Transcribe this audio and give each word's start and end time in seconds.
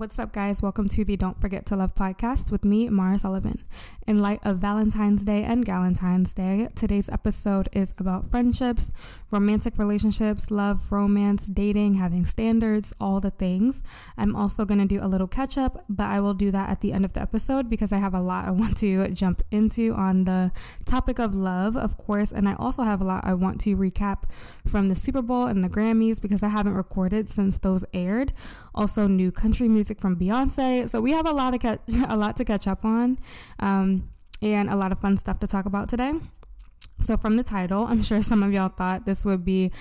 What's 0.00 0.18
up, 0.18 0.32
guys? 0.32 0.62
Welcome 0.62 0.88
to 0.88 1.04
the 1.04 1.14
Don't 1.18 1.38
Forget 1.42 1.66
to 1.66 1.76
Love 1.76 1.94
podcast 1.94 2.50
with 2.50 2.64
me, 2.64 2.88
Mara 2.88 3.18
Sullivan. 3.18 3.62
In 4.06 4.22
light 4.22 4.40
of 4.42 4.56
Valentine's 4.56 5.26
Day 5.26 5.44
and 5.44 5.62
Galentine's 5.62 6.32
Day, 6.32 6.68
today's 6.74 7.10
episode 7.10 7.68
is 7.72 7.92
about 7.98 8.30
friendships, 8.30 8.92
romantic 9.30 9.76
relationships, 9.76 10.50
love, 10.50 10.90
romance, 10.90 11.48
dating, 11.48 11.94
having 11.96 12.24
standards, 12.24 12.94
all 12.98 13.20
the 13.20 13.30
things. 13.30 13.82
I'm 14.16 14.34
also 14.34 14.64
going 14.64 14.80
to 14.80 14.86
do 14.86 15.04
a 15.04 15.06
little 15.06 15.26
catch 15.26 15.58
up, 15.58 15.84
but 15.86 16.06
I 16.06 16.18
will 16.18 16.32
do 16.32 16.50
that 16.50 16.70
at 16.70 16.80
the 16.80 16.94
end 16.94 17.04
of 17.04 17.12
the 17.12 17.20
episode 17.20 17.68
because 17.68 17.92
I 17.92 17.98
have 17.98 18.14
a 18.14 18.22
lot 18.22 18.48
I 18.48 18.52
want 18.52 18.78
to 18.78 19.06
jump 19.10 19.42
into 19.50 19.92
on 19.92 20.24
the 20.24 20.50
topic 20.86 21.18
of 21.18 21.34
love, 21.34 21.76
of 21.76 21.98
course, 21.98 22.32
and 22.32 22.48
I 22.48 22.54
also 22.54 22.84
have 22.84 23.02
a 23.02 23.04
lot 23.04 23.26
I 23.26 23.34
want 23.34 23.60
to 23.60 23.76
recap 23.76 24.30
from 24.66 24.88
the 24.88 24.94
Super 24.94 25.20
Bowl 25.20 25.44
and 25.44 25.62
the 25.62 25.68
Grammys 25.68 26.22
because 26.22 26.42
I 26.42 26.48
haven't 26.48 26.74
recorded 26.74 27.28
since 27.28 27.58
those 27.58 27.84
aired. 27.92 28.32
Also, 28.74 29.06
new 29.06 29.30
country 29.30 29.68
music 29.68 29.89
music 29.90 30.00
from 30.00 30.16
Beyonce. 30.16 30.88
So 30.88 31.00
we 31.00 31.12
have 31.12 31.26
a 31.26 31.32
lot 31.32 31.52
of 31.52 31.60
catch, 31.60 31.80
a 32.08 32.16
lot 32.16 32.36
to 32.36 32.44
catch 32.44 32.68
up 32.68 32.84
on, 32.84 33.18
um, 33.58 34.08
and 34.40 34.70
a 34.70 34.76
lot 34.76 34.92
of 34.92 35.00
fun 35.00 35.16
stuff 35.16 35.40
to 35.40 35.46
talk 35.46 35.66
about 35.66 35.88
today. 35.88 36.12
So 37.02 37.16
from 37.16 37.36
the 37.36 37.42
title, 37.42 37.86
I'm 37.86 38.02
sure 38.02 38.22
some 38.22 38.42
of 38.42 38.52
y'all 38.52 38.68
thought 38.68 39.04
this 39.04 39.24
would 39.24 39.44
be 39.44 39.72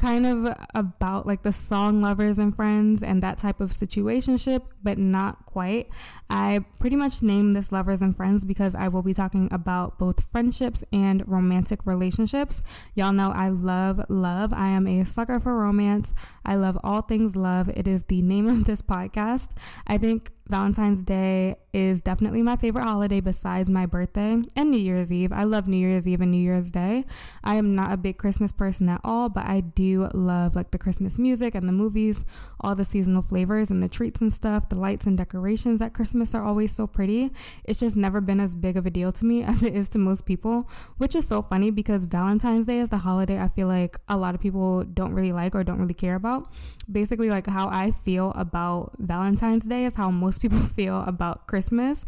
kind 0.00 0.26
of 0.26 0.56
about 0.74 1.26
like 1.26 1.42
the 1.42 1.52
song 1.52 2.00
lovers 2.00 2.38
and 2.38 2.56
friends 2.56 3.02
and 3.02 3.22
that 3.22 3.36
type 3.38 3.60
of 3.60 3.70
situationship, 3.70 4.62
but 4.82 4.96
not 4.96 5.44
quite. 5.44 5.88
I 6.30 6.64
pretty 6.78 6.96
much 6.96 7.22
named 7.22 7.52
this 7.52 7.70
lovers 7.70 8.00
and 8.00 8.16
friends 8.16 8.44
because 8.44 8.74
I 8.74 8.88
will 8.88 9.02
be 9.02 9.12
talking 9.12 9.48
about 9.52 9.98
both 9.98 10.30
friendships 10.32 10.82
and 10.92 11.22
romantic 11.28 11.80
relationships. 11.84 12.62
Y'all 12.94 13.12
know 13.12 13.30
I 13.30 13.50
love 13.50 14.00
love. 14.08 14.52
I 14.54 14.68
am 14.68 14.86
a 14.86 15.04
sucker 15.04 15.38
for 15.38 15.58
romance. 15.58 16.14
I 16.44 16.54
love 16.54 16.78
all 16.82 17.02
things 17.02 17.36
love. 17.36 17.68
It 17.68 17.86
is 17.86 18.04
the 18.04 18.22
name 18.22 18.48
of 18.48 18.64
this 18.64 18.80
podcast. 18.80 19.56
I 19.86 19.98
think 19.98 20.30
Valentine's 20.50 21.02
Day 21.04 21.56
is 21.72 22.00
definitely 22.00 22.42
my 22.42 22.56
favorite 22.56 22.82
holiday 22.82 23.20
besides 23.20 23.70
my 23.70 23.86
birthday 23.86 24.42
and 24.56 24.70
New 24.70 24.78
Year's 24.78 25.12
Eve. 25.12 25.32
I 25.32 25.44
love 25.44 25.68
New 25.68 25.76
Year's 25.76 26.08
Eve 26.08 26.20
and 26.20 26.32
New 26.32 26.42
Year's 26.42 26.70
Day. 26.70 27.04
I 27.44 27.54
am 27.54 27.76
not 27.76 27.92
a 27.92 27.96
big 27.96 28.18
Christmas 28.18 28.50
person 28.50 28.88
at 28.88 29.00
all, 29.04 29.28
but 29.28 29.46
I 29.46 29.60
do 29.60 30.08
love 30.12 30.56
like 30.56 30.72
the 30.72 30.78
Christmas 30.78 31.18
music 31.18 31.54
and 31.54 31.68
the 31.68 31.72
movies, 31.72 32.24
all 32.60 32.74
the 32.74 32.84
seasonal 32.84 33.22
flavors 33.22 33.70
and 33.70 33.80
the 33.82 33.88
treats 33.88 34.20
and 34.20 34.32
stuff, 34.32 34.68
the 34.68 34.78
lights 34.78 35.06
and 35.06 35.16
decorations 35.16 35.80
at 35.80 35.94
Christmas 35.94 36.34
are 36.34 36.44
always 36.44 36.74
so 36.74 36.88
pretty. 36.88 37.30
It's 37.64 37.78
just 37.78 37.96
never 37.96 38.20
been 38.20 38.40
as 38.40 38.56
big 38.56 38.76
of 38.76 38.86
a 38.86 38.90
deal 38.90 39.12
to 39.12 39.24
me 39.24 39.42
as 39.44 39.62
it 39.62 39.76
is 39.76 39.88
to 39.90 39.98
most 39.98 40.26
people, 40.26 40.68
which 40.98 41.14
is 41.14 41.28
so 41.28 41.42
funny 41.42 41.70
because 41.70 42.04
Valentine's 42.04 42.66
Day 42.66 42.80
is 42.80 42.88
the 42.88 42.98
holiday 42.98 43.38
I 43.38 43.46
feel 43.46 43.68
like 43.68 43.98
a 44.08 44.16
lot 44.16 44.34
of 44.34 44.40
people 44.40 44.82
don't 44.82 45.14
really 45.14 45.32
like 45.32 45.54
or 45.54 45.62
don't 45.62 45.78
really 45.78 45.94
care 45.94 46.16
about. 46.16 46.52
Basically, 46.90 47.30
like 47.30 47.46
how 47.46 47.68
I 47.68 47.92
feel 47.92 48.32
about 48.34 48.94
Valentine's 48.98 49.66
Day 49.66 49.84
is 49.84 49.94
how 49.94 50.10
most 50.10 50.39
people 50.40 50.58
feel 50.76 51.02
about 51.02 51.46
Christmas. 51.46 52.04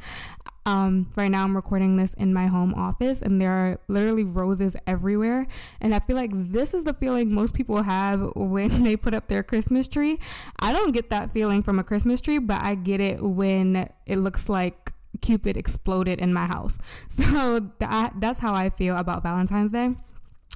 Um, 0.65 1.11
right 1.17 1.29
now, 1.29 1.43
I'm 1.43 1.57
recording 1.57 1.97
this 1.97 2.15
in 2.15 2.33
my 2.33 2.47
home 2.47 2.73
office, 2.75 3.21
and 3.21 3.41
there 3.41 3.51
are 3.51 3.81
literally 3.89 4.23
roses 4.23 4.77
everywhere. 4.87 5.47
And 5.81 5.95
I 5.95 5.99
feel 5.99 6.17
like 6.17 6.31
this 6.33 6.73
is 6.73 6.85
the 6.85 6.95
feeling 6.95 7.35
most 7.35 7.55
people 7.55 7.83
have 7.83 8.31
when 8.37 8.85
they 8.85 8.97
put 8.97 9.15
up 9.15 9.29
their 9.29 9.43
Christmas 9.43 9.89
tree. 9.89 10.19
I 10.61 10.73
don't 10.73 10.93
get 10.93 11.11
that 11.11 11.31
feeling 11.31 11.63
from 11.63 11.79
a 11.79 11.85
Christmas 11.85 12.21
tree, 12.21 12.39
but 12.39 12.63
I 12.63 12.77
get 12.77 13.01
it 13.01 13.23
when 13.23 13.89
it 14.07 14.19
looks 14.19 14.49
like 14.49 14.93
Cupid 15.21 15.57
exploded 15.57 16.21
in 16.21 16.33
my 16.33 16.47
house. 16.47 16.79
So 17.09 17.71
that 17.79 18.15
that's 18.19 18.39
how 18.39 18.55
I 18.55 18.71
feel 18.71 18.97
about 18.97 19.23
Valentine's 19.23 19.73
Day 19.73 19.95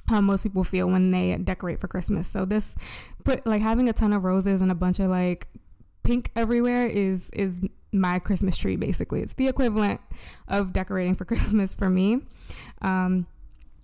how 0.07 0.21
most 0.21 0.43
people 0.43 0.63
feel 0.63 0.87
when 0.89 1.09
they 1.09 1.35
decorate 1.35 1.79
for 1.79 1.87
Christmas. 1.87 2.27
So 2.27 2.45
this 2.45 2.75
put 3.23 3.45
like 3.45 3.61
having 3.61 3.89
a 3.89 3.93
ton 3.93 4.13
of 4.13 4.23
roses 4.23 4.61
and 4.61 4.71
a 4.71 4.75
bunch 4.75 4.99
of 4.99 5.09
like 5.09 5.47
pink 6.07 6.31
everywhere 6.37 6.87
is 6.87 7.29
is 7.31 7.59
my 7.91 8.17
Christmas 8.17 8.55
tree 8.55 8.77
basically. 8.77 9.21
It's 9.21 9.33
the 9.33 9.49
equivalent 9.49 9.99
of 10.47 10.71
decorating 10.71 11.15
for 11.15 11.25
Christmas 11.31 11.73
for 11.73 11.89
me. 11.89 12.21
Um, 12.81 13.27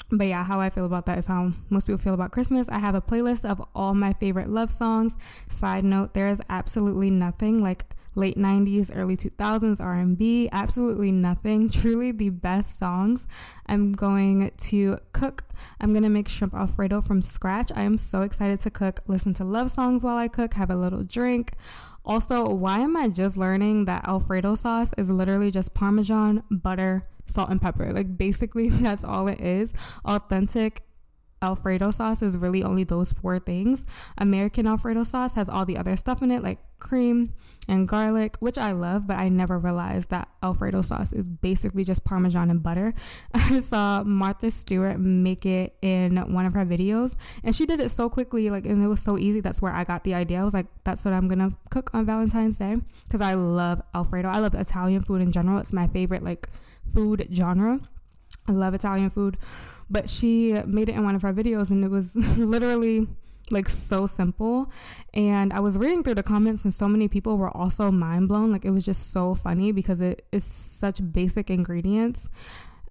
but 0.09 0.27
yeah, 0.27 0.44
how 0.44 0.61
I 0.61 0.69
feel 0.69 0.85
about 0.85 1.05
that 1.07 1.17
is 1.17 1.28
how 1.28 1.51
most 1.69 1.88
people 1.88 1.97
feel 1.97 2.13
about 2.13 2.31
Christmas. 2.31 2.69
I 2.69 2.79
have 2.79 2.95
a 2.95 3.01
playlist 3.01 3.44
of 3.44 3.62
all 3.75 3.94
my 3.94 4.13
favorite 4.13 4.47
love 4.47 4.72
songs. 4.72 5.17
Side 5.50 5.83
note, 5.83 6.13
there 6.13 6.28
is 6.28 6.41
absolutely 6.50 7.09
nothing 7.09 7.62
like 7.62 7.95
late 8.16 8.38
90s, 8.38 8.91
early 8.95 9.17
2000s 9.17 9.81
R&B, 9.81 10.50
absolutely 10.51 11.12
nothing. 11.12 11.69
Truly 11.81 12.12
the 12.12 12.29
best 12.29 12.78
songs. 12.78 13.25
I'm 13.66 13.91
going 13.91 14.51
to 14.56 14.97
cook. 15.13 15.44
I'm 15.81 15.94
going 15.94 16.03
to 16.03 16.09
make 16.09 16.28
shrimp 16.29 16.53
alfredo 16.53 17.01
from 17.01 17.22
scratch. 17.22 17.72
I 17.75 17.81
am 17.81 17.97
so 17.97 18.22
excited 18.22 18.59
to 18.62 18.69
cook, 18.69 19.01
listen 19.07 19.33
to 19.35 19.44
love 19.44 19.72
songs 19.72 20.03
while 20.03 20.17
I 20.17 20.28
cook, 20.28 20.53
have 20.53 20.69
a 20.69 20.75
little 20.75 21.03
drink. 21.03 21.53
Also, 22.06 22.50
why 22.50 22.80
am 22.80 22.97
I 22.97 23.08
just 23.08 23.38
learning 23.38 23.86
that 23.86 24.08
Alfredo 24.08 24.56
sauce 24.56 24.94
is 24.97 25.09
literally 25.09 25.52
just 25.52 25.74
Parmesan, 25.74 26.44
butter, 26.52 27.03
salt, 27.25 27.50
and 27.50 27.62
pepper? 27.62 27.94
Like, 27.94 28.18
basically, 28.18 28.69
that's 28.69 29.03
all 29.03 29.28
it 29.28 29.40
is. 29.40 29.74
Authentic 30.06 30.84
Alfredo 31.44 31.92
sauce 31.92 32.22
is 32.22 32.38
really 32.38 32.64
only 32.64 32.86
those 32.86 33.12
four 33.12 33.38
things. 33.38 33.86
American 34.18 34.66
Alfredo 34.66 35.04
sauce 35.04 35.36
has 35.36 35.50
all 35.50 35.66
the 35.66 35.78
other 35.78 35.96
stuff 35.96 36.22
in 36.22 36.31
it, 36.31 36.42
like 36.42 36.59
cream 36.80 37.34
and 37.68 37.88
garlic, 37.88 38.38
which 38.40 38.58
I 38.58 38.72
love, 38.72 39.08
but 39.08 39.18
I 39.18 39.30
never 39.30 39.59
realized 39.59 40.09
that 40.09 40.30
Alfredo 40.42 40.81
sauce 40.81 41.14
is 41.14 41.28
basically 41.28 41.84
just 41.84 42.04
Parmesan 42.04 42.50
and 42.50 42.64
butter. 42.64 42.94
I 43.34 43.59
saw 43.59 44.04
Martha 44.04 44.52
Stewart 44.52 45.00
make 45.00 45.46
it 45.46 45.76
in 45.81 46.18
one 46.34 46.46
of 46.46 46.54
her 46.54 46.66
videos, 46.66 47.16
and 47.44 47.56
she 47.56 47.66
did 47.66 47.80
it 47.80 47.90
so 47.90 48.10
quickly, 48.10 48.50
like, 48.50 48.66
and 48.66 48.81
it 48.81 48.88
was 48.88 49.02
so 49.02 49.18
easy. 49.18 49.40
That's 49.42 49.62
where 49.62 49.74
I 49.74 49.84
got 49.84 50.04
the 50.04 50.14
idea. 50.14 50.40
I 50.40 50.44
was 50.44 50.54
like, 50.54 50.68
that's 50.84 51.04
what 51.04 51.14
I'm 51.14 51.28
gonna 51.28 51.52
cook 51.70 51.94
on 51.94 52.06
Valentine's 52.06 52.58
Day 52.58 52.78
because 53.06 53.22
I 53.22 53.34
love 53.34 53.81
Alfredo. 53.94 54.30
I 54.30 54.40
love 54.40 54.56
Italian 54.56 55.04
food 55.04 55.22
in 55.22 55.31
general. 55.31 55.60
It's 55.60 55.74
my 55.74 55.88
favorite, 55.88 56.24
like, 56.24 56.48
food 56.94 57.28
genre. 57.34 57.80
I 58.48 58.52
love 58.52 58.74
Italian 58.74 59.10
food 59.10 59.38
but 59.94 60.09
she 60.09 60.54
made 60.66 60.90
it 60.90 60.96
in 60.96 61.06
one 61.06 61.16
of 61.16 61.22
her 61.22 61.31
videos 61.31 61.72
and 61.72 61.86
it 61.86 61.90
was 61.90 62.16
literally 62.38 63.08
like 63.52 63.70
so 63.70 64.08
simple 64.08 64.72
and 65.14 65.54
i 65.54 65.59
was 65.59 65.78
reading 65.78 66.02
through 66.04 66.16
the 66.16 66.24
comments 66.24 66.64
and 66.64 66.74
so 66.74 66.88
many 66.88 67.08
people 67.08 67.38
were 67.38 67.56
also 67.56 67.92
mind 67.92 68.28
blown 68.28 68.52
like 68.52 68.66
it 68.66 68.72
was 68.72 68.84
just 68.84 69.12
so 69.12 69.36
funny 69.36 69.72
because 69.72 70.02
it 70.02 70.26
is 70.31 70.44
such 70.44 71.00
basic 71.14 71.50
ingredients 71.50 72.30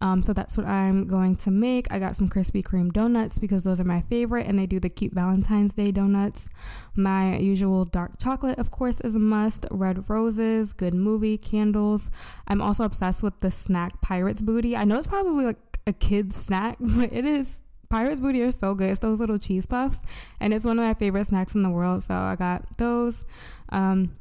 um, 0.03 0.21
so 0.21 0.33
that's 0.33 0.59
what 0.59 0.67
I'm 0.67 1.07
going 1.07 1.37
to 1.37 1.51
make. 1.53 1.87
I 1.93 2.01
got 2.01 2.17
some 2.17 2.29
Krispy 2.29 2.61
Kreme 2.61 2.93
donuts 2.93 3.39
because 3.39 3.63
those 3.63 3.79
are 3.79 3.85
my 3.85 4.01
favorite 4.01 4.49
and 4.49 4.59
they 4.59 4.67
do 4.67 4.81
the 4.81 4.89
cute 4.89 5.13
Valentine's 5.13 5.77
Day 5.77 5.93
donuts. 5.93 6.49
My 6.97 7.37
usual 7.37 7.85
dark 7.85 8.19
chocolate, 8.19 8.59
of 8.59 8.73
course, 8.73 9.01
is 9.03 9.15
a 9.15 9.21
must. 9.21 9.65
Red 9.71 10.11
roses, 10.11 10.73
good 10.73 10.93
movie, 10.93 11.39
candles. 11.39 12.11
I'm 12.49 12.61
also 12.61 12.83
obsessed 12.83 13.23
with 13.23 13.39
the 13.43 13.53
snack 13.53 14.03
Pirates 14.03 14.43
Booty. 14.43 14.77
I 14.77 14.83
know 14.83 14.99
it's 14.99 15.07
probably 15.07 15.45
like 15.45 15.72
a 15.87 15.93
kid's 15.93 16.37
snack, 16.37 16.77
but 16.81 17.13
it 17.13 17.25
is 17.25 17.59
Pirates 17.93 18.21
Booty 18.21 18.43
are 18.43 18.51
so 18.51 18.75
good. 18.75 18.89
It's 18.89 19.01
those 19.01 19.21
little 19.21 19.39
cheese 19.39 19.67
puffs, 19.67 20.01
and 20.41 20.55
it's 20.55 20.65
one 20.65 20.79
of 20.79 20.85
my 20.85 20.95
favorite 20.95 21.27
snacks 21.27 21.55
in 21.55 21.63
the 21.63 21.71
world. 21.71 22.03
So 22.03 22.15
I 22.15 22.37
got 22.37 22.79
those. 22.79 23.27
Um, 23.69 24.17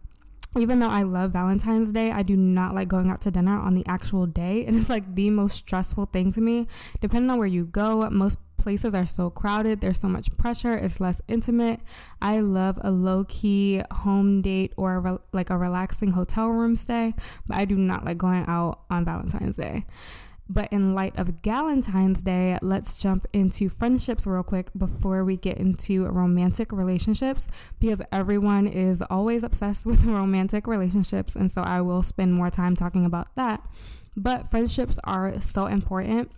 even 0.59 0.79
though 0.79 0.89
I 0.89 1.03
love 1.03 1.31
Valentine's 1.31 1.93
Day, 1.93 2.11
I 2.11 2.23
do 2.23 2.35
not 2.35 2.75
like 2.75 2.89
going 2.89 3.09
out 3.09 3.21
to 3.21 3.31
dinner 3.31 3.57
on 3.57 3.73
the 3.73 3.85
actual 3.87 4.25
day. 4.25 4.65
And 4.71 4.75
it's 4.75 4.89
like 4.89 5.15
the 5.15 5.29
most 5.29 5.55
stressful 5.55 6.07
thing 6.07 6.33
to 6.33 6.41
me. 6.41 6.67
Depending 6.99 7.29
on 7.29 7.37
where 7.37 7.47
you 7.47 7.63
go, 7.63 8.09
most 8.09 8.37
places 8.57 8.93
are 8.93 9.05
so 9.05 9.29
crowded. 9.29 9.79
There's 9.79 9.99
so 9.99 10.09
much 10.09 10.35
pressure. 10.37 10.73
It's 10.75 10.99
less 10.99 11.21
intimate. 11.29 11.79
I 12.21 12.41
love 12.41 12.77
a 12.81 12.91
low 12.91 13.23
key 13.23 13.81
home 13.91 14.41
date 14.41 14.73
or 14.75 14.95
a 14.95 14.99
re- 14.99 15.17
like 15.31 15.49
a 15.49 15.57
relaxing 15.57 16.11
hotel 16.11 16.49
room 16.49 16.75
stay, 16.75 17.13
but 17.47 17.57
I 17.57 17.65
do 17.65 17.75
not 17.75 18.03
like 18.03 18.17
going 18.17 18.45
out 18.47 18.81
on 18.89 19.05
Valentine's 19.05 19.55
Day. 19.55 19.85
But 20.49 20.71
in 20.71 20.93
light 20.93 21.17
of 21.17 21.41
Galentine's 21.41 22.21
Day, 22.21 22.57
let's 22.61 22.97
jump 22.97 23.25
into 23.33 23.69
friendships 23.69 24.27
real 24.27 24.43
quick 24.43 24.69
before 24.77 25.23
we 25.23 25.37
get 25.37 25.57
into 25.57 26.05
romantic 26.07 26.71
relationships 26.71 27.47
because 27.79 28.01
everyone 28.11 28.67
is 28.67 29.01
always 29.03 29.43
obsessed 29.43 29.85
with 29.85 30.03
romantic 30.05 30.67
relationships. 30.67 31.35
And 31.35 31.49
so 31.49 31.61
I 31.61 31.81
will 31.81 32.03
spend 32.03 32.33
more 32.33 32.49
time 32.49 32.75
talking 32.75 33.05
about 33.05 33.33
that. 33.35 33.65
But 34.15 34.49
friendships 34.49 34.99
are 35.05 35.39
so 35.39 35.67
important 35.67 36.31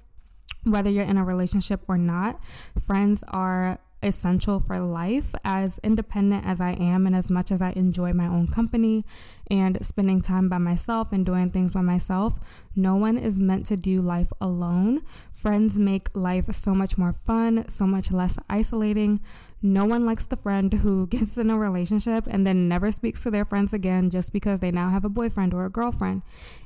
whether 0.64 0.90
you're 0.90 1.04
in 1.04 1.18
a 1.18 1.24
relationship 1.24 1.82
or 1.88 1.98
not. 1.98 2.42
Friends 2.86 3.24
are 3.30 3.80
essential 4.04 4.60
for 4.60 4.80
life. 4.80 5.34
As 5.44 5.80
independent 5.84 6.46
as 6.46 6.62
I 6.62 6.72
am, 6.72 7.08
and 7.08 7.16
as 7.16 7.32
much 7.32 7.52
as 7.52 7.62
I 7.62 7.72
enjoy 7.72 8.14
my 8.14 8.28
own 8.28 8.48
company 8.48 9.06
and 9.50 9.84
spending 9.86 10.22
time 10.22 10.50
by 10.50 10.58
myself 10.58 11.12
and 11.12 11.26
doing 11.26 11.50
things 11.50 11.72
by 11.72 11.82
myself, 11.82 12.40
no 12.76 12.96
one 12.96 13.18
is 13.18 13.40
meant 13.40 13.66
to 13.68 13.78
do 13.78 14.02
life 14.02 14.32
alone. 14.42 15.02
Friends 15.32 15.80
make 15.80 16.16
life 16.16 16.54
so 16.54 16.74
much 16.74 16.98
more 16.98 17.14
fun, 17.14 17.68
so 17.70 17.86
much 17.86 18.12
less 18.12 18.38
isolating. 18.50 19.20
No 19.66 19.86
one 19.86 20.06
likes 20.06 20.26
the 20.26 20.36
friend 20.36 20.74
who 20.74 21.08
gets 21.14 21.38
in 21.38 21.50
a 21.50 21.58
relationship 21.58 22.28
and 22.30 22.46
then 22.46 22.68
never 22.68 22.92
speaks 22.92 23.24
to 23.24 23.32
their 23.32 23.46
friends 23.46 23.74
again 23.74 24.10
just 24.10 24.34
because 24.34 24.60
they 24.60 24.72
now 24.72 24.90
have 24.90 25.06
a 25.06 25.10
boyfriend 25.10 25.54
or 25.54 25.66
a 25.66 25.70
girlfriend. 25.70 26.22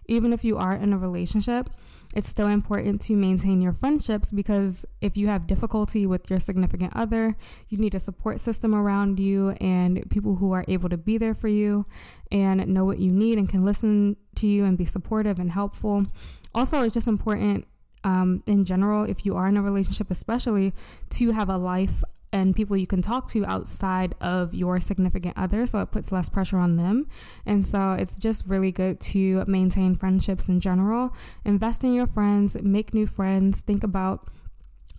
Even 0.08 0.34
if 0.34 0.44
you 0.44 0.58
are 0.58 0.74
in 0.76 0.92
a 0.92 0.98
relationship, 0.98 1.70
it's 2.16 2.28
still 2.28 2.48
important 2.48 3.00
to 3.02 3.16
maintain 3.16 3.62
your 3.62 3.74
friendships 3.74 4.32
because 4.32 4.86
if 5.00 5.16
you 5.16 5.28
have 5.28 5.46
difficulty 5.46 6.08
with 6.08 6.28
your 6.30 6.40
significant 6.40 6.94
other, 6.96 7.36
you 7.70 7.78
need 7.78 7.94
a 7.94 8.00
support 8.00 8.40
system 8.40 8.74
around 8.74 9.20
you 9.20 9.52
and 9.62 10.10
people 10.10 10.38
who 10.38 10.52
are 10.54 10.66
able 10.68 10.90
to 10.90 10.98
be 10.98 11.20
there 11.20 11.36
for 11.36 11.50
you 11.50 11.86
and 12.32 12.66
know 12.68 12.84
what 12.86 13.00
you 13.00 13.12
need 13.12 13.38
and 13.38 13.48
can 13.48 13.64
listen 13.64 14.18
to 14.36 14.48
you 14.48 14.66
and 14.66 14.78
be 14.78 14.86
supportive 14.86 15.38
and 15.38 15.52
helpful. 15.52 16.08
Also, 16.56 16.82
it's 16.82 16.94
just 16.94 17.08
important 17.08 17.68
um, 18.04 18.42
in 18.48 18.64
general, 18.64 19.04
if 19.04 19.26
you 19.26 19.36
are 19.36 19.48
in 19.48 19.58
a 19.58 19.62
relationship, 19.62 20.10
especially 20.10 20.74
to 21.10 21.32
have 21.32 21.50
a 21.50 21.58
life 21.58 22.04
and 22.34 22.56
people 22.56 22.76
you 22.76 22.88
can 22.88 23.02
talk 23.02 23.28
to 23.28 23.46
outside 23.46 24.16
of 24.20 24.54
your 24.54 24.80
significant 24.80 25.34
other 25.38 25.66
so 25.66 25.80
it 25.80 25.92
puts 25.92 26.12
less 26.12 26.30
pressure 26.30 26.58
on 26.58 26.76
them 26.76 27.08
and 27.46 27.66
so 27.66 27.94
it's 27.94 28.18
just 28.18 28.46
really 28.48 28.72
good 28.72 29.00
to 29.00 29.44
maintain 29.48 29.96
friendships 29.96 30.50
in 30.50 30.60
general 30.60 31.16
invest 31.46 31.84
in 31.84 31.94
your 31.94 32.08
friends 32.08 32.56
make 32.62 32.94
new 32.94 33.08
friends 33.08 33.62
think 33.62 33.84
about 33.84 34.30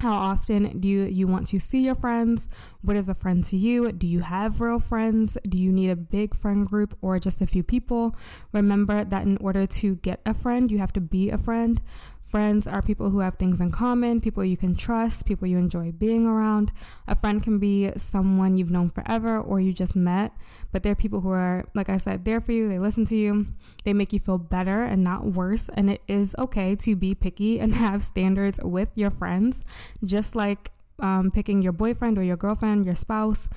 how 0.00 0.14
often 0.14 0.78
do 0.78 0.86
you, 0.86 1.04
you 1.04 1.26
want 1.26 1.48
to 1.48 1.58
see 1.58 1.84
your 1.84 1.96
friends? 1.96 2.48
What 2.82 2.96
is 2.96 3.08
a 3.08 3.14
friend 3.14 3.42
to 3.44 3.56
you? 3.56 3.90
Do 3.90 4.06
you 4.06 4.20
have 4.20 4.60
real 4.60 4.78
friends? 4.78 5.36
Do 5.48 5.58
you 5.58 5.72
need 5.72 5.90
a 5.90 5.96
big 5.96 6.36
friend 6.36 6.64
group 6.64 6.96
or 7.00 7.18
just 7.18 7.40
a 7.40 7.46
few 7.46 7.64
people? 7.64 8.14
Remember 8.52 9.04
that 9.04 9.22
in 9.22 9.36
order 9.38 9.66
to 9.66 9.96
get 9.96 10.20
a 10.24 10.34
friend, 10.34 10.70
you 10.70 10.78
have 10.78 10.92
to 10.92 11.00
be 11.00 11.30
a 11.30 11.38
friend. 11.38 11.80
Friends 12.28 12.68
are 12.68 12.82
people 12.82 13.08
who 13.08 13.20
have 13.20 13.36
things 13.36 13.58
in 13.58 13.70
common, 13.70 14.20
people 14.20 14.44
you 14.44 14.58
can 14.58 14.76
trust, 14.76 15.24
people 15.24 15.48
you 15.48 15.56
enjoy 15.56 15.92
being 15.92 16.26
around. 16.26 16.72
A 17.06 17.14
friend 17.14 17.42
can 17.42 17.58
be 17.58 17.90
someone 17.96 18.58
you've 18.58 18.70
known 18.70 18.90
forever 18.90 19.40
or 19.40 19.60
you 19.60 19.72
just 19.72 19.96
met, 19.96 20.32
but 20.70 20.82
they're 20.82 20.94
people 20.94 21.22
who 21.22 21.30
are, 21.30 21.64
like 21.74 21.88
I 21.88 21.96
said, 21.96 22.26
there 22.26 22.42
for 22.42 22.52
you. 22.52 22.68
They 22.68 22.78
listen 22.78 23.06
to 23.06 23.16
you, 23.16 23.46
they 23.84 23.94
make 23.94 24.12
you 24.12 24.20
feel 24.20 24.36
better 24.36 24.82
and 24.82 25.02
not 25.02 25.24
worse. 25.24 25.70
And 25.70 25.88
it 25.88 26.02
is 26.06 26.36
okay 26.38 26.76
to 26.76 26.94
be 26.94 27.14
picky 27.14 27.58
and 27.58 27.74
have 27.86 28.02
standards 28.02 28.60
with 28.62 28.90
your 28.94 29.10
friends, 29.10 29.62
just 30.04 30.36
like 30.36 30.70
um, 31.00 31.30
picking 31.30 31.62
your 31.62 31.72
boyfriend 31.72 32.18
or 32.18 32.22
your 32.22 32.36
girlfriend, 32.36 32.84
your 32.84 32.94
spouse. 32.94 33.48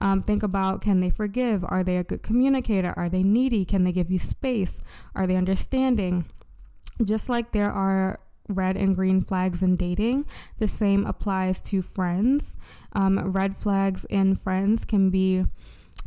Um, 0.00 0.22
think 0.22 0.44
about 0.44 0.82
can 0.82 1.00
they 1.00 1.10
forgive? 1.10 1.64
Are 1.66 1.82
they 1.82 1.96
a 1.96 2.04
good 2.04 2.22
communicator? 2.22 2.94
Are 2.96 3.08
they 3.08 3.24
needy? 3.24 3.64
Can 3.64 3.82
they 3.82 3.92
give 3.92 4.08
you 4.08 4.20
space? 4.20 4.80
Are 5.16 5.26
they 5.26 5.34
understanding? 5.34 6.26
Just 7.04 7.28
like 7.28 7.52
there 7.52 7.70
are 7.70 8.20
red 8.48 8.76
and 8.76 8.94
green 8.96 9.20
flags 9.20 9.62
in 9.62 9.76
dating, 9.76 10.26
the 10.58 10.68
same 10.68 11.06
applies 11.06 11.62
to 11.62 11.82
friends. 11.82 12.56
Um, 12.92 13.18
red 13.32 13.56
flags 13.56 14.04
in 14.06 14.34
friends 14.34 14.84
can 14.84 15.10
be 15.10 15.44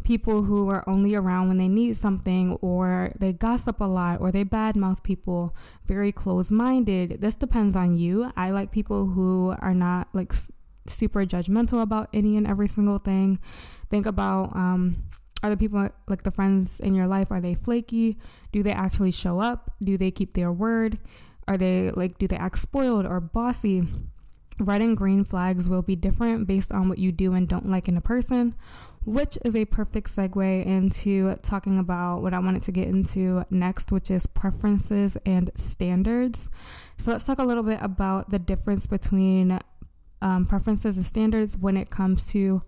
people 0.03 0.43
who 0.43 0.69
are 0.69 0.87
only 0.87 1.15
around 1.15 1.47
when 1.47 1.57
they 1.57 1.69
need 1.69 1.95
something, 1.95 2.53
or 2.61 3.13
they 3.17 3.31
gossip 3.31 3.79
a 3.79 3.85
lot, 3.85 4.19
or 4.19 4.31
they 4.31 4.43
badmouth 4.43 5.03
people, 5.03 5.55
very 5.85 6.11
close 6.11 6.51
minded. 6.51 7.21
This 7.21 7.35
depends 7.35 7.75
on 7.75 7.95
you. 7.95 8.31
I 8.35 8.49
like 8.49 8.71
people 8.71 9.07
who 9.07 9.55
are 9.59 9.73
not 9.73 10.09
like 10.13 10.33
super 10.85 11.25
judgmental 11.25 11.81
about 11.81 12.09
any 12.13 12.35
and 12.35 12.45
every 12.45 12.67
single 12.67 12.99
thing. 12.99 13.39
Think 13.89 14.05
about, 14.05 14.53
um, 14.55 15.03
are 15.43 15.49
the 15.49 15.57
people 15.57 15.89
like 16.07 16.23
the 16.23 16.31
friends 16.31 16.79
in 16.79 16.95
your 16.95 17.05
life 17.05 17.31
are 17.31 17.41
they 17.41 17.53
flaky? 17.53 18.17
Do 18.51 18.63
they 18.63 18.71
actually 18.71 19.11
show 19.11 19.39
up? 19.39 19.71
Do 19.83 19.97
they 19.97 20.09
keep 20.09 20.33
their 20.33 20.51
word? 20.51 20.97
Are 21.47 21.57
they 21.57 21.91
like 21.91 22.17
do 22.17 22.27
they 22.27 22.37
act 22.37 22.59
spoiled 22.59 23.05
or 23.05 23.19
bossy? 23.19 23.83
Red 24.59 24.81
and 24.81 24.95
green 24.95 25.23
flags 25.23 25.69
will 25.69 25.81
be 25.81 25.95
different 25.95 26.47
based 26.47 26.71
on 26.71 26.87
what 26.87 26.99
you 26.99 27.11
do 27.11 27.33
and 27.33 27.47
don't 27.47 27.69
like 27.69 27.87
in 27.87 27.97
a 27.97 28.01
person 28.01 28.55
which 29.05 29.37
is 29.43 29.55
a 29.55 29.65
perfect 29.65 30.07
segue 30.07 30.65
into 30.65 31.35
talking 31.37 31.77
about 31.77 32.21
what 32.21 32.33
I 32.33 32.39
wanted 32.39 32.63
to 32.63 32.71
get 32.71 32.87
into 32.87 33.45
next, 33.49 33.91
which 33.91 34.09
is 34.09 34.25
preferences 34.25 35.17
and 35.25 35.51
standards. 35.55 36.49
So, 36.97 37.11
let's 37.11 37.25
talk 37.25 37.39
a 37.39 37.43
little 37.43 37.63
bit 37.63 37.79
about 37.81 38.29
the 38.29 38.39
difference 38.39 38.87
between 38.87 39.59
um, 40.21 40.45
preferences 40.45 40.95
and 40.95 41.05
standards 41.05 41.57
when 41.57 41.75
it 41.75 41.89
comes 41.89 42.31
to 42.31 42.63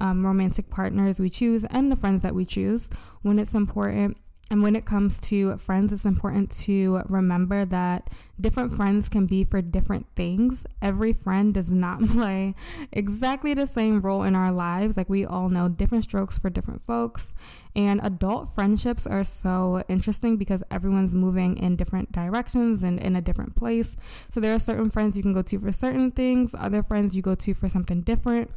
um, 0.00 0.26
romantic 0.26 0.70
partners 0.70 1.20
we 1.20 1.30
choose 1.30 1.64
and 1.66 1.90
the 1.90 1.96
friends 1.96 2.22
that 2.22 2.34
we 2.34 2.44
choose 2.44 2.90
when 3.22 3.38
it's 3.38 3.54
important. 3.54 4.16
And 4.50 4.62
when 4.62 4.76
it 4.76 4.84
comes 4.84 5.20
to 5.30 5.56
friends, 5.56 5.90
it's 5.90 6.04
important 6.04 6.50
to 6.62 7.02
remember 7.08 7.64
that 7.64 8.10
different 8.38 8.74
friends 8.74 9.08
can 9.08 9.24
be 9.24 9.42
for 9.42 9.62
different 9.62 10.06
things. 10.16 10.66
Every 10.82 11.14
friend 11.14 11.54
does 11.54 11.72
not 11.72 12.04
play 12.10 12.54
exactly 12.92 13.54
the 13.54 13.66
same 13.66 14.02
role 14.02 14.22
in 14.22 14.36
our 14.36 14.52
lives. 14.52 14.98
Like 14.98 15.08
we 15.08 15.24
all 15.24 15.48
know 15.48 15.68
different 15.70 16.04
strokes 16.04 16.38
for 16.38 16.50
different 16.50 16.82
folks. 16.84 17.32
And 17.74 18.00
adult 18.04 18.54
friendships 18.54 19.06
are 19.06 19.24
so 19.24 19.82
interesting 19.88 20.36
because 20.36 20.62
everyone's 20.70 21.14
moving 21.14 21.56
in 21.56 21.74
different 21.74 22.12
directions 22.12 22.82
and 22.82 23.00
in 23.00 23.16
a 23.16 23.22
different 23.22 23.56
place. 23.56 23.96
So 24.30 24.40
there 24.40 24.54
are 24.54 24.58
certain 24.58 24.90
friends 24.90 25.16
you 25.16 25.22
can 25.22 25.32
go 25.32 25.42
to 25.42 25.58
for 25.58 25.72
certain 25.72 26.10
things, 26.10 26.54
other 26.56 26.82
friends 26.82 27.16
you 27.16 27.22
go 27.22 27.34
to 27.34 27.54
for 27.54 27.68
something 27.68 28.02
different 28.02 28.50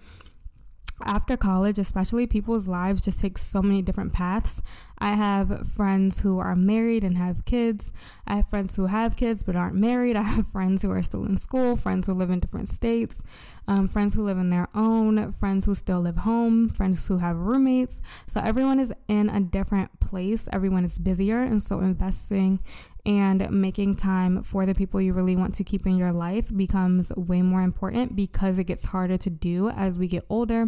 after 1.05 1.37
college, 1.37 1.77
especially, 1.77 2.25
people's 2.25 2.67
lives 2.67 3.01
just 3.01 3.19
take 3.19 3.37
so 3.37 3.61
many 3.61 3.81
different 3.81 4.13
paths. 4.13 4.61
I 4.97 5.13
have 5.13 5.67
friends 5.67 6.21
who 6.21 6.39
are 6.39 6.55
married 6.55 7.03
and 7.03 7.17
have 7.17 7.45
kids. 7.45 7.91
I 8.25 8.37
have 8.37 8.49
friends 8.49 8.75
who 8.75 8.87
have 8.87 9.15
kids 9.15 9.43
but 9.43 9.55
aren't 9.55 9.75
married. 9.75 10.15
I 10.15 10.23
have 10.23 10.47
friends 10.47 10.81
who 10.81 10.91
are 10.91 11.03
still 11.03 11.23
in 11.25 11.37
school, 11.37 11.77
friends 11.77 12.07
who 12.07 12.13
live 12.13 12.31
in 12.31 12.39
different 12.39 12.67
states, 12.67 13.21
um, 13.67 13.87
friends 13.87 14.15
who 14.15 14.23
live 14.23 14.39
in 14.39 14.49
their 14.49 14.69
own, 14.73 15.31
friends 15.33 15.65
who 15.65 15.75
still 15.75 16.01
live 16.01 16.17
home, 16.17 16.67
friends 16.67 17.07
who 17.07 17.19
have 17.19 17.37
roommates. 17.37 18.01
So 18.25 18.41
everyone 18.43 18.79
is 18.79 18.91
in 19.07 19.29
a 19.29 19.39
different 19.39 19.99
place. 19.99 20.49
Everyone 20.51 20.83
is 20.83 20.97
busier. 20.97 21.41
And 21.41 21.61
so 21.61 21.79
investing 21.79 22.59
and 23.07 23.49
making 23.49 23.95
time 23.95 24.43
for 24.43 24.65
the 24.65 24.75
people 24.75 24.99
you 24.99 25.13
really 25.13 25.35
want 25.35 25.55
to 25.55 25.63
keep 25.63 25.87
in 25.87 25.97
your 25.97 26.11
life 26.11 26.55
becomes 26.55 27.09
way 27.15 27.41
more 27.41 27.61
important 27.61 28.17
because 28.17 28.59
it 28.59 28.65
gets 28.65 28.85
harder 28.85 29.17
to 29.17 29.29
do 29.29 29.69
as 29.69 29.97
we 29.97 30.09
get 30.09 30.25
older 30.29 30.67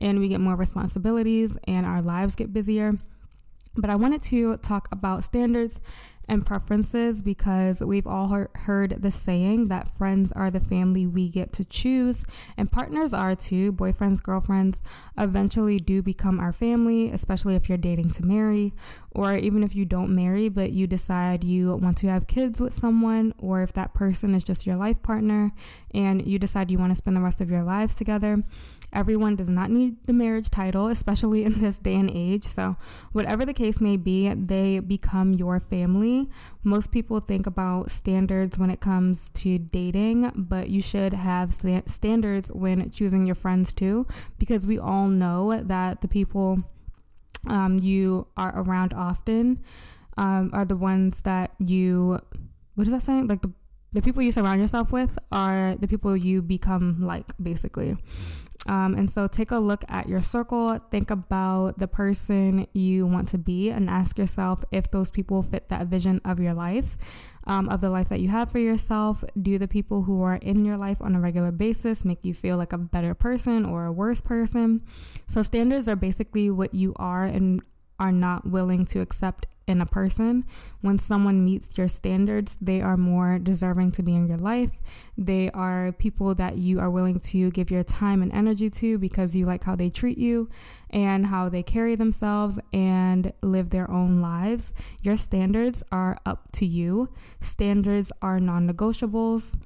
and 0.00 0.18
we 0.18 0.26
get 0.28 0.40
more 0.40 0.56
responsibilities 0.56 1.56
and 1.68 1.86
our 1.86 2.02
lives 2.02 2.34
get 2.34 2.52
busier. 2.52 2.98
But 3.76 3.88
I 3.88 3.94
wanted 3.94 4.20
to 4.22 4.56
talk 4.56 4.88
about 4.90 5.22
standards 5.22 5.80
and 6.28 6.44
preferences 6.44 7.22
because 7.22 7.82
we've 7.82 8.06
all 8.06 8.46
heard 8.54 9.02
the 9.02 9.10
saying 9.10 9.68
that 9.68 9.96
friends 9.96 10.32
are 10.32 10.50
the 10.50 10.60
family 10.60 11.06
we 11.06 11.28
get 11.28 11.52
to 11.52 11.64
choose, 11.64 12.24
and 12.56 12.70
partners 12.70 13.14
are 13.14 13.34
too. 13.34 13.72
Boyfriends, 13.72 14.22
girlfriends 14.22 14.82
eventually 15.16 15.78
do 15.78 16.02
become 16.02 16.40
our 16.40 16.52
family, 16.52 17.10
especially 17.10 17.54
if 17.54 17.68
you're 17.68 17.78
dating 17.78 18.10
to 18.10 18.24
marry, 18.24 18.72
or 19.12 19.34
even 19.34 19.62
if 19.62 19.74
you 19.74 19.84
don't 19.84 20.14
marry 20.14 20.48
but 20.48 20.72
you 20.72 20.86
decide 20.86 21.44
you 21.44 21.74
want 21.76 21.96
to 21.98 22.08
have 22.08 22.26
kids 22.26 22.60
with 22.60 22.72
someone, 22.72 23.32
or 23.38 23.62
if 23.62 23.72
that 23.72 23.94
person 23.94 24.34
is 24.34 24.44
just 24.44 24.66
your 24.66 24.76
life 24.76 25.02
partner 25.02 25.52
and 25.94 26.26
you 26.26 26.38
decide 26.38 26.70
you 26.70 26.78
want 26.78 26.90
to 26.90 26.96
spend 26.96 27.16
the 27.16 27.20
rest 27.20 27.40
of 27.40 27.50
your 27.50 27.62
lives 27.62 27.94
together. 27.94 28.42
Everyone 28.92 29.36
does 29.36 29.48
not 29.48 29.70
need 29.70 30.06
the 30.06 30.12
marriage 30.12 30.48
title, 30.48 30.86
especially 30.86 31.44
in 31.44 31.60
this 31.60 31.78
day 31.78 31.94
and 31.94 32.10
age. 32.10 32.44
So, 32.44 32.76
whatever 33.12 33.44
the 33.44 33.52
case 33.52 33.80
may 33.80 33.96
be, 33.96 34.32
they 34.32 34.78
become 34.78 35.34
your 35.34 35.60
family. 35.60 36.15
Most 36.62 36.90
people 36.90 37.20
think 37.20 37.46
about 37.46 37.90
standards 37.90 38.58
when 38.58 38.70
it 38.70 38.80
comes 38.80 39.28
to 39.40 39.58
dating, 39.58 40.32
but 40.34 40.68
you 40.68 40.82
should 40.82 41.12
have 41.12 41.54
standards 41.54 42.50
when 42.52 42.90
choosing 42.90 43.26
your 43.26 43.34
friends 43.34 43.72
too, 43.72 44.06
because 44.38 44.66
we 44.66 44.78
all 44.78 45.08
know 45.08 45.62
that 45.62 46.00
the 46.00 46.08
people 46.08 46.58
um, 47.46 47.78
you 47.78 48.26
are 48.36 48.52
around 48.62 48.92
often 48.92 49.62
um, 50.16 50.50
are 50.52 50.64
the 50.64 50.76
ones 50.76 51.22
that 51.22 51.52
you, 51.58 52.18
what 52.74 52.86
is 52.86 52.92
that 52.92 53.02
saying? 53.02 53.28
Like 53.28 53.42
the 53.42 53.52
the 53.96 54.02
people 54.02 54.22
you 54.22 54.30
surround 54.30 54.60
yourself 54.60 54.92
with 54.92 55.18
are 55.32 55.74
the 55.76 55.88
people 55.88 56.14
you 56.14 56.42
become 56.42 57.00
like, 57.00 57.32
basically. 57.42 57.96
Um, 58.66 58.92
and 58.92 59.08
so 59.08 59.26
take 59.26 59.50
a 59.50 59.58
look 59.58 59.86
at 59.88 60.06
your 60.06 60.20
circle, 60.20 60.78
think 60.90 61.10
about 61.10 61.78
the 61.78 61.88
person 61.88 62.66
you 62.74 63.06
want 63.06 63.26
to 63.28 63.38
be, 63.38 63.70
and 63.70 63.88
ask 63.88 64.18
yourself 64.18 64.62
if 64.70 64.90
those 64.90 65.10
people 65.10 65.42
fit 65.42 65.70
that 65.70 65.86
vision 65.86 66.20
of 66.26 66.38
your 66.40 66.52
life, 66.52 66.98
um, 67.46 67.70
of 67.70 67.80
the 67.80 67.88
life 67.88 68.10
that 68.10 68.20
you 68.20 68.28
have 68.28 68.52
for 68.52 68.58
yourself. 68.58 69.24
Do 69.40 69.56
the 69.56 69.68
people 69.68 70.02
who 70.02 70.20
are 70.20 70.36
in 70.36 70.66
your 70.66 70.76
life 70.76 71.00
on 71.00 71.16
a 71.16 71.20
regular 71.20 71.50
basis 71.50 72.04
make 72.04 72.22
you 72.22 72.34
feel 72.34 72.58
like 72.58 72.74
a 72.74 72.78
better 72.78 73.14
person 73.14 73.64
or 73.64 73.86
a 73.86 73.92
worse 73.92 74.20
person? 74.20 74.82
So, 75.26 75.40
standards 75.40 75.88
are 75.88 75.96
basically 75.96 76.50
what 76.50 76.74
you 76.74 76.92
are 76.96 77.24
and 77.24 77.62
are 77.98 78.12
not 78.12 78.46
willing 78.46 78.84
to 78.86 79.00
accept 79.00 79.46
in 79.66 79.80
a 79.80 79.86
person. 79.86 80.44
When 80.80 80.98
someone 80.98 81.44
meets 81.44 81.76
your 81.76 81.88
standards, 81.88 82.56
they 82.60 82.80
are 82.80 82.96
more 82.96 83.38
deserving 83.38 83.92
to 83.92 84.02
be 84.02 84.14
in 84.14 84.28
your 84.28 84.38
life. 84.38 84.80
They 85.18 85.50
are 85.50 85.92
people 85.92 86.34
that 86.36 86.56
you 86.56 86.78
are 86.80 86.90
willing 86.90 87.18
to 87.20 87.50
give 87.50 87.70
your 87.70 87.82
time 87.82 88.22
and 88.22 88.32
energy 88.32 88.70
to 88.70 88.98
because 88.98 89.34
you 89.34 89.44
like 89.44 89.64
how 89.64 89.74
they 89.74 89.90
treat 89.90 90.18
you 90.18 90.48
and 90.90 91.26
how 91.26 91.48
they 91.48 91.62
carry 91.62 91.96
themselves 91.96 92.58
and 92.72 93.32
live 93.42 93.70
their 93.70 93.90
own 93.90 94.20
lives. 94.20 94.72
Your 95.02 95.16
standards 95.16 95.82
are 95.90 96.18
up 96.24 96.52
to 96.52 96.66
you. 96.66 97.08
Standards 97.40 98.12
are 98.22 98.38
non 98.38 98.68
negotiables, 98.68 99.56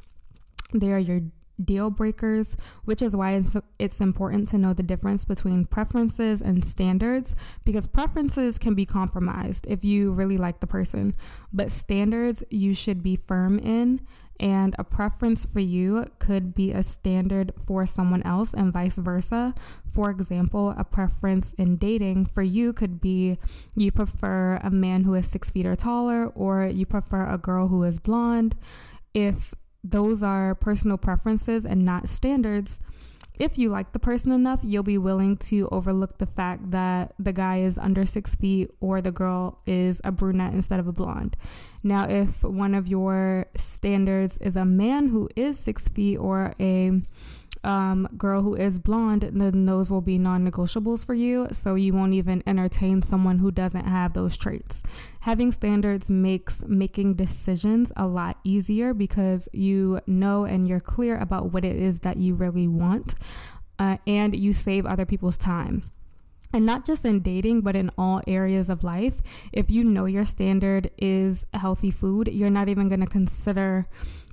they 0.72 0.92
are 0.92 0.98
your 0.98 1.22
deal 1.64 1.90
breakers, 1.90 2.56
which 2.84 3.02
is 3.02 3.14
why 3.14 3.32
it's, 3.32 3.56
it's 3.78 4.00
important 4.00 4.48
to 4.48 4.58
know 4.58 4.72
the 4.72 4.82
difference 4.82 5.24
between 5.24 5.64
preferences 5.64 6.40
and 6.40 6.64
standards 6.64 7.34
because 7.64 7.86
preferences 7.86 8.58
can 8.58 8.74
be 8.74 8.86
compromised 8.86 9.66
if 9.68 9.84
you 9.84 10.12
really 10.12 10.38
like 10.38 10.60
the 10.60 10.66
person, 10.66 11.14
but 11.52 11.70
standards 11.70 12.42
you 12.50 12.74
should 12.74 13.02
be 13.02 13.16
firm 13.16 13.58
in 13.58 14.00
and 14.40 14.74
a 14.78 14.84
preference 14.84 15.44
for 15.44 15.60
you 15.60 16.06
could 16.18 16.54
be 16.54 16.72
a 16.72 16.82
standard 16.82 17.52
for 17.66 17.84
someone 17.84 18.22
else 18.22 18.54
and 18.54 18.72
vice 18.72 18.96
versa. 18.96 19.54
For 19.86 20.10
example, 20.10 20.74
a 20.78 20.84
preference 20.84 21.52
in 21.58 21.76
dating 21.76 22.24
for 22.24 22.42
you 22.42 22.72
could 22.72 23.02
be 23.02 23.38
you 23.76 23.92
prefer 23.92 24.58
a 24.62 24.70
man 24.70 25.04
who 25.04 25.14
is 25.14 25.28
six 25.28 25.50
feet 25.50 25.66
or 25.66 25.76
taller, 25.76 26.28
or 26.28 26.64
you 26.64 26.86
prefer 26.86 27.26
a 27.26 27.36
girl 27.36 27.68
who 27.68 27.84
is 27.84 28.00
blonde. 28.00 28.56
If 29.12 29.54
those 29.82 30.22
are 30.22 30.54
personal 30.54 30.98
preferences 30.98 31.64
and 31.64 31.84
not 31.84 32.08
standards, 32.08 32.80
if 33.40 33.56
you 33.56 33.70
like 33.70 33.92
the 33.92 33.98
person 33.98 34.32
enough, 34.32 34.60
you'll 34.62 34.82
be 34.82 34.98
willing 34.98 35.38
to 35.38 35.66
overlook 35.72 36.18
the 36.18 36.26
fact 36.26 36.72
that 36.72 37.14
the 37.18 37.32
guy 37.32 37.60
is 37.60 37.78
under 37.78 38.04
six 38.04 38.34
feet 38.34 38.70
or 38.80 39.00
the 39.00 39.10
girl 39.10 39.60
is 39.66 39.98
a 40.04 40.12
brunette 40.12 40.52
instead 40.52 40.78
of 40.78 40.86
a 40.86 40.92
blonde. 40.92 41.38
Now, 41.82 42.06
if 42.06 42.44
one 42.44 42.74
of 42.74 42.86
your 42.86 43.46
standards 43.56 44.36
is 44.38 44.56
a 44.56 44.66
man 44.66 45.08
who 45.08 45.30
is 45.36 45.58
six 45.58 45.88
feet 45.88 46.18
or 46.18 46.52
a 46.60 47.00
um, 47.62 48.08
girl 48.16 48.42
who 48.42 48.54
is 48.54 48.78
blonde, 48.78 49.30
then 49.32 49.66
those 49.66 49.90
will 49.90 50.00
be 50.00 50.18
non 50.18 50.48
negotiables 50.48 51.04
for 51.04 51.14
you. 51.14 51.48
So 51.52 51.74
you 51.74 51.92
won't 51.92 52.14
even 52.14 52.42
entertain 52.46 53.02
someone 53.02 53.38
who 53.38 53.50
doesn't 53.50 53.84
have 53.84 54.14
those 54.14 54.36
traits. 54.36 54.82
Having 55.20 55.52
standards 55.52 56.10
makes 56.10 56.64
making 56.66 57.14
decisions 57.14 57.92
a 57.96 58.06
lot 58.06 58.38
easier 58.44 58.94
because 58.94 59.48
you 59.52 60.00
know 60.06 60.44
and 60.44 60.68
you're 60.68 60.80
clear 60.80 61.18
about 61.18 61.52
what 61.52 61.64
it 61.64 61.76
is 61.76 62.00
that 62.00 62.16
you 62.16 62.34
really 62.34 62.68
want, 62.68 63.14
uh, 63.78 63.98
and 64.06 64.34
you 64.34 64.52
save 64.52 64.86
other 64.86 65.04
people's 65.04 65.36
time 65.36 65.84
and 66.52 66.66
not 66.66 66.84
just 66.84 67.04
in 67.04 67.20
dating, 67.20 67.60
but 67.60 67.76
in 67.76 67.90
all 67.96 68.20
areas 68.26 68.68
of 68.68 68.82
life. 68.82 69.20
If 69.52 69.70
you 69.70 69.84
know 69.84 70.06
your 70.06 70.24
standard 70.24 70.90
is 70.98 71.46
healthy 71.54 71.90
food, 71.90 72.28
you're 72.28 72.50
not 72.50 72.68
even 72.68 72.88
going 72.88 73.00
to 73.00 73.06
consider, 73.06 73.86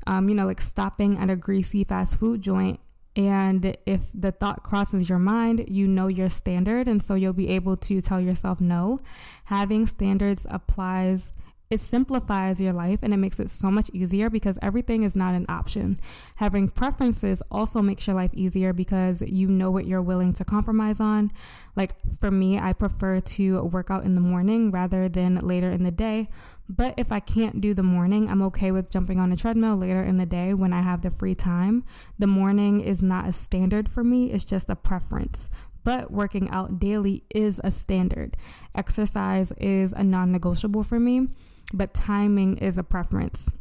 um, 0.07 0.27
you 0.27 0.35
know, 0.35 0.47
like 0.47 0.61
stopping 0.61 1.17
at 1.17 1.29
a 1.29 1.35
greasy 1.35 1.83
fast 1.83 2.17
food 2.19 2.41
joint 2.41 2.79
and 3.17 3.75
if 3.87 4.11
the 4.13 4.31
thought 4.31 4.61
crosses 4.61 5.09
your 5.09 5.17
mind, 5.17 5.65
you 5.67 5.87
know 5.87 6.07
your 6.07 6.29
standard. 6.29 6.87
And 6.87 7.01
so 7.01 7.15
you'll 7.15 7.33
be 7.33 7.49
able 7.49 7.75
to 7.77 7.99
tell 7.99 8.21
yourself 8.21 8.61
no. 8.61 8.99
Having 9.45 9.87
standards 9.87 10.45
applies 10.49 11.33
it 11.69 11.81
simplifies 11.81 12.61
your 12.61 12.71
life 12.71 12.99
and 13.03 13.13
it 13.13 13.17
makes 13.17 13.39
it 13.39 13.49
so 13.49 13.69
much 13.69 13.89
easier 13.91 14.29
because 14.29 14.57
everything 14.61 15.03
is 15.03 15.15
not 15.15 15.33
an 15.33 15.45
option. 15.49 15.99
Having 16.37 16.69
preferences 16.69 17.43
also 17.51 17.81
makes 17.81 18.07
your 18.07 18.15
life 18.15 18.33
easier 18.33 18.71
because 18.71 19.21
you 19.21 19.47
know 19.47 19.69
what 19.69 19.85
you're 19.85 20.01
willing 20.01 20.31
to 20.33 20.45
compromise 20.45 21.01
on. 21.01 21.29
Like 21.75 21.91
for 22.19 22.31
me, 22.31 22.57
I 22.57 22.71
prefer 22.71 23.19
to 23.19 23.63
work 23.63 23.91
out 23.91 24.05
in 24.05 24.15
the 24.15 24.21
morning 24.21 24.71
rather 24.71 25.09
than 25.09 25.35
later 25.35 25.69
in 25.69 25.83
the 25.83 25.91
day. 25.91 26.29
But 26.69 26.93
if 26.97 27.11
I 27.11 27.19
can't 27.19 27.59
do 27.59 27.73
the 27.73 27.83
morning, 27.83 28.29
I'm 28.29 28.41
okay 28.43 28.71
with 28.71 28.89
jumping 28.89 29.19
on 29.19 29.31
a 29.33 29.37
treadmill 29.37 29.75
later 29.75 30.03
in 30.03 30.17
the 30.17 30.25
day 30.25 30.53
when 30.53 30.71
I 30.71 30.81
have 30.81 31.01
the 31.01 31.11
free 31.11 31.35
time. 31.35 31.83
The 32.17 32.27
morning 32.27 32.79
is 32.79 33.03
not 33.03 33.27
a 33.27 33.33
standard 33.33 33.89
for 33.89 34.03
me, 34.03 34.31
it's 34.31 34.43
just 34.43 34.69
a 34.69 34.75
preference 34.75 35.49
but 35.83 36.11
working 36.11 36.49
out 36.49 36.81
daily 36.81 37.23
is 37.33 37.61
a 37.63 37.71
standard. 37.71 38.35
Exercise 38.75 39.53
is 39.53 39.93
a 39.93 40.03
non 40.03 40.33
negotiable 40.33 40.83
for 40.83 40.99
me 40.99 41.29
but 41.73 41.93
timing 41.93 42.57
is 42.57 42.77
a 42.77 42.83
preference. 42.83 43.51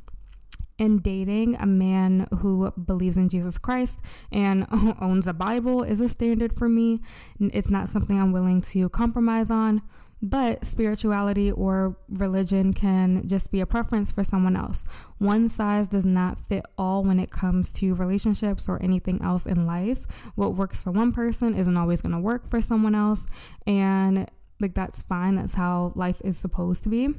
In 0.78 0.98
dating, 0.98 1.56
a 1.56 1.66
man 1.66 2.28
who 2.40 2.70
believes 2.72 3.16
in 3.16 3.30
Jesus 3.30 3.56
Christ 3.56 3.98
and 4.30 4.66
owns 5.00 5.26
a 5.26 5.32
Bible 5.32 5.82
is 5.82 6.00
a 6.00 6.08
standard 6.08 6.52
for 6.54 6.68
me. 6.68 7.00
It's 7.40 7.70
not 7.70 7.88
something 7.88 8.20
I'm 8.20 8.30
willing 8.30 8.60
to 8.62 8.90
compromise 8.90 9.50
on, 9.50 9.80
but 10.20 10.66
spirituality 10.66 11.50
or 11.50 11.96
religion 12.10 12.74
can 12.74 13.26
just 13.26 13.50
be 13.50 13.60
a 13.60 13.66
preference 13.66 14.10
for 14.10 14.22
someone 14.22 14.54
else. 14.54 14.84
One 15.16 15.48
size 15.48 15.88
does 15.88 16.04
not 16.04 16.38
fit 16.38 16.66
all 16.76 17.02
when 17.02 17.20
it 17.20 17.30
comes 17.30 17.72
to 17.74 17.94
relationships 17.94 18.68
or 18.68 18.82
anything 18.82 19.22
else 19.22 19.46
in 19.46 19.66
life. 19.66 20.04
What 20.34 20.56
works 20.56 20.82
for 20.82 20.90
one 20.90 21.12
person 21.12 21.54
isn't 21.54 21.76
always 21.76 22.02
going 22.02 22.12
to 22.12 22.18
work 22.18 22.50
for 22.50 22.60
someone 22.60 22.94
else. 22.94 23.26
And 23.66 24.30
like, 24.60 24.74
that's 24.74 25.00
fine. 25.00 25.36
That's 25.36 25.54
how 25.54 25.92
life 25.94 26.20
is 26.22 26.36
supposed 26.36 26.82
to 26.82 26.90
be 26.90 27.14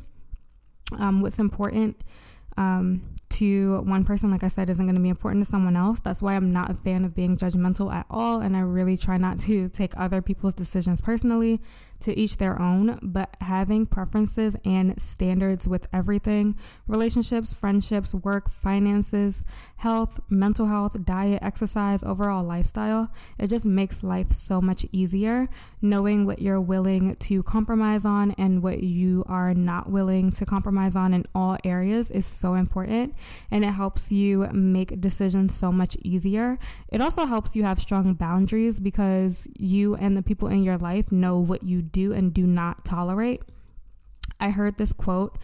um, 0.94 1.22
what's 1.22 1.40
important 1.40 2.02
um, 2.58 3.04
to 3.30 3.82
one 3.82 4.04
person, 4.04 4.32
like 4.32 4.44
I 4.44 4.48
said, 4.48 4.70
isn't 4.70 4.86
going 4.86 4.96
to 4.96 5.02
be 5.02 5.10
important 5.10 5.46
to 5.46 5.50
someone 5.50 5.76
else. 5.76 6.00
That's 6.00 6.22
why 6.22 6.36
I'm 6.36 6.52
not 6.52 6.72
a 6.72 6.74
fan 6.74 7.06
of 7.06 7.14
being 7.14 7.36
judgmental 7.36 7.94
at 7.94 8.06
all. 8.10 8.42
And 8.42 8.56
I 8.56 8.62
really 8.62 8.98
try 8.98 9.18
not 9.18 9.40
to 9.42 9.70
take 9.70 9.94
other 9.98 10.22
people's 10.22 10.54
decisions 10.54 11.02
personally 11.02 11.62
to 12.02 12.18
each 12.18 12.38
their 12.38 12.62
own, 12.62 13.00
but 13.02 13.36
having 13.42 13.86
preferences 13.86 14.56
and 14.66 15.00
standards 15.00 15.68
with 15.68 15.88
everything 15.94 16.56
relationships, 16.88 17.54
friendships, 17.54 18.14
work, 18.14 18.50
finances, 18.50 19.44
health, 19.78 20.20
mental 20.30 20.68
health, 20.68 21.06
diet, 21.06 21.40
exercise, 21.42 22.04
overall 22.04 22.44
lifestyle 22.44 23.12
it 23.38 23.48
just 23.48 23.66
makes 23.66 24.04
life 24.04 24.32
so 24.32 24.62
much 24.62 24.86
easier. 24.92 25.48
Knowing 25.82 26.26
what 26.26 26.42
you're 26.42 26.62
willing 26.62 27.16
to 27.16 27.44
compromise 27.44 28.06
on 28.06 28.32
and 28.38 28.64
what 28.64 28.84
you 28.84 29.24
are 29.28 29.54
not 29.54 29.90
willing 29.90 30.32
to 30.32 30.46
compromise 30.46 30.96
on 30.96 31.14
in 31.14 31.26
all 31.36 31.58
areas 31.64 32.10
is 32.12 32.26
so 32.26 32.56
important 32.56 33.16
and 33.52 33.64
it 33.64 33.72
helps 33.72 34.12
you 34.12 34.48
make 34.52 35.00
decisions 35.00 35.56
so 35.56 35.72
much 35.72 35.98
easier. 36.04 36.58
It 36.90 37.02
also 37.02 37.26
helps 37.26 37.56
you 37.56 37.64
have 37.64 37.80
strong 37.80 38.14
boundaries 38.14 38.80
because 38.80 39.48
you 39.58 39.96
and 39.96 40.18
the 40.18 40.24
people 40.24 40.48
in 40.48 40.64
your 40.64 40.78
life 40.78 41.12
know 41.12 41.40
what 41.40 41.64
you 41.64 41.82
do 41.92 42.14
and 42.14 42.34
do 42.34 42.46
not 42.46 42.86
tolerate. 42.86 43.42
I 44.40 44.52
heard 44.52 44.78
this 44.78 44.94
quote 44.94 45.38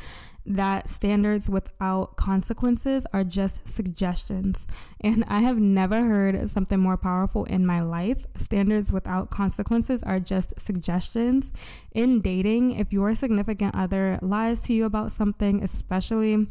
that 0.46 0.90
standards 0.90 1.50
without 1.50 2.18
consequences 2.18 3.08
are 3.14 3.24
just 3.24 3.68
suggestions. 3.70 4.68
And 5.00 5.24
I 5.28 5.40
have 5.40 5.60
never 5.60 6.04
heard 6.04 6.50
something 6.50 6.80
more 6.80 6.98
powerful 6.98 7.46
in 7.46 7.66
my 7.66 7.82
life. 7.82 8.26
Standards 8.36 8.92
without 8.92 9.30
consequences 9.30 10.04
are 10.04 10.20
just 10.20 10.60
suggestions. 10.60 11.54
In 11.94 12.20
dating, 12.20 12.72
if 12.72 12.92
your 12.92 13.16
significant 13.16 13.76
other 13.76 14.20
lies 14.22 14.62
to 14.62 14.74
you 14.74 14.86
about 14.86 15.12
something, 15.12 15.64
especially 15.64 16.48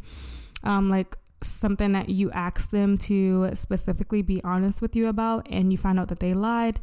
um, 0.65 0.89
like 0.89 1.17
something 1.43 1.93
that 1.93 2.09
you 2.09 2.31
ask 2.31 2.71
them 2.71 2.97
to 2.97 3.51
specifically 3.55 4.23
be 4.23 4.43
honest 4.45 4.81
with 4.81 4.95
you 4.97 5.09
about 5.09 5.47
and 5.51 5.73
you 5.73 5.77
find 5.77 5.99
out 5.99 6.09
that 6.09 6.21
they 6.21 6.35
lied 6.35 6.79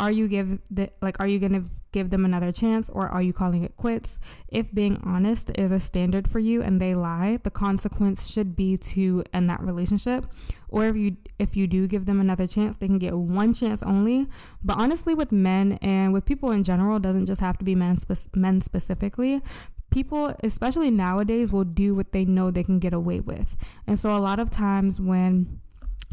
are 0.00 0.10
you 0.10 0.26
give 0.28 0.58
the, 0.70 0.90
like 1.02 1.20
are 1.20 1.26
you 1.26 1.38
going 1.38 1.52
to 1.52 1.68
give 1.92 2.08
them 2.08 2.24
another 2.24 2.50
chance 2.50 2.88
or 2.88 3.06
are 3.06 3.20
you 3.20 3.34
calling 3.34 3.62
it 3.62 3.76
quits? 3.76 4.18
If 4.48 4.74
being 4.74 5.00
honest 5.04 5.52
is 5.56 5.70
a 5.70 5.78
standard 5.78 6.26
for 6.26 6.38
you 6.38 6.62
and 6.62 6.80
they 6.80 6.94
lie 6.94 7.38
the 7.42 7.50
consequence 7.50 8.30
should 8.30 8.56
be 8.56 8.78
to 8.78 9.22
end 9.34 9.50
that 9.50 9.60
relationship. 9.60 10.24
Or 10.70 10.86
if 10.86 10.96
you 10.96 11.16
if 11.38 11.54
you 11.54 11.66
do 11.66 11.86
give 11.86 12.06
them 12.06 12.18
another 12.18 12.46
chance 12.46 12.76
they 12.76 12.86
can 12.86 12.98
get 12.98 13.14
one 13.14 13.52
chance 13.52 13.82
only. 13.82 14.26
But 14.64 14.78
honestly 14.78 15.14
with 15.14 15.32
men 15.32 15.78
and 15.82 16.14
with 16.14 16.24
people 16.24 16.50
in 16.50 16.64
general 16.64 16.98
doesn't 16.98 17.26
just 17.26 17.42
have 17.42 17.58
to 17.58 17.64
be 17.64 17.74
men 17.74 17.98
spe- 17.98 18.34
men 18.34 18.62
specifically. 18.62 19.42
People 19.90 20.34
especially 20.42 20.90
nowadays 20.90 21.52
will 21.52 21.64
do 21.64 21.94
what 21.94 22.12
they 22.12 22.24
know 22.24 22.50
they 22.50 22.64
can 22.64 22.78
get 22.78 22.94
away 22.94 23.20
with. 23.20 23.54
And 23.86 23.98
so 23.98 24.16
a 24.16 24.18
lot 24.18 24.40
of 24.40 24.48
times 24.48 24.98
when 24.98 25.60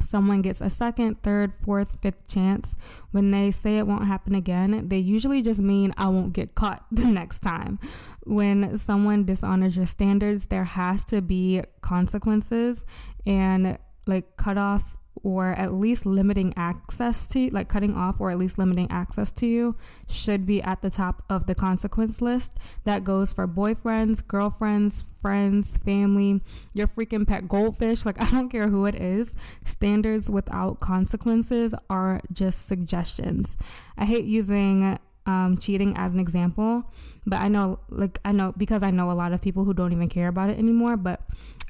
someone 0.03 0.41
gets 0.41 0.61
a 0.61 0.69
second, 0.69 1.21
third, 1.23 1.53
fourth, 1.53 1.99
fifth 2.01 2.27
chance, 2.27 2.75
when 3.11 3.31
they 3.31 3.51
say 3.51 3.77
it 3.77 3.87
won't 3.87 4.05
happen 4.05 4.35
again, 4.35 4.87
they 4.87 4.97
usually 4.97 5.41
just 5.41 5.59
mean 5.59 5.93
I 5.97 6.07
won't 6.07 6.33
get 6.33 6.55
caught 6.55 6.85
the 6.91 7.07
next 7.07 7.39
time. 7.39 7.79
When 8.23 8.77
someone 8.77 9.25
dishonors 9.25 9.75
your 9.75 9.85
standards, 9.85 10.47
there 10.47 10.65
has 10.65 11.03
to 11.05 11.21
be 11.21 11.61
consequences 11.81 12.85
and 13.25 13.77
like 14.05 14.37
cut 14.37 14.57
off 14.57 14.97
or 15.23 15.53
at 15.53 15.73
least 15.73 16.05
limiting 16.05 16.53
access 16.55 17.27
to 17.27 17.49
like 17.51 17.67
cutting 17.67 17.95
off 17.95 18.19
or 18.19 18.31
at 18.31 18.37
least 18.37 18.57
limiting 18.57 18.89
access 18.91 19.31
to 19.31 19.45
you 19.45 19.75
should 20.07 20.45
be 20.45 20.61
at 20.61 20.81
the 20.81 20.89
top 20.89 21.23
of 21.29 21.45
the 21.45 21.55
consequence 21.55 22.21
list. 22.21 22.57
That 22.83 23.03
goes 23.03 23.33
for 23.33 23.47
boyfriends 23.47 24.25
girlfriends 24.27 25.01
friends 25.01 25.77
family 25.77 26.41
your 26.73 26.87
freaking 26.87 27.27
pet 27.27 27.47
goldfish. 27.47 28.05
Like 28.05 28.21
i 28.21 28.29
don't 28.29 28.49
care 28.49 28.69
who 28.69 28.85
it 28.85 28.95
is. 28.95 29.35
Standards 29.65 30.29
without 30.29 30.79
consequences 30.79 31.73
are 31.89 32.19
just 32.31 32.67
suggestions. 32.67 33.57
I 33.97 34.05
hate 34.05 34.25
using 34.25 34.99
um, 35.27 35.57
cheating 35.57 35.95
as 35.97 36.13
an 36.13 36.21
example 36.21 36.89
but 37.25 37.41
i 37.41 37.49
know 37.49 37.79
like 37.89 38.17
i 38.23 38.31
know 38.31 38.53
because 38.55 38.81
i 38.81 38.89
know 38.89 39.11
a 39.11 39.13
lot 39.13 39.33
of 39.33 39.41
people 39.41 39.65
who 39.65 39.73
don't 39.73 39.91
even 39.91 40.07
care 40.07 40.29
about 40.29 40.49
it 40.49 40.57
anymore 40.57 40.95
but 40.95 41.21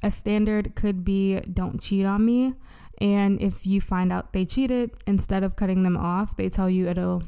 a 0.03 0.11
standard 0.11 0.75
could 0.75 1.03
be 1.03 1.39
don't 1.39 1.81
cheat 1.81 2.05
on 2.05 2.23
me 2.23 2.53
and 2.99 3.41
if 3.41 3.65
you 3.65 3.79
find 3.81 4.11
out 4.11 4.33
they 4.33 4.45
cheated, 4.45 4.91
instead 5.05 5.43
of 5.43 5.55
cutting 5.55 5.83
them 5.83 5.97
off, 5.97 6.35
they 6.35 6.49
tell 6.49 6.69
you 6.69 6.87
it'll 6.87 7.23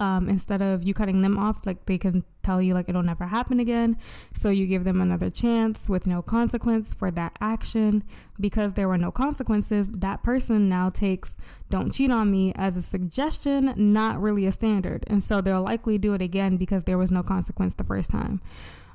um, 0.00 0.28
instead 0.28 0.62
of 0.62 0.84
you 0.84 0.94
cutting 0.94 1.22
them 1.22 1.36
off 1.36 1.66
like 1.66 1.86
they 1.86 1.98
can 1.98 2.24
tell 2.42 2.62
you 2.62 2.72
like 2.72 2.88
it'll 2.88 3.02
never 3.02 3.26
happen 3.26 3.58
again. 3.58 3.96
So 4.32 4.48
you 4.48 4.66
give 4.66 4.84
them 4.84 5.00
another 5.00 5.30
chance 5.30 5.88
with 5.88 6.06
no 6.06 6.22
consequence 6.22 6.94
for 6.94 7.10
that 7.12 7.32
action. 7.40 8.04
Because 8.40 8.74
there 8.74 8.86
were 8.86 8.98
no 8.98 9.10
consequences 9.10 9.88
that 9.88 10.22
person 10.22 10.68
now 10.68 10.90
takes 10.90 11.36
don't 11.70 11.92
cheat 11.92 12.12
on 12.12 12.30
me 12.30 12.52
as 12.54 12.76
a 12.76 12.82
suggestion 12.82 13.74
not 13.76 14.20
really 14.20 14.46
a 14.46 14.52
standard. 14.52 15.02
And 15.08 15.22
so 15.24 15.40
they'll 15.40 15.62
likely 15.62 15.98
do 15.98 16.14
it 16.14 16.22
again 16.22 16.56
because 16.56 16.84
there 16.84 16.98
was 16.98 17.10
no 17.10 17.24
consequence 17.24 17.74
the 17.74 17.82
first 17.82 18.10
time. 18.10 18.40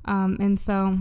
Um, 0.05 0.37
and 0.39 0.57
so 0.57 0.99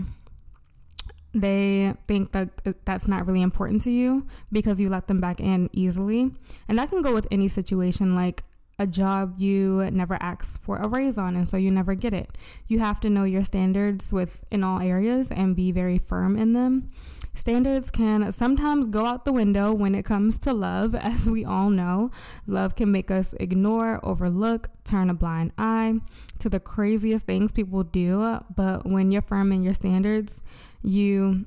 they 1.33 1.93
think 2.07 2.31
that 2.31 2.49
uh, 2.65 2.73
that's 2.85 3.07
not 3.07 3.25
really 3.25 3.41
important 3.41 3.81
to 3.83 3.91
you 3.91 4.25
because 4.51 4.79
you 4.79 4.89
let 4.89 5.07
them 5.07 5.19
back 5.19 5.39
in 5.39 5.69
easily. 5.73 6.31
And 6.67 6.77
that 6.77 6.89
can 6.89 7.01
go 7.01 7.13
with 7.13 7.27
any 7.31 7.47
situation 7.47 8.15
like 8.15 8.43
a 8.79 8.87
job 8.87 9.35
you 9.37 9.89
never 9.91 10.17
ask 10.19 10.61
for 10.61 10.77
a 10.77 10.87
raise 10.87 11.17
on 11.17 11.35
and 11.35 11.47
so 11.47 11.57
you 11.57 11.71
never 11.71 11.95
get 11.95 12.13
it. 12.13 12.37
You 12.67 12.79
have 12.79 12.99
to 13.01 13.09
know 13.09 13.23
your 13.23 13.43
standards 13.43 14.11
with 14.11 14.43
in 14.51 14.63
all 14.63 14.81
areas 14.81 15.31
and 15.31 15.55
be 15.55 15.71
very 15.71 15.97
firm 15.97 16.37
in 16.37 16.53
them. 16.53 16.89
Standards 17.35 17.89
can 17.89 18.31
sometimes 18.31 18.87
go 18.87 19.05
out 19.07 19.25
the 19.25 19.33
window 19.33 19.73
when 19.73 19.95
it 19.95 20.05
comes 20.05 20.37
to 20.39 20.53
love, 20.53 20.93
as 20.95 21.29
we 21.29 21.43
all 21.43 21.69
know. 21.69 22.11
Love 22.45 22.75
can 22.75 22.91
make 22.91 23.09
us 23.09 23.33
ignore, 23.39 23.99
overlook, 24.03 24.69
turn 24.83 25.09
a 25.09 25.13
blind 25.13 25.51
eye 25.57 25.99
to 26.39 26.49
the 26.49 26.59
craziest 26.59 27.25
things 27.25 27.51
people 27.51 27.83
do, 27.83 28.39
but 28.55 28.85
when 28.85 29.11
you're 29.11 29.21
firm 29.21 29.51
in 29.51 29.63
your 29.63 29.73
standards, 29.73 30.43
you 30.83 31.45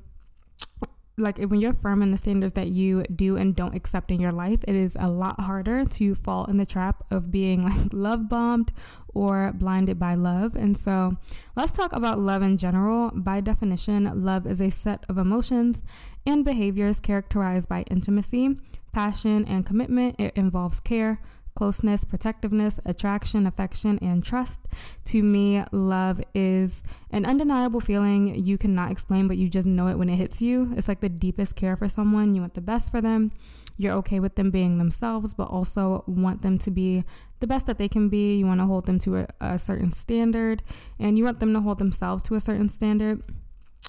like 1.19 1.39
when 1.39 1.59
you're 1.59 1.73
firm 1.73 2.03
in 2.03 2.11
the 2.11 2.17
standards 2.17 2.53
that 2.53 2.67
you 2.67 3.03
do 3.03 3.37
and 3.37 3.55
don't 3.55 3.73
accept 3.73 4.11
in 4.11 4.19
your 4.19 4.31
life, 4.31 4.59
it 4.67 4.75
is 4.75 4.95
a 4.99 5.07
lot 5.07 5.39
harder 5.39 5.83
to 5.83 6.13
fall 6.13 6.45
in 6.45 6.57
the 6.57 6.65
trap 6.65 7.03
of 7.09 7.31
being 7.31 7.63
like 7.63 7.87
love 7.91 8.29
bombed 8.29 8.71
or 9.15 9.51
blinded 9.51 9.97
by 9.97 10.13
love. 10.13 10.55
And 10.55 10.77
so, 10.77 11.17
let's 11.55 11.71
talk 11.71 11.91
about 11.91 12.19
love 12.19 12.43
in 12.43 12.57
general. 12.57 13.09
By 13.15 13.41
definition, 13.41 14.23
love 14.23 14.45
is 14.45 14.61
a 14.61 14.69
set 14.69 15.05
of 15.09 15.17
emotions 15.17 15.83
and 16.23 16.45
behaviors 16.45 16.99
characterized 16.99 17.67
by 17.67 17.81
intimacy, 17.89 18.57
passion, 18.93 19.43
and 19.45 19.65
commitment. 19.65 20.17
It 20.19 20.37
involves 20.37 20.79
care, 20.79 21.19
closeness, 21.57 22.05
protectiveness, 22.05 22.79
attraction, 22.85 23.47
affection, 23.47 23.97
and 23.99 24.23
trust. 24.23 24.67
To 25.05 25.23
me, 25.23 25.63
love 25.71 26.21
is 26.35 26.83
an 27.09 27.25
undeniable 27.25 27.79
feeling 27.79 28.35
you 28.35 28.59
cannot 28.59 28.91
explain, 28.91 29.27
but 29.27 29.37
you 29.37 29.49
just 29.49 29.65
know 29.65 29.87
it 29.87 29.97
when 29.97 30.07
it 30.07 30.17
hits 30.17 30.39
you. 30.39 30.71
It's 30.77 30.87
like 30.87 30.99
the 30.99 31.09
deepest 31.09 31.55
care 31.55 31.75
for 31.75 31.89
someone. 31.89 32.35
You 32.35 32.41
want 32.41 32.53
the 32.53 32.61
best 32.61 32.91
for 32.91 33.01
them. 33.01 33.31
You're 33.75 33.93
okay 33.93 34.19
with 34.19 34.35
them 34.35 34.51
being 34.51 34.77
themselves, 34.77 35.33
but 35.33 35.49
also 35.49 36.03
want 36.05 36.43
them 36.43 36.59
to 36.59 36.69
be 36.69 37.03
the 37.39 37.47
best 37.47 37.65
that 37.65 37.79
they 37.79 37.87
can 37.87 38.07
be. 38.07 38.37
You 38.37 38.45
want 38.45 38.59
to 38.59 38.67
hold 38.67 38.85
them 38.85 38.99
to 38.99 39.17
a, 39.17 39.27
a 39.41 39.57
certain 39.57 39.89
standard, 39.89 40.61
and 40.99 41.17
you 41.17 41.23
want 41.23 41.39
them 41.39 41.53
to 41.55 41.61
hold 41.61 41.79
themselves 41.79 42.21
to 42.23 42.35
a 42.35 42.39
certain 42.39 42.69
standard 42.69 43.23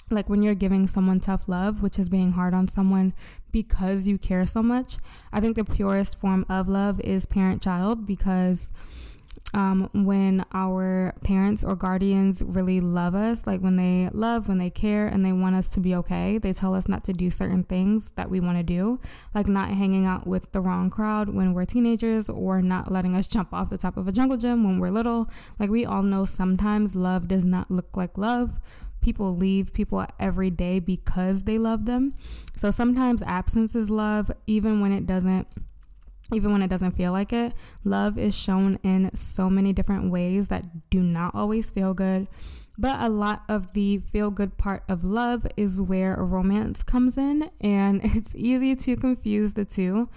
like 0.09 0.29
when 0.29 0.43
you're 0.43 0.55
giving 0.55 0.87
someone 0.87 1.19
tough 1.19 1.47
love, 1.47 1.81
which 1.81 1.99
is 1.99 2.09
being 2.09 2.33
hard 2.33 2.53
on 2.53 2.67
someone 2.67 3.13
because 3.51 4.07
you 4.07 4.17
care 4.17 4.45
so 4.45 4.61
much, 4.61 4.97
I 5.31 5.39
think 5.39 5.55
the 5.55 5.63
purest 5.63 6.19
form 6.19 6.45
of 6.49 6.67
love 6.67 6.99
is 7.01 7.25
parent 7.25 7.61
child 7.61 8.05
because 8.05 8.71
um, 9.53 9.89
when 9.93 10.45
our 10.53 11.13
parents 11.23 11.63
or 11.63 11.75
guardians 11.75 12.43
really 12.43 12.79
love 12.79 13.15
us, 13.15 13.47
like 13.47 13.61
when 13.61 13.77
they 13.77 14.09
love, 14.11 14.47
when 14.47 14.57
they 14.57 14.69
care, 14.69 15.07
and 15.07 15.25
they 15.25 15.31
want 15.31 15.55
us 15.55 15.67
to 15.69 15.79
be 15.79 15.95
okay, 15.95 16.37
they 16.37 16.53
tell 16.53 16.75
us 16.75 16.87
not 16.87 17.03
to 17.05 17.13
do 17.13 17.29
certain 17.29 17.63
things 17.63 18.11
that 18.11 18.29
we 18.29 18.39
want 18.39 18.57
to 18.57 18.63
do, 18.63 18.99
like 19.33 19.47
not 19.47 19.69
hanging 19.69 20.05
out 20.05 20.27
with 20.27 20.51
the 20.51 20.61
wrong 20.61 20.89
crowd 20.89 21.29
when 21.29 21.53
we're 21.53 21.65
teenagers 21.65 22.29
or 22.29 22.61
not 22.61 22.91
letting 22.91 23.15
us 23.15 23.27
jump 23.27 23.53
off 23.53 23.69
the 23.69 23.77
top 23.77 23.97
of 23.97 24.07
a 24.07 24.11
jungle 24.11 24.37
gym 24.37 24.63
when 24.63 24.79
we're 24.79 24.91
little. 24.91 25.29
Like 25.57 25.69
we 25.69 25.85
all 25.85 26.03
know 26.03 26.25
sometimes 26.25 26.95
love 26.95 27.27
does 27.27 27.45
not 27.45 27.71
look 27.71 27.97
like 27.97 28.17
love 28.17 28.59
people 29.01 29.35
leave 29.35 29.73
people 29.73 30.05
every 30.19 30.49
day 30.49 30.79
because 30.79 31.43
they 31.43 31.57
love 31.57 31.85
them. 31.85 32.13
So 32.55 32.71
sometimes 32.71 33.23
absence 33.23 33.75
is 33.75 33.89
love, 33.89 34.31
even 34.47 34.81
when 34.81 34.91
it 34.91 35.05
doesn't. 35.05 35.47
Even 36.31 36.51
when 36.51 36.61
it 36.61 36.69
doesn't 36.69 36.91
feel 36.91 37.11
like 37.11 37.33
it, 37.33 37.53
love 37.83 38.15
is 38.19 38.37
shown 38.37 38.77
in 38.83 39.09
so 39.15 39.49
many 39.49 39.73
different 39.73 40.11
ways 40.11 40.49
that 40.49 40.91
do 40.91 41.01
not 41.01 41.33
always 41.33 41.71
feel 41.71 41.95
good. 41.95 42.27
But 42.77 43.01
a 43.01 43.09
lot 43.09 43.43
of 43.49 43.73
the 43.73 43.97
feel 43.97 44.31
good 44.31 44.57
part 44.57 44.83
of 44.87 45.03
love 45.03 45.45
is 45.57 45.81
where 45.81 46.15
romance 46.15 46.81
comes 46.81 47.17
in, 47.17 47.49
and 47.59 47.99
it's 48.03 48.35
easy 48.35 48.75
to 48.75 48.95
confuse 48.95 49.53
the 49.53 49.65
two. 49.65 50.07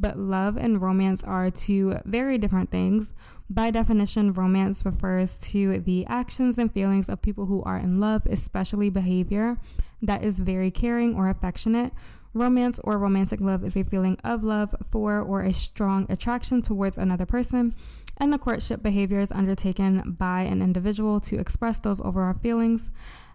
But 0.00 0.18
love 0.18 0.56
and 0.56 0.80
romance 0.80 1.22
are 1.22 1.50
two 1.50 1.98
very 2.06 2.38
different 2.38 2.70
things. 2.70 3.12
By 3.50 3.70
definition, 3.70 4.32
romance 4.32 4.84
refers 4.84 5.38
to 5.50 5.78
the 5.80 6.06
actions 6.06 6.56
and 6.56 6.72
feelings 6.72 7.10
of 7.10 7.20
people 7.20 7.46
who 7.46 7.62
are 7.64 7.76
in 7.76 7.98
love, 8.00 8.24
especially 8.24 8.88
behavior 8.88 9.58
that 10.00 10.24
is 10.24 10.40
very 10.40 10.70
caring 10.70 11.14
or 11.14 11.28
affectionate. 11.28 11.92
Romance 12.32 12.80
or 12.84 12.96
romantic 12.96 13.40
love 13.40 13.64
is 13.64 13.76
a 13.76 13.82
feeling 13.82 14.16
of 14.24 14.42
love 14.42 14.74
for 14.88 15.20
or 15.20 15.42
a 15.42 15.52
strong 15.52 16.06
attraction 16.08 16.62
towards 16.62 16.96
another 16.96 17.26
person, 17.26 17.74
and 18.18 18.32
the 18.32 18.38
courtship 18.38 18.82
behavior 18.82 19.18
is 19.18 19.32
undertaken 19.32 20.16
by 20.18 20.42
an 20.42 20.62
individual 20.62 21.18
to 21.20 21.38
express 21.38 21.78
those 21.78 22.00
overall 22.00 22.34
feelings. 22.34 22.90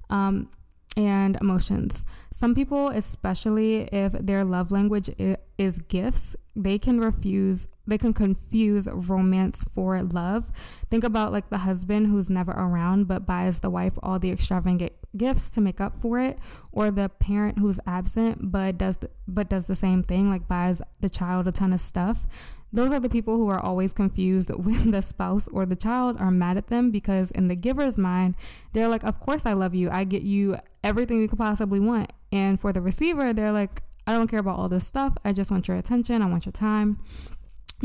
Um, 0.10 0.50
and 0.98 1.38
emotions. 1.42 2.06
Some 2.32 2.56
people, 2.56 2.90
especially 2.90 3.84
if 3.92 4.14
their 4.14 4.46
love 4.46 4.72
language 4.72 5.10
is 5.58 5.80
gifts, 5.80 6.36
they 6.56 6.80
can 6.80 7.00
refuse, 7.00 7.68
they 7.86 7.98
can 7.98 8.14
confuse 8.14 8.88
romance 8.92 9.64
for 9.64 10.02
love. 10.02 10.52
Think 10.90 11.04
about 11.04 11.34
like 11.34 11.50
the 11.50 11.60
husband 11.60 12.08
who's 12.08 12.30
never 12.30 12.52
around 12.52 13.08
but 13.08 13.26
buys 13.26 13.60
the 13.60 13.70
wife 13.70 13.94
all 14.02 14.20
the 14.20 14.32
extravagant 14.32 14.94
gifts 15.18 15.50
to 15.50 15.62
make 15.62 15.80
up 15.80 15.96
for 16.02 16.20
it, 16.20 16.40
or 16.72 16.92
the 16.92 17.10
parent 17.10 17.60
who's 17.60 17.80
absent 17.86 18.52
but 18.52 18.78
does 18.78 18.98
the, 18.98 19.10
but 19.28 19.50
does 19.50 19.68
the 19.68 19.76
same 19.76 20.04
thing, 20.04 20.30
like 20.30 20.48
buys 20.48 20.82
the 21.00 21.10
child 21.10 21.48
a 21.48 21.52
ton 21.52 21.74
of 21.74 21.80
stuff. 21.80 22.28
Those 22.76 22.92
are 22.92 23.00
the 23.00 23.10
people 23.10 23.38
who 23.38 23.48
are 23.48 23.60
always 23.60 23.94
confused 23.94 24.52
when 24.56 24.92
the 24.92 25.02
spouse 25.02 25.48
or 25.48 25.66
the 25.66 25.78
child 25.78 26.18
are 26.20 26.30
mad 26.30 26.58
at 26.58 26.68
them 26.68 26.92
because, 26.92 27.32
in 27.32 27.48
the 27.48 27.56
giver's 27.56 27.98
mind, 27.98 28.36
they're 28.74 28.90
like, 28.90 29.04
Of 29.04 29.20
course, 29.20 29.46
I 29.46 29.54
love 29.54 29.74
you. 29.74 29.90
I 29.90 30.04
get 30.04 30.24
you 30.24 30.58
everything 30.84 31.22
you 31.22 31.30
could 31.30 31.40
possibly 31.40 31.80
want. 31.80 32.12
And 32.32 32.60
for 32.60 32.74
the 32.74 32.82
receiver, 32.82 33.32
they're 33.32 33.54
like, 33.54 33.82
I 34.06 34.14
don't 34.14 34.28
care 34.28 34.42
about 34.42 34.60
all 34.60 34.68
this 34.68 34.86
stuff. 34.86 35.16
I 35.24 35.32
just 35.32 35.50
want 35.50 35.68
your 35.68 35.78
attention. 35.78 36.22
I 36.22 36.26
want 36.26 36.46
your 36.46 36.54
time. 36.54 37.00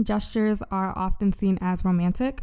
Gestures 0.02 0.62
are 0.70 0.92
often 0.96 1.32
seen 1.32 1.56
as 1.60 1.84
romantic, 1.84 2.40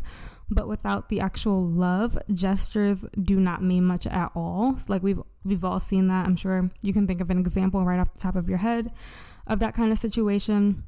but 0.50 0.68
without 0.68 1.10
the 1.10 1.20
actual 1.20 1.66
love, 1.66 2.18
gestures 2.34 3.06
do 3.22 3.40
not 3.40 3.62
mean 3.62 3.84
much 3.84 4.08
at 4.08 4.32
all. 4.36 4.78
Like 4.88 5.04
we've 5.04 5.22
we've 5.44 5.64
all 5.66 5.80
seen 5.80 6.08
that. 6.08 6.26
I'm 6.26 6.36
sure 6.38 6.70
you 6.82 6.94
can 6.94 7.08
think 7.08 7.20
of 7.20 7.30
an 7.30 7.40
example 7.40 7.84
right 7.84 8.00
off 8.00 8.14
the 8.14 8.20
top 8.20 8.36
of 8.36 8.48
your 8.48 8.60
head 8.60 8.92
of 9.46 9.60
that 9.60 9.74
kind 9.74 9.92
of 9.92 9.98
situation. 9.98 10.86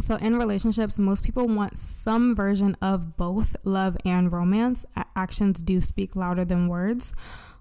So, 0.00 0.16
in 0.16 0.36
relationships, 0.36 0.98
most 0.98 1.22
people 1.22 1.46
want 1.46 1.76
some 1.76 2.34
version 2.34 2.76
of 2.80 3.18
both 3.18 3.56
love 3.62 3.96
and 4.06 4.32
romance. 4.32 4.86
Actions 5.14 5.60
do 5.60 5.82
speak 5.82 6.16
louder 6.16 6.46
than 6.46 6.66
words. 6.66 7.14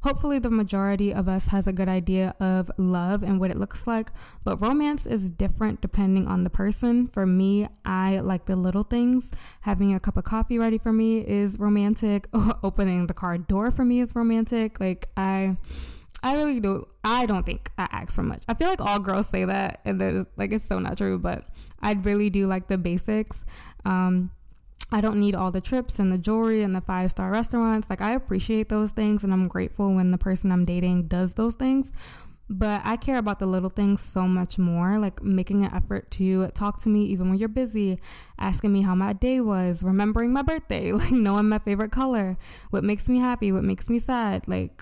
Hopefully, 0.04 0.40
the 0.40 0.50
majority 0.50 1.14
of 1.14 1.28
us 1.28 1.48
has 1.48 1.68
a 1.68 1.74
good 1.74 1.90
idea 1.90 2.34
of 2.40 2.72
love 2.78 3.22
and 3.22 3.40
what 3.40 3.52
it 3.52 3.58
looks 3.58 3.86
like, 3.86 4.12
but 4.46 4.62
romance 4.62 5.06
is 5.06 5.30
different 5.30 5.82
depending 5.82 6.28
on 6.28 6.44
the 6.46 6.50
person. 6.50 7.06
For 7.06 7.26
me, 7.26 7.68
I 7.84 8.22
like 8.22 8.46
the 8.46 8.56
little 8.56 8.84
things. 8.84 9.30
Having 9.62 9.94
a 9.94 10.00
cup 10.00 10.16
of 10.16 10.24
coffee 10.24 10.58
ready 10.58 10.78
for 10.78 10.94
me 10.94 11.28
is 11.28 11.60
romantic. 11.60 12.28
Opening 12.64 13.08
the 13.08 13.14
car 13.14 13.38
door 13.38 13.72
for 13.72 13.84
me 13.84 14.00
is 14.00 14.16
romantic. 14.16 14.80
Like, 14.80 15.10
I 15.18 15.58
I 16.24 16.36
really 16.36 16.60
do. 16.60 16.88
I 17.04 17.26
don't 17.26 17.46
think 17.46 17.72
I 17.78 17.88
ask 17.92 18.16
for 18.16 18.24
much. 18.24 18.44
I 18.48 18.54
feel 18.54 18.68
like 18.68 18.82
all 18.82 19.00
girls 19.00 19.28
say 19.28 19.46
that, 19.46 19.82
and 19.86 20.00
then 20.00 20.28
like 20.38 20.54
it's 20.54 20.66
so 20.66 20.80
not 20.80 20.98
true. 20.98 21.18
But 21.18 21.46
I 21.82 21.94
really 21.94 22.30
do 22.30 22.48
like 22.48 22.68
the 22.68 22.78
basics. 22.78 23.44
Um, 23.86 24.32
I 24.92 25.02
don't 25.02 25.20
need 25.20 25.36
all 25.36 25.52
the 25.52 25.62
trips 25.62 26.00
and 26.00 26.12
the 26.12 26.18
jewelry 26.18 26.64
and 26.64 26.76
the 26.76 26.82
five 26.82 27.10
star 27.12 27.32
restaurants. 27.32 27.90
Like 27.90 28.02
I 28.02 28.12
appreciate 28.12 28.70
those 28.70 28.92
things, 28.92 29.24
and 29.24 29.34
I'm 29.34 29.48
grateful 29.48 29.94
when 29.94 30.12
the 30.12 30.18
person 30.18 30.52
I'm 30.52 30.66
dating 30.66 31.08
does 31.08 31.34
those 31.34 31.56
things. 31.56 31.92
But 32.54 32.82
I 32.84 32.98
care 32.98 33.18
about 33.18 33.40
the 33.40 33.46
little 33.46 33.70
things 33.70 34.02
so 34.02 34.28
much 34.28 34.60
more, 34.60 35.00
like 35.00 35.24
making 35.24 35.64
an 35.64 35.74
effort 35.74 36.12
to 36.12 36.50
talk 36.50 36.82
to 36.82 36.90
me 36.90 37.04
even 37.06 37.30
when 37.30 37.40
you're 37.40 37.48
busy, 37.48 37.98
asking 38.38 38.74
me 38.74 38.82
how 38.82 38.94
my 38.94 39.14
day 39.14 39.40
was, 39.40 39.82
remembering 39.82 40.34
my 40.34 40.42
birthday, 40.42 40.92
like 40.92 41.12
knowing 41.12 41.48
my 41.48 41.60
favorite 41.60 41.92
color, 41.94 42.38
what 42.70 42.84
makes 42.84 43.08
me 43.08 43.20
happy, 43.20 43.54
what 43.54 43.64
makes 43.64 43.90
me 43.90 44.00
sad, 44.00 44.50
like 44.50 44.82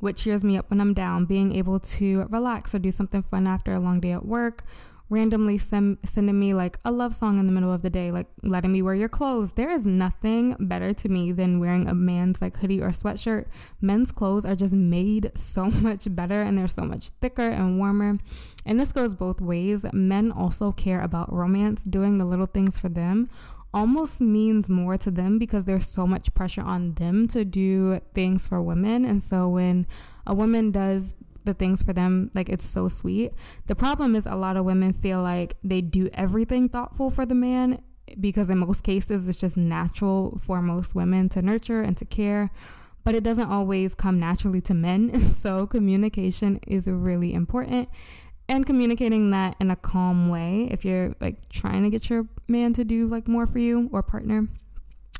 what 0.00 0.16
cheers 0.16 0.44
me 0.44 0.56
up 0.56 0.70
when 0.70 0.80
I'm 0.80 0.94
down, 0.94 1.24
being 1.24 1.54
able 1.54 1.80
to 1.80 2.26
relax 2.28 2.74
or 2.74 2.78
do 2.78 2.90
something 2.90 3.22
fun 3.22 3.46
after 3.46 3.72
a 3.72 3.80
long 3.80 4.00
day 4.00 4.12
at 4.12 4.26
work, 4.26 4.64
randomly 5.08 5.56
sem- 5.56 5.98
sending 6.04 6.38
me 6.38 6.52
like 6.52 6.78
a 6.84 6.90
love 6.90 7.14
song 7.14 7.38
in 7.38 7.46
the 7.46 7.52
middle 7.52 7.72
of 7.72 7.82
the 7.82 7.90
day, 7.90 8.10
like 8.10 8.26
letting 8.42 8.72
me 8.72 8.82
wear 8.82 8.94
your 8.94 9.08
clothes. 9.08 9.52
There 9.52 9.70
is 9.70 9.86
nothing 9.86 10.56
better 10.58 10.92
to 10.92 11.08
me 11.08 11.32
than 11.32 11.60
wearing 11.60 11.88
a 11.88 11.94
man's 11.94 12.42
like 12.42 12.56
hoodie 12.56 12.82
or 12.82 12.90
sweatshirt. 12.90 13.46
Men's 13.80 14.10
clothes 14.12 14.44
are 14.44 14.56
just 14.56 14.74
made 14.74 15.30
so 15.34 15.64
much 15.70 16.14
better 16.14 16.42
and 16.42 16.58
they're 16.58 16.66
so 16.66 16.84
much 16.84 17.10
thicker 17.20 17.48
and 17.48 17.78
warmer. 17.78 18.18
And 18.64 18.80
this 18.80 18.92
goes 18.92 19.14
both 19.14 19.40
ways. 19.40 19.86
Men 19.92 20.32
also 20.32 20.72
care 20.72 21.00
about 21.00 21.32
romance, 21.32 21.84
doing 21.84 22.18
the 22.18 22.24
little 22.24 22.46
things 22.46 22.78
for 22.78 22.88
them 22.88 23.28
almost 23.74 24.20
means 24.20 24.68
more 24.68 24.96
to 24.98 25.10
them 25.10 25.38
because 25.38 25.64
there's 25.64 25.86
so 25.86 26.06
much 26.06 26.32
pressure 26.34 26.62
on 26.62 26.94
them 26.94 27.28
to 27.28 27.44
do 27.44 28.00
things 28.14 28.46
for 28.46 28.62
women. 28.62 29.04
And 29.04 29.22
so 29.22 29.48
when 29.48 29.86
a 30.26 30.34
woman 30.34 30.70
does 30.70 31.14
the 31.44 31.54
things 31.54 31.82
for 31.82 31.92
them, 31.92 32.30
like 32.34 32.48
it's 32.48 32.64
so 32.64 32.88
sweet. 32.88 33.32
The 33.66 33.76
problem 33.76 34.14
is 34.14 34.26
a 34.26 34.34
lot 34.34 34.56
of 34.56 34.64
women 34.64 34.92
feel 34.92 35.22
like 35.22 35.56
they 35.62 35.80
do 35.80 36.08
everything 36.14 36.68
thoughtful 36.68 37.10
for 37.10 37.26
the 37.26 37.34
man 37.34 37.82
because 38.20 38.50
in 38.50 38.58
most 38.58 38.82
cases 38.82 39.26
it's 39.26 39.36
just 39.36 39.56
natural 39.56 40.38
for 40.40 40.62
most 40.62 40.94
women 40.94 41.28
to 41.28 41.42
nurture 41.42 41.82
and 41.82 41.96
to 41.96 42.04
care 42.04 42.50
but 43.06 43.14
it 43.14 43.22
doesn't 43.22 43.48
always 43.48 43.94
come 43.94 44.18
naturally 44.18 44.60
to 44.60 44.74
men. 44.74 45.20
So 45.32 45.64
communication 45.66 46.58
is 46.66 46.88
really 46.88 47.32
important 47.32 47.88
and 48.48 48.66
communicating 48.66 49.30
that 49.30 49.54
in 49.60 49.70
a 49.70 49.76
calm 49.76 50.28
way 50.28 50.68
if 50.72 50.84
you're 50.84 51.12
like 51.20 51.48
trying 51.48 51.84
to 51.84 51.90
get 51.90 52.10
your 52.10 52.26
man 52.48 52.72
to 52.74 52.84
do 52.84 53.06
like 53.06 53.28
more 53.28 53.46
for 53.46 53.58
you 53.58 53.88
or 53.92 54.02
partner. 54.02 54.48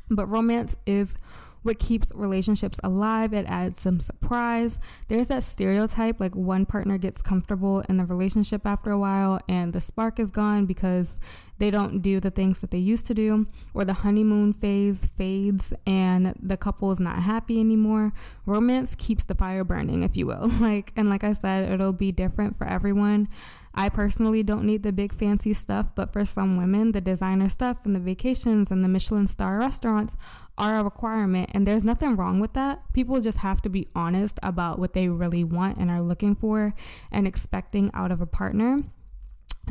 But 0.09 0.27
romance 0.27 0.75
is 0.85 1.17
what 1.63 1.79
keeps 1.79 2.13
relationships 2.15 2.79
alive. 2.83 3.33
It 3.33 3.45
adds 3.47 3.79
some 3.79 3.99
surprise. 3.99 4.79
There's 5.09 5.27
that 5.27 5.43
stereotype 5.43 6.19
like 6.19 6.35
one 6.35 6.65
partner 6.65 6.97
gets 6.97 7.21
comfortable 7.21 7.81
in 7.89 7.97
the 7.97 8.05
relationship 8.05 8.65
after 8.65 8.89
a 8.89 8.97
while 8.97 9.39
and 9.49 9.73
the 9.73 9.81
spark 9.81 10.19
is 10.19 10.31
gone 10.31 10.65
because 10.65 11.19
they 11.59 11.69
don't 11.69 12.01
do 12.01 12.19
the 12.19 12.31
things 12.31 12.59
that 12.59 12.71
they 12.71 12.77
used 12.77 13.07
to 13.07 13.13
do, 13.13 13.47
or 13.73 13.83
the 13.83 13.93
honeymoon 13.93 14.53
phase 14.53 15.07
fades 15.07 15.73
and 15.87 16.35
the 16.41 16.55
couple 16.55 16.91
is 16.91 16.99
not 16.99 17.23
happy 17.23 17.59
anymore. 17.59 18.13
Romance 18.45 18.95
keeps 18.95 19.23
the 19.23 19.35
fire 19.35 19.63
burning, 19.63 20.03
if 20.03 20.15
you 20.15 20.25
will. 20.25 20.51
Like, 20.67 20.91
and 20.97 21.09
like 21.09 21.23
I 21.23 21.33
said, 21.33 21.71
it'll 21.71 21.93
be 21.93 22.11
different 22.11 22.57
for 22.57 22.67
everyone. 22.67 23.29
I 23.79 23.89
personally 23.89 24.41
don't 24.41 24.65
need 24.65 24.81
the 24.81 24.91
big 24.91 25.13
fancy 25.13 25.53
stuff, 25.53 25.93
but 25.93 26.11
for 26.11 26.25
some 26.25 26.57
women, 26.57 26.93
the 26.93 26.99
designer 26.99 27.47
stuff 27.47 27.85
and 27.85 27.95
the 27.95 27.99
vacations 27.99 28.71
and 28.71 28.83
the 28.83 28.87
Michelin 28.87 29.27
star 29.27 29.59
restaurants 29.59 30.17
are 30.57 30.79
a 30.79 30.83
requirement. 30.83 31.51
And 31.53 31.67
there's 31.67 31.85
nothing 31.85 32.15
wrong 32.15 32.39
with 32.39 32.53
that. 32.53 32.81
People 32.93 33.21
just 33.21 33.37
have 33.39 33.61
to 33.61 33.69
be 33.69 33.87
honest 33.93 34.39
about 34.41 34.79
what 34.79 34.93
they 34.93 35.09
really 35.09 35.43
want 35.43 35.77
and 35.77 35.91
are 35.91 36.01
looking 36.01 36.33
for 36.33 36.73
and 37.11 37.27
expecting 37.27 37.91
out 37.93 38.11
of 38.11 38.19
a 38.19 38.25
partner. 38.25 38.81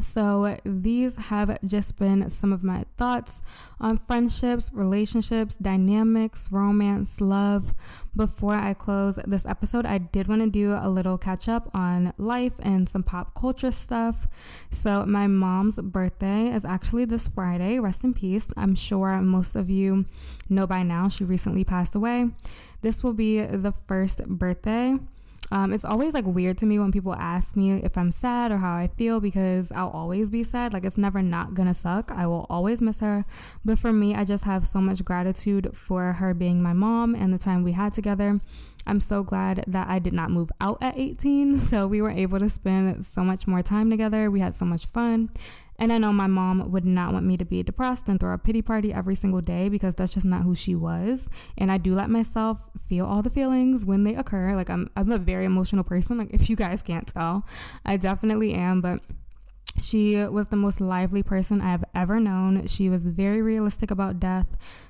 So, 0.00 0.58
these 0.64 1.16
have 1.16 1.58
just 1.64 1.98
been 1.98 2.28
some 2.28 2.52
of 2.52 2.62
my 2.62 2.84
thoughts 2.98 3.42
on 3.80 3.96
friendships, 3.96 4.70
relationships, 4.72 5.56
dynamics, 5.56 6.48
romance, 6.52 7.20
love. 7.20 7.74
Before 8.14 8.54
I 8.54 8.74
close 8.74 9.16
this 9.26 9.46
episode, 9.46 9.86
I 9.86 9.98
did 9.98 10.28
want 10.28 10.42
to 10.42 10.50
do 10.50 10.72
a 10.78 10.88
little 10.88 11.16
catch 11.16 11.48
up 11.48 11.70
on 11.74 12.12
life 12.18 12.54
and 12.60 12.88
some 12.88 13.02
pop 13.02 13.34
culture 13.34 13.70
stuff. 13.70 14.28
So, 14.70 15.06
my 15.06 15.26
mom's 15.26 15.80
birthday 15.80 16.48
is 16.48 16.66
actually 16.66 17.06
this 17.06 17.28
Friday. 17.28 17.78
Rest 17.78 18.04
in 18.04 18.12
peace. 18.12 18.48
I'm 18.54 18.74
sure 18.74 19.20
most 19.22 19.56
of 19.56 19.70
you 19.70 20.04
know 20.50 20.66
by 20.66 20.82
now 20.82 21.08
she 21.08 21.24
recently 21.24 21.64
passed 21.64 21.94
away. 21.94 22.30
This 22.82 23.02
will 23.02 23.14
be 23.14 23.40
the 23.40 23.72
first 23.86 24.26
birthday 24.28 24.98
um, 25.50 25.72
it's 25.72 25.85
always 25.85 26.14
like 26.14 26.26
weird 26.26 26.59
to 26.59 26.66
me 26.66 26.78
when 26.78 26.90
people 26.90 27.14
ask 27.14 27.56
me 27.56 27.74
if 27.74 27.96
I'm 27.96 28.11
sad 28.11 28.50
or 28.50 28.59
how 28.59 28.74
I 28.74 28.88
feel 28.88 29.20
because 29.20 29.70
I'll 29.72 29.90
always 29.90 30.30
be 30.30 30.42
sad. 30.42 30.72
Like 30.72 30.85
it's 30.85 30.98
never 30.98 31.22
not 31.22 31.54
gonna 31.54 31.74
suck. 31.74 32.11
I 32.11 32.26
will 32.26 32.46
always 32.50 32.82
miss 32.82 33.00
her. 33.00 33.24
But 33.64 33.78
for 33.78 33.92
me, 33.92 34.14
I 34.14 34.24
just 34.24 34.44
have 34.44 34.66
so 34.66 34.80
much 34.80 35.04
gratitude 35.04 35.70
for 35.76 36.14
her 36.14 36.35
being 36.35 36.62
my 36.62 36.72
mom 36.72 37.14
and 37.14 37.32
the 37.32 37.38
time 37.38 37.62
we 37.62 37.72
had 37.72 37.92
together. 37.92 38.40
I'm 38.88 39.00
so 39.00 39.22
glad 39.22 39.64
that 39.66 39.88
I 39.88 39.98
did 39.98 40.12
not 40.12 40.30
move 40.30 40.50
out 40.61 40.78
at 40.80 40.96
18. 40.96 41.61
So 41.66 41.87
we 41.88 42.00
were 42.00 42.11
able 42.11 42.38
to 42.38 42.48
spend 42.48 43.04
so 43.04 43.22
much 43.22 43.46
more 43.46 43.61
time 43.61 43.90
together. 43.90 44.30
We 44.30 44.40
had 44.40 44.54
so 44.54 44.64
much 44.64 44.87
fun. 44.87 45.30
And 45.78 45.92
I 45.92 45.98
know 45.98 46.12
my 46.12 46.26
mom 46.26 46.70
would 46.70 46.84
not 46.84 47.12
want 47.12 47.26
me 47.26 47.36
to 47.36 47.44
be 47.44 47.62
depressed 47.62 48.08
and 48.08 48.18
throw 48.18 48.32
a 48.32 48.38
pity 48.38 48.62
party 48.62 48.92
every 48.92 49.14
single 49.14 49.40
day 49.40 49.68
because 49.68 49.94
that's 49.94 50.12
just 50.12 50.26
not 50.26 50.42
who 50.42 50.54
she 50.54 50.74
was. 50.74 51.28
And 51.56 51.70
I 51.70 51.78
do 51.78 51.94
let 51.94 52.10
myself 52.10 52.70
feel 52.88 53.06
all 53.06 53.22
the 53.22 53.30
feelings 53.30 53.84
when 53.84 54.04
they 54.04 54.14
occur. 54.14 54.54
Like 54.54 54.70
I'm 54.70 54.90
I'm 54.96 55.12
a 55.12 55.18
very 55.18 55.44
emotional 55.44 55.84
person. 55.84 56.18
Like 56.18 56.32
if 56.32 56.48
you 56.48 56.56
guys 56.56 56.82
can't 56.82 57.06
tell, 57.06 57.46
I 57.84 57.96
definitely 57.96 58.54
am, 58.54 58.80
but 58.80 59.00
she 59.80 60.16
was 60.24 60.46
the 60.46 60.56
most 60.56 60.80
lively 60.80 61.22
person 61.22 61.60
I've 61.60 61.84
ever 61.94 62.18
known. 62.18 62.66
She 62.66 62.88
was 62.88 63.06
very 63.06 63.42
realistic 63.42 63.90
about 63.90 64.18
death. 64.18 64.46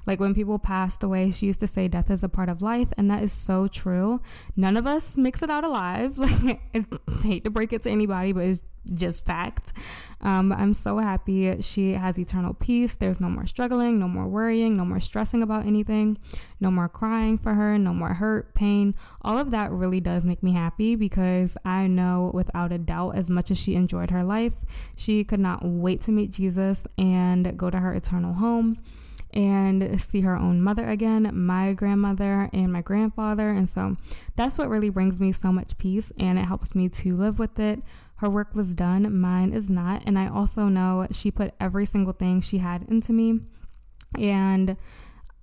Like 0.07 0.21
when 0.21 0.35
people 0.35 0.59
passed 0.59 1.03
away, 1.03 1.31
she 1.31 1.47
used 1.47 1.61
to 1.61 1.67
say 1.67 1.89
death 1.89 2.11
is 2.11 2.23
a 2.23 2.29
part 2.29 2.49
of 2.49 2.63
life, 2.63 2.93
and 2.97 3.11
that 3.11 3.23
is 3.23 3.33
so 3.33 3.67
true. 3.67 4.21
None 4.55 4.77
of 4.77 4.87
us 4.87 5.17
makes 5.17 5.43
it 5.43 5.51
out 5.51 5.65
alive. 5.65 6.19
Like 6.27 6.61
I 6.75 6.85
hate 7.23 7.45
to 7.45 7.51
break 7.51 7.73
it 7.73 7.83
to 7.85 7.91
anybody, 7.91 8.33
but 8.33 8.45
it's 8.45 8.61
just 8.95 9.25
fact. 9.25 9.73
Um, 10.21 10.53
I'm 10.53 10.75
so 10.75 10.99
happy 10.99 11.61
she 11.61 11.93
has 11.93 12.19
eternal 12.19 12.55
peace. 12.55 12.95
There's 12.95 13.21
no 13.21 13.29
more 13.29 13.47
struggling, 13.47 13.99
no 13.99 14.09
more 14.09 14.27
worrying, 14.27 14.77
no 14.77 14.85
more 14.85 15.01
stressing 15.01 15.43
about 15.43 15.67
anything, 15.67 16.19
no 16.61 16.71
more 16.71 16.89
crying 16.89 17.39
for 17.39 17.55
her, 17.55 17.79
no 17.79 17.93
more 17.93 18.15
hurt, 18.15 18.55
pain. 18.55 18.95
All 19.23 19.39
of 19.39 19.51
that 19.51 19.71
really 19.71 20.01
does 20.01 20.25
make 20.25 20.43
me 20.43 20.53
happy 20.53 20.97
because 20.97 21.59
I 21.65 21.87
know 21.87 22.31
without 22.33 22.73
a 22.73 22.79
doubt, 22.79 23.17
as 23.17 23.29
much 23.29 23.51
as 23.51 23.61
she 23.61 23.75
enjoyed 23.75 24.11
her 24.11 24.25
life, 24.25 24.55
she 24.97 25.25
could 25.25 25.41
not 25.41 25.61
wait 25.65 26.01
to 26.03 26.13
meet 26.13 26.31
Jesus 26.31 26.87
and 26.97 27.57
go 27.57 27.71
to 27.71 27.81
her 27.81 27.93
eternal 27.93 28.35
home 28.35 28.79
and 29.37 30.01
see 30.01 30.23
her 30.23 30.35
own 30.35 30.63
mother 30.63 30.89
again, 30.89 31.31
my 31.35 31.75
grandmother 31.75 32.49
and 32.55 32.73
my 32.73 32.81
grandfather. 32.81 33.51
And 33.51 33.69
so 33.69 33.97
that's 34.35 34.57
what 34.57 34.71
really 34.71 34.89
brings 34.89 35.21
me 35.21 35.31
so 35.31 35.53
much 35.53 35.77
peace 35.77 36.11
and 36.19 36.39
it 36.39 36.47
helps 36.47 36.75
me 36.75 36.89
to 36.89 37.15
live 37.15 37.39
with 37.39 37.59
it 37.59 37.83
her 38.17 38.31
work 38.31 38.55
was 38.55 38.75
done, 38.75 39.19
mine 39.19 39.53
is 39.53 39.71
not. 39.71 40.03
And 40.07 40.19
I 40.19 40.29
also 40.29 40.67
know 40.67 41.07
she 41.11 41.31
put 41.31 41.55
every 41.61 41.85
single 41.85 42.13
thing 42.13 42.41
she 42.41 42.59
had 42.59 42.87
into 42.89 43.13
me. 43.13 43.41
And 44.19 44.77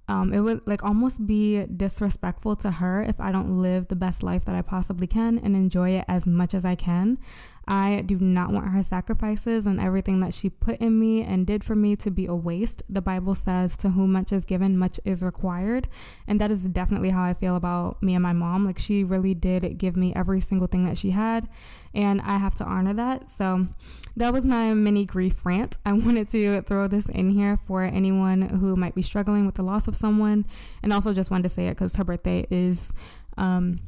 um, 0.07 0.33
it 0.33 0.39
would 0.39 0.61
like 0.67 0.83
almost 0.83 1.25
be 1.25 1.65
disrespectful 1.65 2.55
to 2.57 2.71
her 2.71 3.01
if 3.03 3.19
I 3.19 3.31
don't 3.31 3.61
live 3.61 3.87
the 3.87 3.95
best 3.95 4.23
life 4.23 4.43
that 4.45 4.55
I 4.55 4.61
possibly 4.61 5.07
can 5.07 5.37
and 5.37 5.55
enjoy 5.55 5.91
it 5.91 6.05
as 6.07 6.27
much 6.27 6.53
as 6.53 6.65
I 6.65 6.75
can. 6.75 7.19
I 7.67 8.01
do 8.05 8.19
not 8.19 8.51
want 8.51 8.69
her 8.69 8.83
sacrifices 8.83 9.65
and 9.65 9.79
everything 9.79 10.19
that 10.19 10.33
she 10.33 10.49
put 10.49 10.77
in 10.77 10.99
me 10.99 11.23
and 11.23 11.47
did 11.47 11.63
for 11.63 11.75
me 11.75 11.95
to 11.97 12.11
be 12.11 12.25
a 12.25 12.35
waste. 12.35 12.83
The 12.89 13.01
Bible 13.01 13.35
says, 13.35 13.77
To 13.77 13.89
whom 13.91 14.11
much 14.11 14.33
is 14.33 14.43
given, 14.43 14.77
much 14.77 14.99
is 15.05 15.23
required. 15.23 15.87
And 16.27 16.41
that 16.41 16.51
is 16.51 16.67
definitely 16.67 17.11
how 17.11 17.23
I 17.23 17.33
feel 17.33 17.55
about 17.55 18.03
me 18.03 18.15
and 18.15 18.23
my 18.23 18.33
mom. 18.33 18.65
Like, 18.65 18.79
she 18.79 19.03
really 19.03 19.33
did 19.33 19.77
give 19.77 19.95
me 19.95 20.13
every 20.13 20.41
single 20.41 20.67
thing 20.67 20.85
that 20.85 20.97
she 20.97 21.11
had, 21.11 21.47
and 21.93 22.21
I 22.21 22.37
have 22.37 22.55
to 22.55 22.65
honor 22.65 22.93
that. 22.93 23.29
So, 23.29 23.67
that 24.15 24.33
was 24.33 24.45
my 24.45 24.73
mini 24.73 25.05
grief 25.05 25.45
rant. 25.45 25.77
I 25.85 25.93
wanted 25.93 26.27
to 26.29 26.61
throw 26.63 26.87
this 26.87 27.07
in 27.07 27.29
here 27.29 27.57
for 27.57 27.83
anyone 27.83 28.41
who 28.41 28.75
might 28.75 28.95
be 28.95 29.01
struggling 29.01 29.45
with 29.45 29.55
the 29.55 29.63
loss 29.63 29.87
of 29.87 29.95
someone, 29.95 30.45
and 30.81 30.91
also 30.91 31.13
just 31.13 31.31
wanted 31.31 31.43
to 31.43 31.49
say 31.49 31.67
it 31.67 31.71
because 31.71 31.95
her 31.95 32.03
birthday 32.03 32.45
is 32.49 32.91
um, 33.37 33.79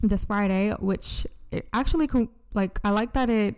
this 0.00 0.24
Friday, 0.24 0.70
which 0.78 1.26
it 1.50 1.68
actually 1.72 2.06
like 2.54 2.78
I 2.84 2.90
like 2.90 3.12
that 3.14 3.30
it 3.30 3.56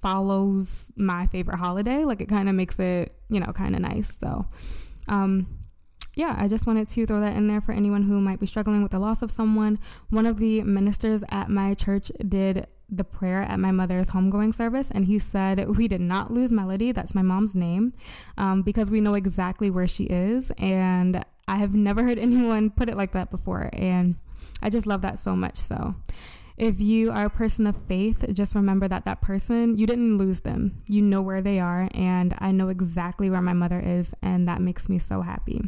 follows 0.00 0.92
my 0.96 1.26
favorite 1.26 1.56
holiday. 1.56 2.04
Like 2.04 2.20
it 2.20 2.28
kind 2.28 2.48
of 2.48 2.54
makes 2.54 2.78
it, 2.78 3.14
you 3.28 3.40
know, 3.40 3.52
kind 3.52 3.74
of 3.74 3.80
nice. 3.80 4.16
So, 4.16 4.46
um, 5.08 5.46
yeah, 6.14 6.34
I 6.38 6.48
just 6.48 6.66
wanted 6.66 6.88
to 6.88 7.06
throw 7.06 7.20
that 7.20 7.36
in 7.36 7.46
there 7.46 7.60
for 7.60 7.72
anyone 7.72 8.02
who 8.02 8.20
might 8.20 8.40
be 8.40 8.46
struggling 8.46 8.82
with 8.82 8.92
the 8.92 8.98
loss 8.98 9.22
of 9.22 9.30
someone. 9.30 9.78
One 10.08 10.26
of 10.26 10.38
the 10.38 10.62
ministers 10.62 11.24
at 11.28 11.50
my 11.50 11.74
church 11.74 12.10
did 12.26 12.66
the 12.88 13.04
prayer 13.04 13.42
at 13.42 13.58
my 13.58 13.70
mother's 13.70 14.10
homegoing 14.10 14.54
service, 14.54 14.90
and 14.90 15.06
he 15.06 15.18
said, 15.18 15.76
We 15.76 15.88
did 15.88 16.00
not 16.00 16.30
lose 16.32 16.52
Melody, 16.52 16.92
that's 16.92 17.14
my 17.14 17.22
mom's 17.22 17.54
name, 17.54 17.92
um, 18.38 18.62
because 18.62 18.90
we 18.90 19.00
know 19.00 19.14
exactly 19.14 19.70
where 19.70 19.86
she 19.86 20.04
is. 20.04 20.52
And 20.56 21.24
I 21.48 21.56
have 21.56 21.74
never 21.74 22.04
heard 22.04 22.18
anyone 22.20 22.70
put 22.70 22.88
it 22.88 22.96
like 22.96 23.12
that 23.12 23.30
before. 23.30 23.68
And 23.72 24.16
I 24.62 24.70
just 24.70 24.86
love 24.86 25.02
that 25.02 25.18
so 25.18 25.36
much. 25.36 25.56
So, 25.56 25.96
if 26.56 26.80
you 26.80 27.10
are 27.10 27.26
a 27.26 27.30
person 27.30 27.66
of 27.66 27.76
faith, 27.86 28.24
just 28.32 28.54
remember 28.54 28.88
that 28.88 29.04
that 29.04 29.20
person, 29.20 29.76
you 29.76 29.86
didn't 29.86 30.18
lose 30.18 30.40
them. 30.40 30.82
You 30.86 31.02
know 31.02 31.20
where 31.20 31.42
they 31.42 31.60
are. 31.60 31.88
And 31.92 32.34
I 32.38 32.50
know 32.50 32.68
exactly 32.68 33.28
where 33.28 33.42
my 33.42 33.52
mother 33.52 33.80
is. 33.80 34.14
And 34.22 34.48
that 34.48 34.60
makes 34.60 34.88
me 34.88 34.98
so 34.98 35.22
happy. 35.22 35.62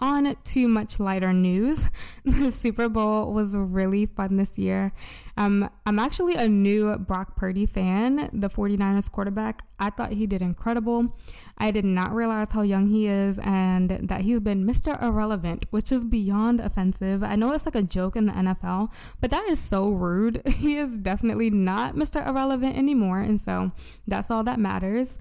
On 0.00 0.34
to 0.34 0.68
much 0.68 0.98
lighter 0.98 1.32
news, 1.32 1.88
the 2.24 2.50
Super 2.50 2.88
Bowl 2.88 3.32
was 3.32 3.56
really 3.56 4.06
fun 4.06 4.36
this 4.36 4.58
year. 4.58 4.92
Um, 5.36 5.70
I'm 5.86 6.00
actually 6.00 6.34
a 6.34 6.48
new 6.48 6.96
Brock 6.98 7.36
Purdy 7.36 7.64
fan, 7.64 8.28
the 8.32 8.48
49ers 8.48 9.10
quarterback. 9.10 9.62
I 9.78 9.90
thought 9.90 10.12
he 10.12 10.26
did 10.26 10.42
incredible. 10.42 11.16
I 11.58 11.70
did 11.70 11.84
not 11.84 12.12
realize 12.12 12.48
how 12.52 12.62
young 12.62 12.88
he 12.88 13.06
is 13.06 13.38
and 13.38 13.90
that 13.90 14.22
he's 14.22 14.40
been 14.40 14.66
Mr. 14.66 15.00
Irrelevant, 15.00 15.66
which 15.70 15.92
is 15.92 16.04
beyond 16.04 16.60
offensive. 16.60 17.22
I 17.22 17.36
know 17.36 17.52
it's 17.52 17.64
like 17.64 17.76
a 17.76 17.82
joke 17.82 18.16
in 18.16 18.26
the 18.26 18.32
NFL, 18.32 18.92
but 19.20 19.30
that 19.30 19.44
is 19.44 19.60
so 19.60 19.90
rude. 19.90 20.42
He 20.64 20.76
is 20.76 20.96
definitely 20.96 21.50
not 21.50 21.94
Mr. 21.94 22.26
Irrelevant 22.26 22.76
anymore. 22.76 23.20
And 23.20 23.38
so 23.38 23.72
that's 24.06 24.30
all 24.30 24.42
that 24.44 24.58
matters. 24.58 25.18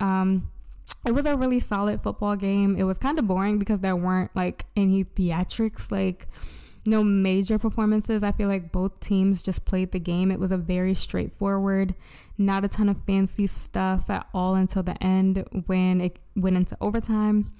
Um, 0.00 0.50
it 1.06 1.12
was 1.12 1.26
a 1.26 1.36
really 1.36 1.60
solid 1.60 2.00
football 2.00 2.36
game. 2.36 2.76
It 2.76 2.84
was 2.84 2.98
kind 2.98 3.18
of 3.18 3.26
boring 3.26 3.58
because 3.58 3.80
there 3.80 3.96
weren't 3.96 4.34
like 4.34 4.64
any 4.76 5.04
theatrics. 5.04 5.90
Like 5.90 6.26
no 6.86 7.02
major 7.02 7.58
performances. 7.58 8.22
I 8.22 8.32
feel 8.32 8.48
like 8.48 8.72
both 8.72 9.00
teams 9.00 9.42
just 9.42 9.64
played 9.64 9.92
the 9.92 9.98
game. 9.98 10.30
It 10.30 10.40
was 10.40 10.52
a 10.52 10.56
very 10.56 10.94
straightforward, 10.94 11.94
not 12.38 12.64
a 12.64 12.68
ton 12.68 12.88
of 12.88 13.04
fancy 13.06 13.46
stuff 13.46 14.08
at 14.08 14.26
all 14.32 14.54
until 14.54 14.82
the 14.82 15.02
end 15.02 15.44
when 15.66 16.00
it 16.00 16.18
went 16.34 16.56
into 16.56 16.76
overtime. 16.80 17.52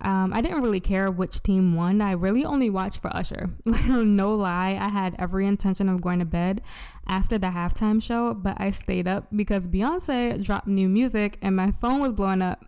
Um, 0.00 0.32
I 0.34 0.40
didn't 0.40 0.62
really 0.62 0.80
care 0.80 1.10
which 1.10 1.42
team 1.42 1.76
won. 1.76 2.00
I 2.00 2.12
really 2.12 2.44
only 2.44 2.68
watched 2.68 3.00
for 3.00 3.14
Usher. 3.14 3.50
no 3.88 4.34
lie, 4.34 4.76
I 4.80 4.88
had 4.88 5.14
every 5.18 5.46
intention 5.46 5.88
of 5.88 6.02
going 6.02 6.18
to 6.18 6.24
bed 6.24 6.60
after 7.08 7.38
the 7.38 7.48
halftime 7.48 8.02
show, 8.02 8.34
but 8.34 8.60
I 8.60 8.70
stayed 8.70 9.08
up 9.08 9.26
because 9.34 9.66
Beyonce 9.66 10.42
dropped 10.42 10.66
new 10.66 10.88
music 10.88 11.38
and 11.42 11.54
my 11.56 11.70
phone 11.70 12.00
was 12.00 12.12
blowing 12.12 12.42
up. 12.42 12.64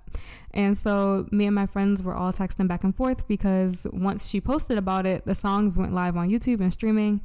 And 0.52 0.76
so 0.76 1.26
me 1.30 1.46
and 1.46 1.54
my 1.54 1.66
friends 1.66 2.02
were 2.02 2.14
all 2.14 2.32
texting 2.32 2.68
back 2.68 2.84
and 2.84 2.94
forth 2.94 3.26
because 3.26 3.86
once 3.92 4.28
she 4.28 4.40
posted 4.40 4.78
about 4.78 5.06
it, 5.06 5.24
the 5.24 5.34
songs 5.34 5.78
went 5.78 5.92
live 5.92 6.16
on 6.16 6.30
YouTube 6.30 6.60
and 6.60 6.72
streaming. 6.72 7.20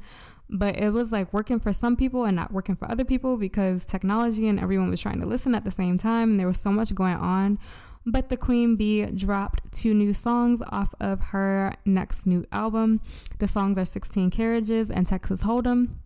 But 0.48 0.76
it 0.76 0.90
was 0.90 1.12
like 1.12 1.32
working 1.32 1.60
for 1.60 1.72
some 1.72 1.96
people 1.96 2.24
and 2.24 2.34
not 2.34 2.52
working 2.52 2.74
for 2.74 2.90
other 2.90 3.04
people 3.04 3.36
because 3.36 3.84
technology 3.84 4.48
and 4.48 4.58
everyone 4.58 4.90
was 4.90 5.00
trying 5.00 5.20
to 5.20 5.26
listen 5.26 5.54
at 5.54 5.64
the 5.64 5.70
same 5.70 5.96
time. 5.96 6.30
And 6.30 6.40
there 6.40 6.46
was 6.46 6.60
so 6.60 6.72
much 6.72 6.94
going 6.94 7.16
on 7.16 7.58
but 8.06 8.28
the 8.28 8.36
Queen 8.36 8.76
Bee 8.76 9.06
dropped 9.06 9.72
two 9.72 9.94
new 9.94 10.12
songs 10.12 10.62
off 10.70 10.94
of 11.00 11.20
her 11.28 11.74
next 11.84 12.26
new 12.26 12.44
album. 12.50 13.00
The 13.38 13.48
songs 13.48 13.76
are 13.78 13.84
16 13.84 14.30
Carriages 14.30 14.90
and 14.90 15.06
Texas 15.06 15.42
Hold'em. 15.42 15.96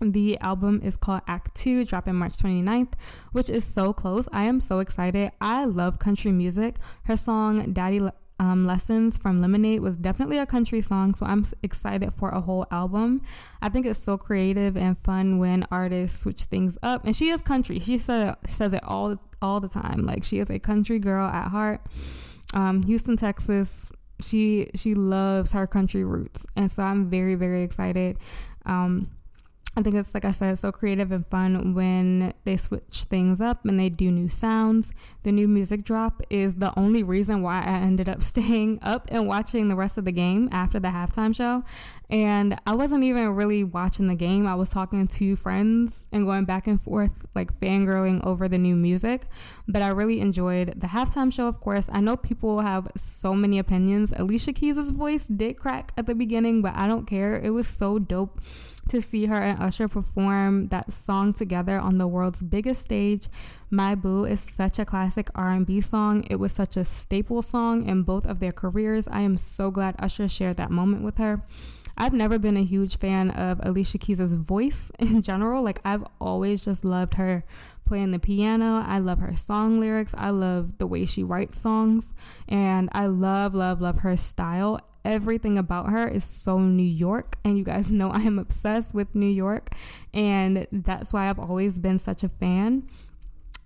The 0.00 0.38
album 0.40 0.80
is 0.82 0.96
called 0.96 1.22
Act 1.26 1.54
2, 1.54 1.84
dropping 1.84 2.14
March 2.14 2.34
29th, 2.34 2.92
which 3.32 3.50
is 3.50 3.64
so 3.64 3.92
close. 3.92 4.28
I 4.32 4.44
am 4.44 4.60
so 4.60 4.78
excited. 4.78 5.32
I 5.40 5.66
love 5.66 5.98
country 5.98 6.32
music. 6.32 6.76
Her 7.04 7.16
song 7.16 7.72
Daddy 7.72 8.00
um, 8.40 8.66
Lessons 8.66 9.18
from 9.18 9.42
Lemonade 9.42 9.80
was 9.80 9.98
definitely 9.98 10.38
a 10.38 10.46
country 10.46 10.80
song, 10.80 11.14
so 11.14 11.26
I'm 11.26 11.44
excited 11.62 12.10
for 12.14 12.30
a 12.30 12.40
whole 12.40 12.66
album. 12.70 13.20
I 13.60 13.68
think 13.68 13.84
it's 13.84 13.98
so 13.98 14.16
creative 14.16 14.78
and 14.78 14.96
fun 14.96 15.38
when 15.38 15.66
artists 15.70 16.20
switch 16.20 16.44
things 16.44 16.78
up. 16.82 17.04
And 17.04 17.14
she 17.14 17.28
is 17.28 17.42
country. 17.42 17.78
She 17.78 17.98
said, 17.98 18.36
says 18.46 18.72
it 18.72 18.82
all 18.82 19.18
all 19.42 19.60
the 19.60 19.68
time. 19.68 20.06
Like 20.06 20.24
she 20.24 20.38
is 20.38 20.50
a 20.50 20.58
country 20.58 20.98
girl 20.98 21.26
at 21.26 21.48
heart. 21.48 21.82
Um, 22.54 22.82
Houston, 22.84 23.16
Texas. 23.16 23.90
She 24.22 24.70
she 24.74 24.94
loves 24.94 25.52
her 25.52 25.66
country 25.66 26.04
roots, 26.04 26.46
and 26.56 26.70
so 26.70 26.82
I'm 26.82 27.08
very 27.08 27.34
very 27.34 27.62
excited. 27.62 28.18
Um, 28.66 29.08
I 29.76 29.82
think 29.82 29.94
it's 29.94 30.12
like 30.14 30.24
I 30.24 30.32
said, 30.32 30.58
so 30.58 30.72
creative 30.72 31.12
and 31.12 31.24
fun 31.26 31.74
when 31.74 32.34
they 32.44 32.56
switch 32.56 33.04
things 33.04 33.40
up 33.40 33.64
and 33.64 33.78
they 33.78 33.88
do 33.88 34.10
new 34.10 34.28
sounds. 34.28 34.90
The 35.22 35.30
new 35.30 35.46
music 35.46 35.84
drop 35.84 36.22
is 36.28 36.56
the 36.56 36.76
only 36.76 37.04
reason 37.04 37.40
why 37.40 37.60
I 37.60 37.78
ended 37.78 38.08
up 38.08 38.22
staying 38.30 38.80
up 38.82 39.06
and 39.12 39.28
watching 39.28 39.68
the 39.68 39.76
rest 39.76 39.96
of 39.96 40.04
the 40.04 40.12
game 40.12 40.48
after 40.50 40.80
the 40.80 40.88
halftime 40.88 41.34
show. 41.34 41.62
And 42.10 42.58
I 42.66 42.74
wasn't 42.74 43.04
even 43.04 43.30
really 43.36 43.62
watching 43.62 44.08
the 44.08 44.16
game. 44.16 44.44
I 44.44 44.56
was 44.56 44.70
talking 44.70 45.06
to 45.06 45.36
friends 45.36 46.08
and 46.10 46.26
going 46.26 46.44
back 46.44 46.66
and 46.66 46.80
forth, 46.80 47.24
like 47.36 47.56
fangirling 47.60 48.26
over 48.26 48.48
the 48.48 48.58
new 48.58 48.74
music. 48.74 49.26
But 49.68 49.82
I 49.82 49.88
really 49.90 50.20
enjoyed 50.20 50.80
the 50.80 50.88
halftime 50.88 51.32
show, 51.32 51.46
of 51.46 51.60
course. 51.60 51.88
I 51.92 52.00
know 52.00 52.16
people 52.16 52.62
have 52.62 52.88
so 52.96 53.34
many 53.36 53.60
opinions. 53.60 54.12
Alicia 54.16 54.52
Keys' 54.52 54.90
voice 54.90 55.28
did 55.28 55.56
crack 55.56 55.92
at 55.96 56.08
the 56.08 56.14
beginning, 56.16 56.60
but 56.60 56.74
I 56.74 56.88
don't 56.88 57.06
care. 57.06 57.36
It 57.40 57.50
was 57.50 57.68
so 57.68 58.00
dope 58.00 58.40
to 58.90 59.00
see 59.00 59.26
her 59.26 59.36
and 59.36 59.60
Usher 59.62 59.88
perform 59.88 60.66
that 60.66 60.92
song 60.92 61.32
together 61.32 61.78
on 61.78 61.98
the 61.98 62.06
world's 62.06 62.42
biggest 62.42 62.84
stage. 62.84 63.28
My 63.70 63.94
Boo 63.94 64.24
is 64.24 64.40
such 64.40 64.78
a 64.78 64.84
classic 64.84 65.28
R&B 65.34 65.80
song. 65.80 66.24
It 66.28 66.36
was 66.36 66.52
such 66.52 66.76
a 66.76 66.84
staple 66.84 67.42
song 67.42 67.86
in 67.86 68.02
both 68.02 68.26
of 68.26 68.40
their 68.40 68.52
careers. 68.52 69.08
I 69.08 69.20
am 69.20 69.36
so 69.36 69.70
glad 69.70 69.94
Usher 69.98 70.28
shared 70.28 70.56
that 70.58 70.70
moment 70.70 71.02
with 71.02 71.18
her. 71.18 71.42
I've 71.96 72.12
never 72.12 72.38
been 72.38 72.56
a 72.56 72.64
huge 72.64 72.96
fan 72.96 73.30
of 73.30 73.60
Alicia 73.62 73.98
Keys' 73.98 74.34
voice 74.34 74.90
in 74.98 75.22
general. 75.22 75.62
Like 75.62 75.80
I've 75.84 76.04
always 76.20 76.64
just 76.64 76.84
loved 76.84 77.14
her 77.14 77.44
playing 77.84 78.10
the 78.10 78.18
piano. 78.18 78.84
I 78.86 78.98
love 78.98 79.18
her 79.18 79.36
song 79.36 79.80
lyrics. 79.80 80.14
I 80.16 80.30
love 80.30 80.78
the 80.78 80.86
way 80.86 81.04
she 81.04 81.22
writes 81.22 81.58
songs 81.58 82.12
and 82.48 82.88
I 82.92 83.06
love 83.06 83.54
love 83.54 83.80
love 83.80 83.98
her 83.98 84.16
style 84.16 84.80
everything 85.04 85.58
about 85.58 85.90
her 85.90 86.08
is 86.08 86.24
so 86.24 86.58
New 86.58 86.82
York. 86.82 87.36
And 87.44 87.56
you 87.56 87.64
guys 87.64 87.90
know 88.00 88.10
I 88.10 88.20
am 88.20 88.38
obsessed 88.38 88.94
with 88.94 89.14
New 89.14 89.30
York. 89.30 89.70
And 90.12 90.66
that's 90.70 91.12
why 91.12 91.28
I've 91.28 91.38
always 91.38 91.78
been 91.78 91.98
such 91.98 92.24
a 92.24 92.28
fan. 92.28 92.88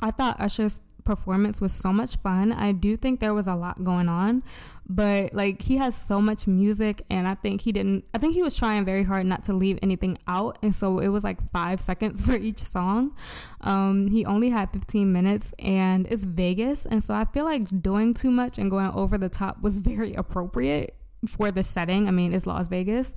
I 0.00 0.10
thought 0.10 0.40
Usher's 0.40 0.80
performance 1.04 1.60
was 1.60 1.72
so 1.72 1.92
much 1.92 2.16
fun. 2.16 2.52
I 2.52 2.72
do 2.72 2.96
think 2.96 3.20
there 3.20 3.34
was 3.34 3.46
a 3.46 3.54
lot 3.54 3.84
going 3.84 4.08
on, 4.08 4.42
but 4.88 5.34
like 5.34 5.62
he 5.62 5.76
has 5.76 5.94
so 5.94 6.20
much 6.20 6.46
music 6.46 7.02
and 7.08 7.28
I 7.28 7.34
think 7.34 7.60
he 7.60 7.72
didn't 7.72 8.04
I 8.14 8.18
think 8.18 8.34
he 8.34 8.42
was 8.42 8.54
trying 8.54 8.84
very 8.84 9.04
hard 9.04 9.26
not 9.26 9.44
to 9.44 9.52
leave 9.52 9.78
anything 9.82 10.18
out 10.26 10.58
and 10.62 10.74
so 10.74 10.98
it 10.98 11.08
was 11.08 11.24
like 11.24 11.38
5 11.50 11.80
seconds 11.88 12.24
for 12.24 12.34
each 12.34 12.58
song. 12.58 13.14
Um 13.60 14.08
he 14.08 14.24
only 14.26 14.50
had 14.50 14.72
15 14.72 15.12
minutes 15.12 15.54
and 15.58 16.06
it's 16.08 16.24
Vegas 16.24 16.86
and 16.86 17.02
so 17.02 17.14
I 17.14 17.26
feel 17.26 17.44
like 17.44 17.82
doing 17.82 18.14
too 18.14 18.30
much 18.30 18.58
and 18.58 18.70
going 18.70 18.90
over 18.90 19.16
the 19.18 19.28
top 19.28 19.62
was 19.62 19.78
very 19.80 20.14
appropriate 20.14 20.96
for 21.26 21.50
the 21.50 21.62
setting. 21.62 22.08
I 22.08 22.10
mean, 22.10 22.32
it's 22.32 22.46
Las 22.46 22.68
Vegas. 22.68 23.16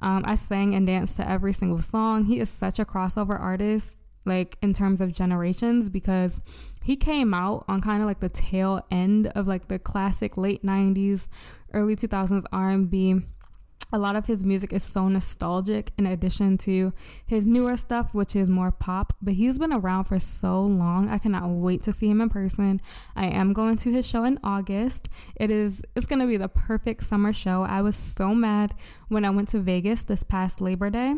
Um, 0.00 0.24
I 0.26 0.34
sang 0.34 0.74
and 0.74 0.86
danced 0.86 1.16
to 1.16 1.28
every 1.28 1.52
single 1.52 1.78
song. 1.78 2.24
He 2.24 2.38
is 2.38 2.50
such 2.50 2.78
a 2.78 2.84
crossover 2.84 3.40
artist, 3.40 3.98
like 4.24 4.58
in 4.60 4.72
terms 4.72 5.00
of 5.00 5.12
generations, 5.12 5.88
because 5.88 6.40
he 6.82 6.96
came 6.96 7.32
out 7.32 7.64
on 7.68 7.80
kind 7.80 8.00
of 8.02 8.06
like 8.06 8.20
the 8.20 8.28
tail 8.28 8.84
end 8.90 9.28
of 9.28 9.46
like 9.46 9.68
the 9.68 9.78
classic 9.78 10.36
late 10.36 10.62
'90s, 10.62 11.28
early 11.72 11.96
2000s 11.96 12.44
R&B 12.52 13.22
a 13.92 13.98
lot 13.98 14.16
of 14.16 14.26
his 14.26 14.44
music 14.44 14.72
is 14.72 14.82
so 14.82 15.08
nostalgic 15.08 15.92
in 15.98 16.06
addition 16.06 16.58
to 16.58 16.92
his 17.24 17.46
newer 17.46 17.76
stuff 17.76 18.14
which 18.14 18.34
is 18.36 18.50
more 18.50 18.70
pop 18.70 19.12
but 19.22 19.34
he's 19.34 19.58
been 19.58 19.72
around 19.72 20.04
for 20.04 20.18
so 20.18 20.60
long 20.60 21.08
i 21.08 21.18
cannot 21.18 21.48
wait 21.48 21.82
to 21.82 21.92
see 21.92 22.08
him 22.08 22.20
in 22.20 22.28
person. 22.28 22.80
I 23.14 23.26
am 23.26 23.52
going 23.52 23.76
to 23.78 23.92
his 23.92 24.06
show 24.06 24.24
in 24.24 24.38
august. 24.44 25.08
It 25.36 25.50
is 25.50 25.82
it's 25.94 26.06
going 26.06 26.20
to 26.20 26.26
be 26.26 26.36
the 26.36 26.48
perfect 26.48 27.04
summer 27.04 27.32
show. 27.32 27.62
I 27.62 27.82
was 27.82 27.96
so 27.96 28.34
mad 28.34 28.74
when 29.08 29.24
i 29.24 29.30
went 29.30 29.48
to 29.50 29.60
vegas 29.60 30.02
this 30.02 30.22
past 30.22 30.60
labor 30.60 30.90
day 30.90 31.16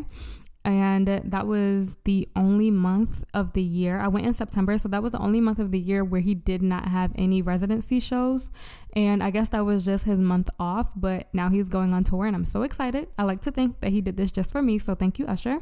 and 0.65 1.07
that 1.07 1.47
was 1.47 1.95
the 2.03 2.27
only 2.35 2.69
month 2.69 3.23
of 3.33 3.53
the 3.53 3.63
year. 3.63 3.99
I 3.99 4.09
went 4.09 4.25
in 4.25 4.33
September, 4.33 4.77
so 4.77 4.89
that 4.89 5.01
was 5.01 5.13
the 5.13 5.19
only 5.19 5.39
month 5.39 5.57
of 5.57 5.71
the 5.71 5.79
year 5.79 6.03
where 6.03 6.21
he 6.21 6.35
did 6.35 6.61
not 6.61 6.89
have 6.89 7.11
any 7.15 7.41
residency 7.41 7.99
shows. 7.99 8.49
And 8.93 9.23
I 9.23 9.29
guess 9.29 9.49
that 9.49 9.65
was 9.65 9.85
just 9.85 10.03
his 10.03 10.21
month 10.21 10.49
off, 10.59 10.91
but 10.95 11.33
now 11.33 11.49
he's 11.49 11.69
going 11.69 11.93
on 11.93 12.03
tour, 12.03 12.25
and 12.25 12.35
I'm 12.35 12.45
so 12.45 12.63
excited. 12.63 13.07
I 13.17 13.23
like 13.23 13.41
to 13.41 13.51
think 13.51 13.79
that 13.79 13.91
he 13.91 14.01
did 14.01 14.17
this 14.17 14.31
just 14.31 14.51
for 14.51 14.61
me, 14.61 14.79
so 14.79 14.95
thank 14.95 15.17
you, 15.17 15.25
Usher. 15.27 15.59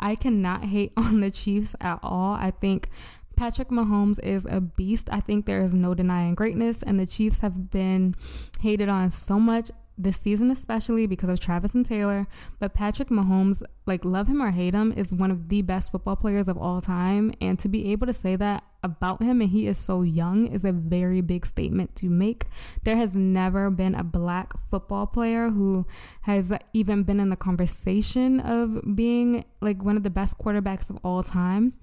I 0.00 0.16
cannot 0.16 0.64
hate 0.64 0.92
on 0.96 1.20
the 1.20 1.30
Chiefs 1.30 1.76
at 1.80 2.00
all. 2.02 2.34
I 2.34 2.50
think 2.50 2.88
Patrick 3.36 3.68
Mahomes 3.68 4.18
is 4.22 4.46
a 4.50 4.60
beast. 4.60 5.08
I 5.12 5.20
think 5.20 5.46
there 5.46 5.60
is 5.60 5.74
no 5.74 5.94
denying 5.94 6.34
greatness, 6.34 6.82
and 6.82 6.98
the 6.98 7.06
Chiefs 7.06 7.40
have 7.40 7.70
been 7.70 8.16
hated 8.60 8.88
on 8.88 9.10
so 9.10 9.38
much 9.38 9.70
this 9.98 10.16
season 10.16 10.50
especially 10.50 11.06
because 11.06 11.28
of 11.28 11.40
Travis 11.40 11.74
and 11.74 11.84
Taylor, 11.84 12.26
but 12.58 12.74
Patrick 12.74 13.08
Mahomes, 13.08 13.62
like 13.86 14.04
love 14.04 14.28
him 14.28 14.42
or 14.42 14.50
hate 14.50 14.74
him, 14.74 14.92
is 14.92 15.14
one 15.14 15.30
of 15.30 15.48
the 15.48 15.62
best 15.62 15.92
football 15.92 16.16
players 16.16 16.48
of 16.48 16.56
all 16.56 16.80
time. 16.80 17.32
And 17.40 17.58
to 17.58 17.68
be 17.68 17.92
able 17.92 18.06
to 18.06 18.12
say 18.12 18.36
that 18.36 18.64
about 18.82 19.22
him 19.22 19.40
and 19.40 19.50
he 19.50 19.66
is 19.66 19.78
so 19.78 20.02
young 20.02 20.46
is 20.46 20.64
a 20.64 20.72
very 20.72 21.20
big 21.20 21.46
statement 21.46 21.94
to 21.96 22.08
make. 22.08 22.46
There 22.82 22.96
has 22.96 23.14
never 23.14 23.70
been 23.70 23.94
a 23.94 24.02
black 24.02 24.54
football 24.70 25.06
player 25.06 25.50
who 25.50 25.86
has 26.22 26.52
even 26.72 27.04
been 27.04 27.20
in 27.20 27.30
the 27.30 27.36
conversation 27.36 28.40
of 28.40 28.96
being 28.96 29.44
like 29.60 29.82
one 29.82 29.96
of 29.96 30.02
the 30.02 30.10
best 30.10 30.38
quarterbacks 30.38 30.90
of 30.90 30.98
all 31.04 31.22
time. 31.22 31.74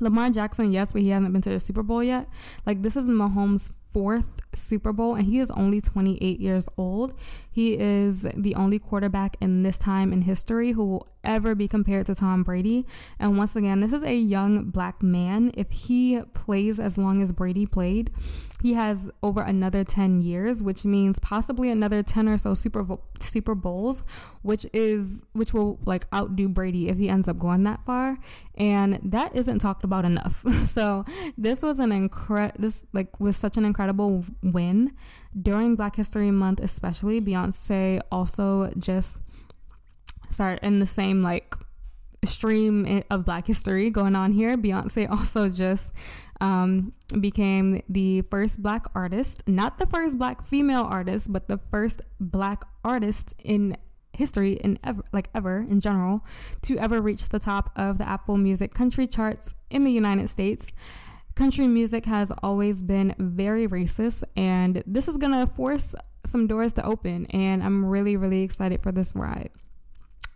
Lamar 0.00 0.30
Jackson, 0.30 0.72
yes, 0.72 0.92
but 0.92 1.02
he 1.02 1.08
hasn't 1.08 1.32
been 1.32 1.42
to 1.42 1.50
the 1.50 1.60
Super 1.60 1.82
Bowl 1.82 2.02
yet. 2.02 2.28
Like 2.64 2.82
this 2.82 2.96
is 2.96 3.08
Mahomes' 3.08 3.72
fourth 3.92 4.32
Super 4.54 4.92
Bowl, 4.92 5.14
and 5.14 5.26
he 5.26 5.38
is 5.38 5.50
only 5.52 5.80
28 5.80 6.40
years 6.40 6.68
old. 6.76 7.14
He 7.50 7.78
is 7.78 8.22
the 8.36 8.54
only 8.54 8.78
quarterback 8.78 9.36
in 9.40 9.62
this 9.62 9.78
time 9.78 10.12
in 10.12 10.22
history 10.22 10.72
who 10.72 10.84
will 10.84 11.08
ever 11.24 11.54
be 11.54 11.68
compared 11.68 12.06
to 12.06 12.14
Tom 12.14 12.42
Brady. 12.42 12.86
And 13.18 13.36
once 13.36 13.56
again, 13.56 13.80
this 13.80 13.92
is 13.92 14.02
a 14.02 14.14
young 14.14 14.64
black 14.70 15.02
man. 15.02 15.52
If 15.54 15.70
he 15.70 16.20
plays 16.34 16.78
as 16.78 16.98
long 16.98 17.20
as 17.20 17.32
Brady 17.32 17.66
played, 17.66 18.10
he 18.62 18.74
has 18.74 19.10
over 19.22 19.40
another 19.40 19.84
10 19.84 20.20
years, 20.20 20.62
which 20.62 20.84
means 20.84 21.18
possibly 21.18 21.70
another 21.70 22.02
10 22.02 22.28
or 22.28 22.36
so 22.36 22.54
Super 22.54 22.84
Super 23.20 23.54
Bowls, 23.54 24.02
which 24.42 24.66
is 24.72 25.22
which 25.32 25.54
will 25.54 25.78
like 25.84 26.06
outdo 26.12 26.48
Brady 26.48 26.88
if 26.88 26.98
he 26.98 27.08
ends 27.08 27.28
up 27.28 27.38
going 27.38 27.62
that 27.64 27.84
far. 27.84 28.18
And 28.56 28.98
that 29.02 29.34
isn't 29.34 29.60
talked 29.60 29.84
about 29.84 30.04
enough. 30.04 30.44
so 30.66 31.04
this 31.36 31.62
was 31.62 31.78
an 31.78 31.92
incredible 31.92 32.60
this 32.60 32.84
like 32.92 33.20
was 33.20 33.36
such 33.36 33.56
an 33.56 33.64
incredible 33.64 34.24
win 34.42 34.92
during 35.40 35.76
Black 35.76 35.96
History 35.96 36.30
Month, 36.30 36.60
especially. 36.60 37.20
Beyonce 37.20 38.00
also 38.10 38.70
just 38.78 39.16
sorry 40.30 40.58
in 40.62 40.78
the 40.78 40.86
same 40.86 41.22
like 41.22 41.54
stream 42.24 43.02
of 43.10 43.24
Black 43.24 43.46
history 43.46 43.90
going 43.90 44.16
on 44.16 44.32
here. 44.32 44.56
Beyonce 44.56 45.08
also 45.10 45.48
just 45.48 45.92
um, 46.40 46.92
became 47.20 47.82
the 47.88 48.22
first 48.22 48.62
Black 48.62 48.86
artist, 48.94 49.42
not 49.46 49.78
the 49.78 49.86
first 49.86 50.18
Black 50.18 50.44
female 50.44 50.82
artist, 50.82 51.32
but 51.32 51.48
the 51.48 51.58
first 51.70 52.02
Black 52.20 52.64
artist 52.84 53.34
in 53.42 53.76
history 54.12 54.54
in 54.54 54.78
ever 54.82 55.02
like 55.12 55.28
ever 55.34 55.58
in 55.58 55.80
general 55.80 56.24
to 56.62 56.76
ever 56.78 57.00
reach 57.00 57.28
the 57.28 57.38
top 57.38 57.70
of 57.76 57.98
the 57.98 58.08
Apple 58.08 58.36
Music 58.36 58.74
country 58.74 59.06
charts 59.06 59.54
in 59.70 59.84
the 59.84 59.92
United 59.92 60.28
States. 60.28 60.72
Country 61.34 61.68
music 61.68 62.06
has 62.06 62.32
always 62.42 62.82
been 62.82 63.14
very 63.18 63.68
racist 63.68 64.24
and 64.36 64.82
this 64.86 65.06
is 65.06 65.16
going 65.16 65.32
to 65.32 65.46
force 65.46 65.94
some 66.26 66.48
doors 66.48 66.72
to 66.72 66.84
open 66.84 67.26
and 67.26 67.62
I'm 67.62 67.84
really 67.84 68.16
really 68.16 68.42
excited 68.42 68.82
for 68.82 68.90
this 68.90 69.14
ride. 69.14 69.50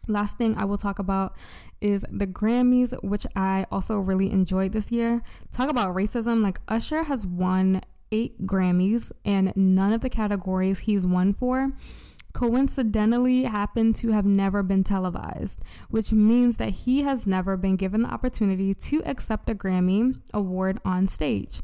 Last 0.09 0.37
thing 0.37 0.57
I 0.57 0.65
will 0.65 0.79
talk 0.79 0.99
about 0.99 1.37
is 1.81 2.05
the 2.11 2.27
Grammys, 2.27 2.93
which 3.03 3.27
I 3.37 3.67
also 3.71 3.99
really 3.99 4.31
enjoyed 4.31 4.73
this 4.73 4.91
year. 4.91 5.23
Talk 5.53 5.71
about 5.71 5.95
racism. 5.95 6.43
Like 6.43 6.61
Usher 6.69 7.05
has 7.05 7.27
won 7.27 7.83
eight 8.11 8.47
Grammys, 8.47 9.13
and 9.25 9.53
none 9.57 9.93
of 9.93 10.01
the 10.01 10.11
categories 10.11 10.81
he's 10.81 11.07
won 11.07 11.33
for 11.33 11.73
coincidentally 12.33 13.45
happen 13.45 13.93
to 13.93 14.11
have 14.11 14.25
never 14.25 14.63
been 14.63 14.85
televised, 14.85 15.61
which 15.91 16.13
means 16.13 16.57
that 16.57 16.71
he 16.71 17.03
has 17.03 17.27
never 17.27 17.57
been 17.57 17.77
given 17.77 18.03
the 18.03 18.09
opportunity 18.09 18.75
to 18.75 19.03
accept 19.05 19.49
a 19.51 19.55
Grammy 19.55 20.21
award 20.33 20.81
on 20.85 21.07
stage. 21.07 21.61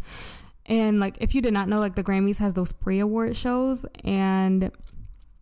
And 0.67 1.01
like 1.01 1.17
if 1.21 1.35
you 1.35 1.41
did 1.41 1.55
not 1.55 1.69
know, 1.69 1.81
like 1.81 1.95
the 1.95 2.05
Grammys 2.05 2.39
has 2.39 2.55
those 2.55 2.73
pre-award 2.73 3.35
shows 3.35 3.87
and 4.05 4.71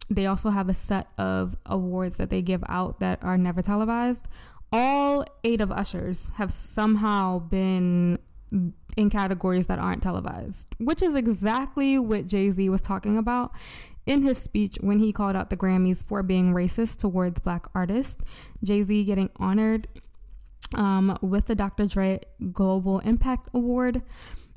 they 0.09 0.27
also 0.27 0.51
have 0.51 0.69
a 0.69 0.75
set 0.75 1.09
of 1.19 1.57
awards 1.67 2.17
that 2.17 2.31
they 2.31 2.43
give 2.43 2.63
out 2.69 3.01
that 3.01 3.23
are 3.23 3.37
never 3.37 3.63
televised. 3.63 4.29
All 4.73 5.25
eight 5.45 5.61
of 5.61 5.71
Usher's 5.71 6.31
have 6.33 6.53
somehow 6.53 7.39
been 7.39 8.19
in 8.97 9.11
categories 9.11 9.67
that 9.67 9.79
aren't 9.79 10.03
televised, 10.03 10.69
which 10.79 11.03
is 11.03 11.15
exactly 11.15 11.99
what 11.99 12.27
Jay 12.27 12.51
Z 12.51 12.69
was 12.69 12.81
talking 12.81 13.19
about 13.19 13.53
in 14.07 14.23
his 14.23 14.39
speech 14.39 14.79
when 14.81 14.99
he 14.99 15.13
called 15.13 15.37
out 15.37 15.51
the 15.51 15.57
Grammys 15.57 16.05
for 16.05 16.23
being 16.23 16.53
racist 16.53 16.99
towards 16.99 17.41
black 17.41 17.67
artists. 17.75 18.23
Jay 18.63 18.83
Z 18.83 19.05
getting 19.05 19.31
honored 19.37 19.89
um, 20.75 21.19
with 21.21 21.47
the 21.47 21.55
Dr. 21.55 21.87
Dre 21.87 22.21
Global 22.53 23.01
Impact 23.01 23.49
Award 23.53 24.03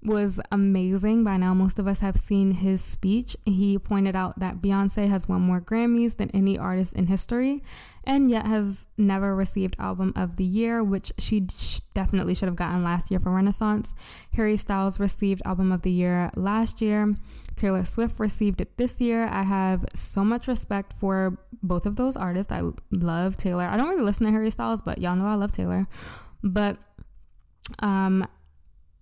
was 0.03 0.39
amazing. 0.51 1.23
By 1.23 1.38
now, 1.38 1.53
most 1.53 1.79
of 1.79 1.88
us 1.88 1.99
have 1.99 2.17
seen 2.17 2.51
his 2.51 2.83
speech. 2.83 3.35
He 3.45 3.77
pointed 3.77 4.15
out 4.15 4.39
that 4.39 4.62
Beyonce 4.62 5.09
has 5.09 5.27
won 5.27 5.41
more 5.41 5.62
Grammys 5.62 6.17
than 6.17 6.29
any 6.31 6.57
artist 6.57 6.93
in 6.93 7.07
history 7.07 7.63
and 8.05 8.31
yet 8.31 8.47
has 8.47 8.88
never 8.97 9.35
received 9.35 9.75
Album 9.77 10.13
of 10.15 10.38
the 10.38 10.43
Year, 10.43 10.83
which 10.83 11.12
she 11.19 11.47
definitely 11.93 12.33
should 12.33 12.47
have 12.47 12.55
gotten 12.55 12.83
last 12.83 13.12
year 13.12 13.19
for 13.19 13.31
Renaissance. 13.31 13.93
Harry 14.33 14.57
Styles 14.57 14.99
received 14.99 15.41
Album 15.45 15.71
of 15.71 15.83
the 15.83 15.91
Year 15.91 16.31
last 16.35 16.81
year. 16.81 17.15
Taylor 17.55 17.83
Swift 17.83 18.19
received 18.19 18.62
it 18.62 18.77
this 18.77 18.99
year. 18.99 19.27
I 19.27 19.43
have 19.43 19.85
so 19.93 20.23
much 20.23 20.47
respect 20.47 20.93
for 20.93 21.38
both 21.62 21.85
of 21.85 21.97
those 21.97 22.17
artists. 22.17 22.51
I 22.51 22.63
love 22.91 23.38
Taylor. 23.38 23.65
I 23.65 23.77
don't 23.77 23.89
really 23.89 24.03
listen 24.03 24.25
to 24.25 24.31
Harry 24.31 24.49
Styles, 24.49 24.81
but 24.81 24.99
y'all 24.99 25.15
know 25.15 25.27
I 25.27 25.35
love 25.35 25.51
Taylor. 25.51 25.88
But 26.41 26.77
um 27.79 28.25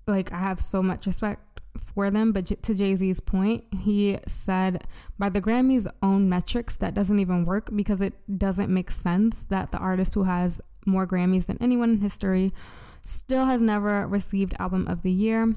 like 0.07 0.31
I 0.31 0.39
have 0.39 0.59
so 0.61 0.81
much 0.81 1.05
respect 1.05 1.61
for 1.77 2.09
them. 2.09 2.31
But 2.31 2.45
to 2.45 2.73
Jay 2.73 2.95
Z's 2.95 3.19
point, 3.19 3.65
he 3.81 4.17
said 4.27 4.83
by 5.19 5.29
the 5.29 5.41
Grammys' 5.41 5.87
own 6.01 6.29
metrics, 6.29 6.75
that 6.77 6.93
doesn't 6.93 7.19
even 7.19 7.45
work 7.45 7.69
because 7.75 8.01
it 8.01 8.13
doesn't 8.37 8.73
make 8.73 8.91
sense 8.91 9.43
that 9.45 9.71
the 9.71 9.77
artist 9.77 10.13
who 10.13 10.23
has 10.23 10.61
more 10.85 11.05
Grammys 11.05 11.45
than 11.45 11.57
anyone 11.61 11.91
in 11.91 11.97
history 11.99 12.53
still 13.05 13.45
has 13.45 13.61
never 13.61 14.07
received 14.07 14.55
Album 14.59 14.87
of 14.87 15.01
the 15.01 15.11
Year. 15.11 15.53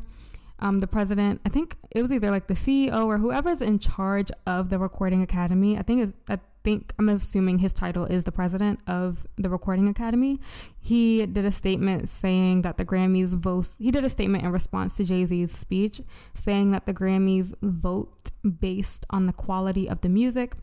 Um, 0.60 0.78
the 0.78 0.86
president, 0.86 1.40
I 1.44 1.48
think 1.48 1.76
it 1.90 2.02
was 2.02 2.12
either 2.12 2.30
like 2.30 2.46
the 2.46 2.54
CEO 2.54 3.06
or 3.06 3.18
whoever's 3.18 3.62
in 3.62 3.78
charge 3.78 4.30
of 4.46 4.68
the 4.68 4.78
Recording 4.78 5.22
Academy. 5.22 5.78
I 5.78 5.82
think 5.82 6.02
is 6.02 6.12
I 6.28 6.38
think 6.62 6.92
I'm 6.98 7.08
assuming 7.08 7.58
his 7.58 7.72
title 7.72 8.04
is 8.04 8.24
the 8.24 8.32
president 8.32 8.80
of 8.86 9.26
the 9.36 9.48
Recording 9.48 9.88
Academy. 9.88 10.38
He 10.78 11.24
did 11.26 11.44
a 11.44 11.50
statement 11.50 12.08
saying 12.08 12.62
that 12.62 12.76
the 12.76 12.84
Grammys 12.84 13.34
vote. 13.34 13.68
He 13.78 13.90
did 13.90 14.04
a 14.04 14.10
statement 14.10 14.44
in 14.44 14.52
response 14.52 14.96
to 14.96 15.04
Jay 15.04 15.24
Z's 15.24 15.52
speech, 15.52 16.00
saying 16.34 16.72
that 16.72 16.86
the 16.86 16.94
Grammys 16.94 17.54
vote 17.62 18.30
based 18.60 19.06
on 19.10 19.26
the 19.26 19.32
quality 19.32 19.88
of 19.88 20.02
the 20.02 20.08
music. 20.08 20.54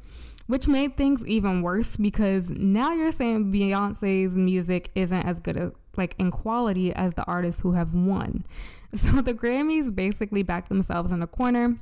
Which 0.47 0.67
made 0.67 0.95
things 0.95 1.25
even 1.25 1.61
worse 1.61 1.97
because 1.97 2.49
now 2.51 2.93
you're 2.93 3.11
saying 3.11 3.51
Beyonce's 3.51 4.37
music 4.37 4.89
isn't 4.95 5.23
as 5.23 5.39
good 5.39 5.57
as 5.57 5.71
like 5.97 6.15
in 6.17 6.31
quality 6.31 6.93
as 6.93 7.15
the 7.15 7.23
artists 7.25 7.61
who 7.61 7.73
have 7.73 7.93
won. 7.93 8.45
So 8.95 9.21
the 9.21 9.33
Grammys 9.33 9.93
basically 9.93 10.43
backed 10.43 10.69
themselves 10.69 11.11
in 11.11 11.21
a 11.21 11.27
corner 11.27 11.75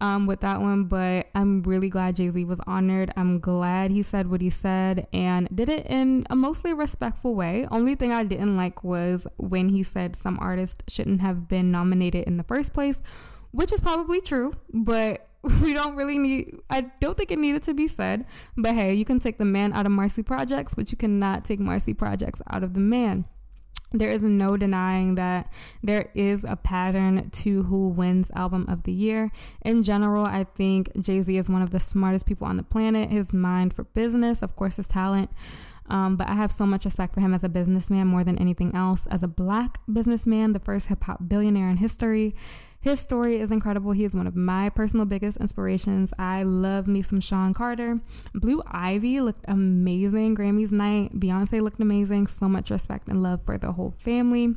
um, 0.00 0.26
with 0.26 0.40
that 0.40 0.60
one, 0.60 0.84
but 0.84 1.28
I'm 1.36 1.62
really 1.62 1.88
glad 1.88 2.16
Jay 2.16 2.28
Z 2.28 2.44
was 2.44 2.60
honored. 2.66 3.12
I'm 3.16 3.38
glad 3.38 3.92
he 3.92 4.02
said 4.02 4.28
what 4.28 4.40
he 4.40 4.50
said 4.50 5.06
and 5.12 5.48
did 5.54 5.68
it 5.68 5.86
in 5.86 6.26
a 6.28 6.34
mostly 6.34 6.74
respectful 6.74 7.36
way. 7.36 7.68
Only 7.70 7.94
thing 7.94 8.12
I 8.12 8.24
didn't 8.24 8.56
like 8.56 8.82
was 8.82 9.28
when 9.36 9.68
he 9.68 9.84
said 9.84 10.16
some 10.16 10.36
artists 10.40 10.92
shouldn't 10.92 11.20
have 11.20 11.46
been 11.46 11.70
nominated 11.70 12.24
in 12.24 12.36
the 12.36 12.42
first 12.42 12.74
place, 12.74 13.00
which 13.52 13.72
is 13.72 13.80
probably 13.80 14.20
true, 14.20 14.52
but 14.74 15.28
we 15.62 15.74
don't 15.74 15.96
really 15.96 16.18
need 16.18 16.60
I 16.70 16.82
don't 17.00 17.16
think 17.16 17.30
it 17.30 17.38
needed 17.38 17.62
to 17.64 17.74
be 17.74 17.88
said. 17.88 18.26
But 18.56 18.74
hey, 18.74 18.94
you 18.94 19.04
can 19.04 19.18
take 19.20 19.38
the 19.38 19.44
man 19.44 19.72
out 19.72 19.86
of 19.86 19.92
Marcy 19.92 20.22
Projects, 20.22 20.74
but 20.74 20.90
you 20.92 20.98
cannot 20.98 21.44
take 21.44 21.60
Marcy 21.60 21.94
Projects 21.94 22.40
out 22.50 22.62
of 22.62 22.74
the 22.74 22.80
man 22.80 23.26
there 23.92 24.10
is 24.10 24.24
no 24.24 24.56
denying 24.56 25.14
that 25.16 25.52
there 25.82 26.08
is 26.14 26.44
a 26.44 26.56
pattern 26.56 27.30
to 27.30 27.64
who 27.64 27.88
wins 27.88 28.30
album 28.34 28.66
of 28.68 28.84
the 28.84 28.92
year. 28.92 29.30
In 29.64 29.82
general, 29.82 30.24
I 30.24 30.44
think 30.44 30.90
Jay 31.00 31.20
Z 31.20 31.36
is 31.36 31.50
one 31.50 31.62
of 31.62 31.70
the 31.70 31.80
smartest 31.80 32.26
people 32.26 32.46
on 32.46 32.56
the 32.56 32.62
planet. 32.62 33.10
His 33.10 33.32
mind 33.32 33.74
for 33.74 33.84
business, 33.84 34.42
of 34.42 34.56
course, 34.56 34.76
his 34.76 34.88
talent. 34.88 35.30
Um, 35.88 36.16
but 36.16 36.28
I 36.28 36.34
have 36.34 36.52
so 36.52 36.64
much 36.64 36.84
respect 36.84 37.12
for 37.12 37.20
him 37.20 37.34
as 37.34 37.44
a 37.44 37.48
businessman 37.48 38.06
more 38.06 38.24
than 38.24 38.38
anything 38.38 38.74
else. 38.74 39.06
As 39.08 39.22
a 39.22 39.28
black 39.28 39.78
businessman, 39.92 40.52
the 40.52 40.60
first 40.60 40.86
hip 40.86 41.04
hop 41.04 41.28
billionaire 41.28 41.68
in 41.68 41.78
history, 41.78 42.34
his 42.82 42.98
story 42.98 43.38
is 43.38 43.52
incredible. 43.52 43.92
He 43.92 44.02
is 44.02 44.14
one 44.14 44.26
of 44.26 44.34
my 44.34 44.68
personal 44.68 45.06
biggest 45.06 45.38
inspirations. 45.38 46.12
I 46.18 46.42
love 46.42 46.88
me 46.88 47.00
some 47.00 47.20
Sean 47.20 47.54
Carter. 47.54 48.00
Blue 48.34 48.60
Ivy 48.66 49.20
looked 49.20 49.44
amazing. 49.46 50.36
Grammys 50.36 50.72
night. 50.72 51.18
Beyonce 51.18 51.62
looked 51.62 51.80
amazing. 51.80 52.26
So 52.26 52.48
much 52.48 52.70
respect 52.72 53.06
and 53.06 53.22
love 53.22 53.44
for 53.44 53.56
the 53.56 53.72
whole 53.72 53.94
family. 53.98 54.56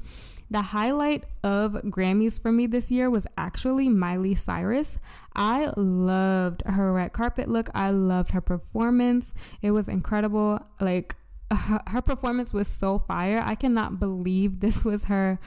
The 0.49 0.61
highlight 0.61 1.25
of 1.43 1.73
Grammys 1.73 2.41
for 2.41 2.51
me 2.51 2.65
this 2.65 2.91
year 2.91 3.11
was 3.11 3.27
actually 3.37 3.89
Miley 3.89 4.33
Cyrus. 4.33 4.97
I 5.35 5.71
loved 5.77 6.63
her 6.65 6.93
red 6.93 7.13
carpet 7.13 7.47
look. 7.47 7.69
I 7.75 7.91
loved 7.91 8.31
her 8.31 8.41
performance. 8.41 9.35
It 9.61 9.71
was 9.71 9.87
incredible. 9.87 10.65
Like, 10.79 11.15
her 11.51 12.01
performance 12.01 12.53
was 12.53 12.67
so 12.67 12.99
fire. 12.99 13.41
I 13.45 13.55
cannot 13.55 13.99
believe 13.99 14.59
this 14.59 14.83
was 14.83 15.05
her 15.05 15.39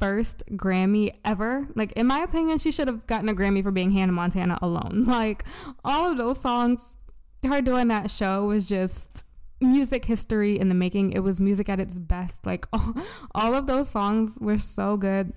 first 0.00 0.44
Grammy 0.52 1.14
ever. 1.24 1.68
Like, 1.74 1.92
in 1.92 2.06
my 2.06 2.20
opinion, 2.20 2.58
she 2.58 2.70
should 2.70 2.88
have 2.88 3.06
gotten 3.06 3.28
a 3.28 3.34
Grammy 3.34 3.62
for 3.62 3.70
being 3.70 3.90
Hannah 3.90 4.12
Montana 4.12 4.58
alone. 4.62 5.04
Like, 5.18 5.44
all 5.84 6.10
of 6.10 6.16
those 6.16 6.40
songs, 6.40 6.94
her 7.42 7.60
doing 7.60 7.88
that 7.88 8.10
show 8.10 8.44
was 8.44 8.68
just 8.68 9.24
music 9.60 10.04
history 10.04 10.58
in 10.58 10.68
the 10.68 10.74
making. 10.74 11.12
It 11.12 11.20
was 11.20 11.40
music 11.40 11.68
at 11.68 11.80
its 11.80 11.98
best. 11.98 12.46
Like, 12.46 12.66
all, 12.72 12.94
all 13.34 13.54
of 13.54 13.66
those 13.66 13.88
songs 13.88 14.38
were 14.40 14.58
so 14.58 14.96
good. 14.96 15.32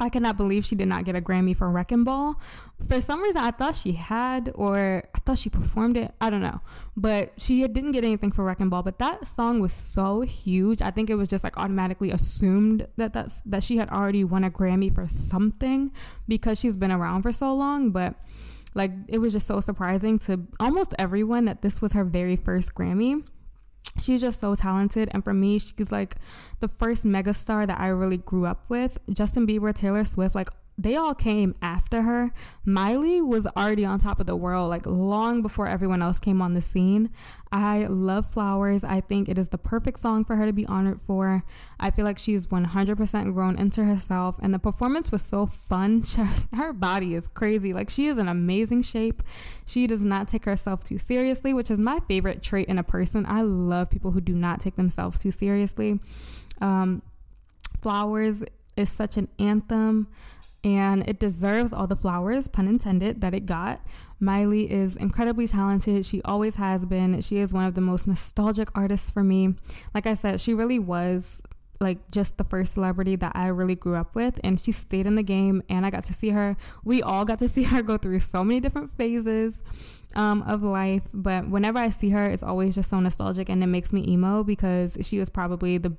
I 0.00 0.08
cannot 0.08 0.36
believe 0.36 0.64
she 0.64 0.76
did 0.76 0.86
not 0.86 1.04
get 1.04 1.16
a 1.16 1.20
Grammy 1.20 1.56
for 1.56 1.68
Wrecking 1.70 2.04
Ball. 2.04 2.40
For 2.86 3.00
some 3.00 3.20
reason, 3.20 3.42
I 3.42 3.50
thought 3.50 3.74
she 3.74 3.92
had, 3.92 4.52
or 4.54 5.02
I 5.14 5.18
thought 5.18 5.38
she 5.38 5.50
performed 5.50 5.96
it. 5.96 6.14
I 6.20 6.30
don't 6.30 6.40
know. 6.40 6.60
But 6.96 7.32
she 7.36 7.66
didn't 7.66 7.92
get 7.92 8.04
anything 8.04 8.30
for 8.30 8.44
Wrecking 8.44 8.68
Ball. 8.68 8.82
But 8.82 8.98
that 9.00 9.26
song 9.26 9.60
was 9.60 9.72
so 9.72 10.20
huge. 10.20 10.82
I 10.82 10.90
think 10.92 11.10
it 11.10 11.16
was 11.16 11.28
just 11.28 11.42
like 11.42 11.58
automatically 11.58 12.12
assumed 12.12 12.86
that 12.96 13.12
that's, 13.12 13.40
that 13.42 13.62
she 13.62 13.78
had 13.78 13.90
already 13.90 14.22
won 14.22 14.44
a 14.44 14.50
Grammy 14.50 14.94
for 14.94 15.08
something 15.08 15.90
because 16.28 16.60
she's 16.60 16.76
been 16.76 16.92
around 16.92 17.22
for 17.22 17.32
so 17.32 17.52
long. 17.52 17.90
But 17.90 18.14
like, 18.74 18.92
it 19.08 19.18
was 19.18 19.32
just 19.32 19.48
so 19.48 19.58
surprising 19.58 20.20
to 20.20 20.46
almost 20.60 20.94
everyone 20.98 21.46
that 21.46 21.62
this 21.62 21.82
was 21.82 21.92
her 21.94 22.04
very 22.04 22.36
first 22.36 22.74
Grammy 22.74 23.24
she's 24.00 24.20
just 24.20 24.40
so 24.40 24.54
talented 24.54 25.08
and 25.12 25.24
for 25.24 25.34
me 25.34 25.58
she's 25.58 25.92
like 25.92 26.16
the 26.60 26.68
first 26.68 27.04
megastar 27.04 27.66
that 27.66 27.78
i 27.80 27.86
really 27.88 28.18
grew 28.18 28.46
up 28.46 28.64
with. 28.68 28.98
Justin 29.12 29.46
bieber 29.46 29.74
taylor 29.74 30.04
swift 30.04 30.34
like 30.34 30.50
they 30.78 30.94
all 30.94 31.14
came 31.14 31.54
after 31.60 32.02
her. 32.02 32.32
Miley 32.64 33.20
was 33.20 33.48
already 33.48 33.84
on 33.84 33.98
top 33.98 34.20
of 34.20 34.26
the 34.26 34.36
world, 34.36 34.70
like 34.70 34.86
long 34.86 35.42
before 35.42 35.68
everyone 35.68 36.00
else 36.00 36.20
came 36.20 36.40
on 36.40 36.54
the 36.54 36.60
scene. 36.60 37.10
I 37.50 37.86
love 37.86 38.26
Flowers. 38.26 38.84
I 38.84 39.00
think 39.00 39.28
it 39.28 39.38
is 39.38 39.48
the 39.48 39.58
perfect 39.58 39.98
song 39.98 40.24
for 40.24 40.36
her 40.36 40.46
to 40.46 40.52
be 40.52 40.64
honored 40.66 41.00
for. 41.00 41.42
I 41.80 41.90
feel 41.90 42.04
like 42.04 42.18
she's 42.18 42.46
100% 42.46 43.34
grown 43.34 43.58
into 43.58 43.84
herself, 43.84 44.38
and 44.40 44.54
the 44.54 44.60
performance 44.60 45.10
was 45.10 45.22
so 45.22 45.46
fun. 45.46 46.02
her 46.54 46.72
body 46.72 47.14
is 47.14 47.26
crazy. 47.26 47.72
Like, 47.72 47.90
she 47.90 48.06
is 48.06 48.16
in 48.16 48.28
amazing 48.28 48.82
shape. 48.82 49.22
She 49.66 49.88
does 49.88 50.02
not 50.02 50.28
take 50.28 50.44
herself 50.44 50.84
too 50.84 50.98
seriously, 50.98 51.52
which 51.52 51.72
is 51.72 51.80
my 51.80 51.98
favorite 52.06 52.40
trait 52.40 52.68
in 52.68 52.78
a 52.78 52.84
person. 52.84 53.26
I 53.28 53.40
love 53.42 53.90
people 53.90 54.12
who 54.12 54.20
do 54.20 54.34
not 54.34 54.60
take 54.60 54.76
themselves 54.76 55.18
too 55.18 55.32
seriously. 55.32 55.98
Um, 56.60 57.02
Flowers 57.82 58.44
is 58.76 58.88
such 58.88 59.16
an 59.16 59.28
anthem 59.38 60.06
and 60.76 61.08
it 61.08 61.18
deserves 61.18 61.72
all 61.72 61.86
the 61.86 61.96
flowers, 61.96 62.48
pun 62.48 62.68
intended, 62.68 63.20
that 63.20 63.34
it 63.34 63.46
got. 63.46 63.80
Miley 64.20 64.70
is 64.70 64.96
incredibly 64.96 65.46
talented. 65.46 66.04
She 66.04 66.20
always 66.22 66.56
has 66.56 66.84
been. 66.84 67.20
She 67.20 67.38
is 67.38 67.52
one 67.52 67.64
of 67.64 67.74
the 67.74 67.80
most 67.80 68.06
nostalgic 68.06 68.68
artists 68.74 69.10
for 69.10 69.22
me. 69.22 69.54
Like 69.94 70.06
I 70.06 70.14
said, 70.14 70.40
she 70.40 70.54
really 70.54 70.78
was 70.78 71.40
like 71.80 72.10
just 72.10 72.38
the 72.38 72.44
first 72.44 72.74
celebrity 72.74 73.16
that 73.16 73.32
I 73.34 73.46
really 73.48 73.76
grew 73.76 73.94
up 73.94 74.14
with 74.14 74.40
and 74.42 74.58
she 74.58 74.72
stayed 74.72 75.06
in 75.06 75.14
the 75.14 75.22
game 75.22 75.62
and 75.68 75.86
I 75.86 75.90
got 75.90 76.04
to 76.04 76.12
see 76.12 76.30
her 76.30 76.56
we 76.84 77.02
all 77.02 77.24
got 77.24 77.38
to 77.38 77.48
see 77.48 77.62
her 77.64 77.82
go 77.82 77.96
through 77.96 78.20
so 78.20 78.42
many 78.42 78.58
different 78.58 78.90
phases 78.90 79.62
um, 80.16 80.42
of 80.42 80.62
life 80.62 81.02
but 81.14 81.48
whenever 81.48 81.78
I 81.78 81.90
see 81.90 82.10
her 82.10 82.28
it's 82.28 82.42
always 82.42 82.74
just 82.74 82.90
so 82.90 82.98
nostalgic 82.98 83.48
and 83.48 83.62
it 83.62 83.68
makes 83.68 83.92
me 83.92 84.04
emo 84.08 84.42
because 84.42 84.98
she 85.02 85.20
was 85.20 85.28
probably 85.28 85.78
the 85.78 85.96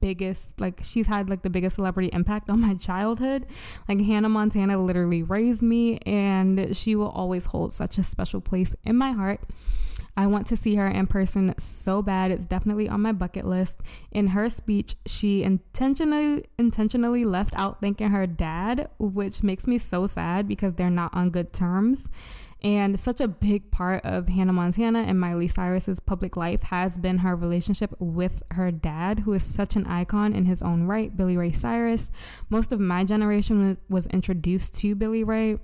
biggest 0.00 0.60
like 0.60 0.80
she's 0.82 1.06
had 1.06 1.28
like 1.28 1.42
the 1.42 1.50
biggest 1.50 1.76
celebrity 1.76 2.10
impact 2.12 2.48
on 2.48 2.60
my 2.60 2.74
childhood 2.74 3.46
like 3.88 4.00
hannah 4.00 4.28
montana 4.28 4.80
literally 4.80 5.22
raised 5.22 5.62
me 5.62 5.98
and 5.98 6.74
she 6.76 6.96
will 6.96 7.10
always 7.10 7.46
hold 7.46 7.72
such 7.72 7.98
a 7.98 8.02
special 8.02 8.40
place 8.40 8.74
in 8.84 8.96
my 8.96 9.12
heart 9.12 9.40
I 10.16 10.26
want 10.26 10.46
to 10.48 10.56
see 10.56 10.74
her 10.74 10.86
in 10.86 11.06
person 11.06 11.54
so 11.58 12.02
bad. 12.02 12.30
It's 12.30 12.44
definitely 12.44 12.88
on 12.88 13.00
my 13.00 13.12
bucket 13.12 13.46
list. 13.46 13.80
In 14.10 14.28
her 14.28 14.50
speech, 14.50 14.94
she 15.06 15.42
intentionally 15.42 16.44
intentionally 16.58 17.24
left 17.24 17.54
out 17.56 17.80
thanking 17.80 18.10
her 18.10 18.26
dad, 18.26 18.90
which 18.98 19.42
makes 19.42 19.66
me 19.66 19.78
so 19.78 20.06
sad 20.06 20.46
because 20.46 20.74
they're 20.74 20.90
not 20.90 21.14
on 21.14 21.30
good 21.30 21.52
terms. 21.52 22.10
And 22.64 22.98
such 22.98 23.20
a 23.20 23.26
big 23.26 23.72
part 23.72 24.04
of 24.06 24.28
Hannah 24.28 24.52
Montana 24.52 25.00
and 25.00 25.18
Miley 25.18 25.48
Cyrus's 25.48 25.98
public 25.98 26.36
life 26.36 26.62
has 26.64 26.96
been 26.96 27.18
her 27.18 27.34
relationship 27.34 27.92
with 27.98 28.42
her 28.52 28.70
dad, 28.70 29.20
who 29.20 29.32
is 29.32 29.42
such 29.42 29.74
an 29.74 29.86
icon 29.86 30.32
in 30.32 30.44
his 30.44 30.62
own 30.62 30.84
right, 30.84 31.16
Billy 31.16 31.36
Ray 31.36 31.50
Cyrus. 31.50 32.10
Most 32.50 32.72
of 32.72 32.78
my 32.78 33.02
generation 33.02 33.78
was 33.88 34.06
introduced 34.08 34.74
to 34.80 34.94
Billy 34.94 35.24
Ray 35.24 35.58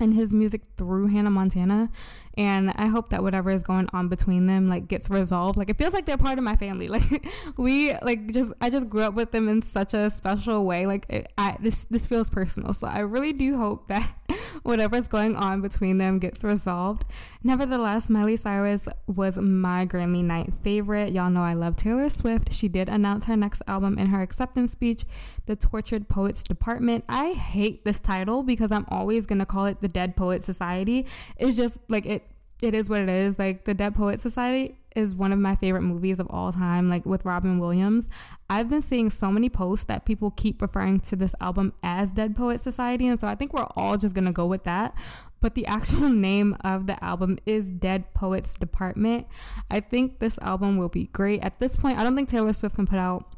and 0.00 0.14
his 0.14 0.34
music 0.34 0.62
through 0.76 1.06
Hannah 1.06 1.30
Montana 1.30 1.90
and 2.36 2.70
I 2.76 2.86
hope 2.86 3.08
that 3.08 3.22
whatever 3.22 3.50
is 3.50 3.62
going 3.62 3.88
on 3.92 4.08
between 4.08 4.46
them 4.46 4.68
like 4.68 4.88
gets 4.88 5.08
resolved. 5.08 5.56
Like 5.56 5.70
it 5.70 5.78
feels 5.78 5.94
like 5.94 6.04
they're 6.04 6.18
part 6.18 6.38
of 6.38 6.44
my 6.44 6.56
family. 6.56 6.88
Like 6.96 7.26
we 7.58 7.92
like 8.00 8.32
just 8.32 8.54
I 8.60 8.70
just 8.70 8.88
grew 8.88 9.02
up 9.02 9.12
with 9.12 9.30
them 9.30 9.48
in 9.48 9.60
such 9.60 9.92
a 9.92 10.08
special 10.08 10.64
way. 10.64 10.86
Like 10.86 11.04
it, 11.10 11.30
I 11.36 11.56
this 11.60 11.84
this 11.90 12.06
feels 12.06 12.30
personal. 12.30 12.72
So 12.72 12.86
I 12.86 13.00
really 13.00 13.34
do 13.34 13.58
hope 13.58 13.88
that 13.88 14.14
whatever's 14.62 15.08
going 15.08 15.36
on 15.36 15.60
between 15.60 15.98
them 15.98 16.18
gets 16.18 16.42
resolved. 16.42 17.04
Nevertheless, 17.42 18.08
Miley 18.08 18.36
Cyrus 18.36 18.88
was 19.06 19.36
my 19.36 19.84
Grammy 19.84 20.22
night 20.22 20.52
favorite. 20.62 21.12
Y'all 21.12 21.30
know 21.30 21.42
I 21.42 21.54
love 21.54 21.76
Taylor 21.76 22.08
Swift. 22.08 22.52
She 22.52 22.68
did 22.68 22.88
announce 22.88 23.26
her 23.26 23.36
next 23.36 23.62
album 23.66 23.98
in 23.98 24.06
her 24.08 24.22
acceptance 24.22 24.72
speech, 24.72 25.04
The 25.46 25.56
Tortured 25.56 26.08
Poets 26.08 26.42
Department. 26.42 27.04
I 27.08 27.32
hate 27.32 27.84
this 27.84 28.00
title 28.00 28.42
because 28.42 28.72
I'm 28.72 28.86
always 28.88 29.26
going 29.26 29.38
to 29.38 29.46
call 29.46 29.66
it 29.66 29.80
The 29.80 29.88
Dead 29.88 30.16
Poet 30.16 30.42
Society. 30.42 31.06
It's 31.36 31.56
just 31.56 31.78
like 31.88 32.06
it 32.06 32.25
it 32.62 32.74
is 32.74 32.88
what 32.88 33.02
it 33.02 33.08
is. 33.08 33.38
Like 33.38 33.64
the 33.64 33.74
Dead 33.74 33.94
Poet 33.94 34.20
Society 34.20 34.76
is 34.94 35.14
one 35.14 35.30
of 35.30 35.38
my 35.38 35.54
favorite 35.54 35.82
movies 35.82 36.18
of 36.18 36.26
all 36.30 36.50
time, 36.52 36.88
like 36.88 37.04
with 37.04 37.24
Robin 37.24 37.58
Williams. 37.58 38.08
I've 38.48 38.68
been 38.68 38.80
seeing 38.80 39.10
so 39.10 39.30
many 39.30 39.50
posts 39.50 39.84
that 39.84 40.06
people 40.06 40.30
keep 40.30 40.62
referring 40.62 41.00
to 41.00 41.16
this 41.16 41.34
album 41.40 41.74
as 41.82 42.10
Dead 42.10 42.34
Poet 42.34 42.60
Society, 42.60 43.06
and 43.06 43.18
so 43.18 43.28
I 43.28 43.34
think 43.34 43.52
we're 43.52 43.68
all 43.76 43.98
just 43.98 44.14
gonna 44.14 44.32
go 44.32 44.46
with 44.46 44.64
that. 44.64 44.94
But 45.40 45.54
the 45.54 45.66
actual 45.66 46.08
name 46.08 46.56
of 46.62 46.86
the 46.86 47.02
album 47.04 47.38
is 47.44 47.70
Dead 47.70 48.14
Poets 48.14 48.54
Department. 48.54 49.26
I 49.70 49.80
think 49.80 50.18
this 50.18 50.38
album 50.40 50.78
will 50.78 50.88
be 50.88 51.08
great. 51.08 51.44
At 51.44 51.58
this 51.58 51.76
point, 51.76 51.98
I 51.98 52.02
don't 52.02 52.16
think 52.16 52.28
Taylor 52.28 52.54
Swift 52.54 52.76
can 52.76 52.86
put 52.86 52.98
out 52.98 53.35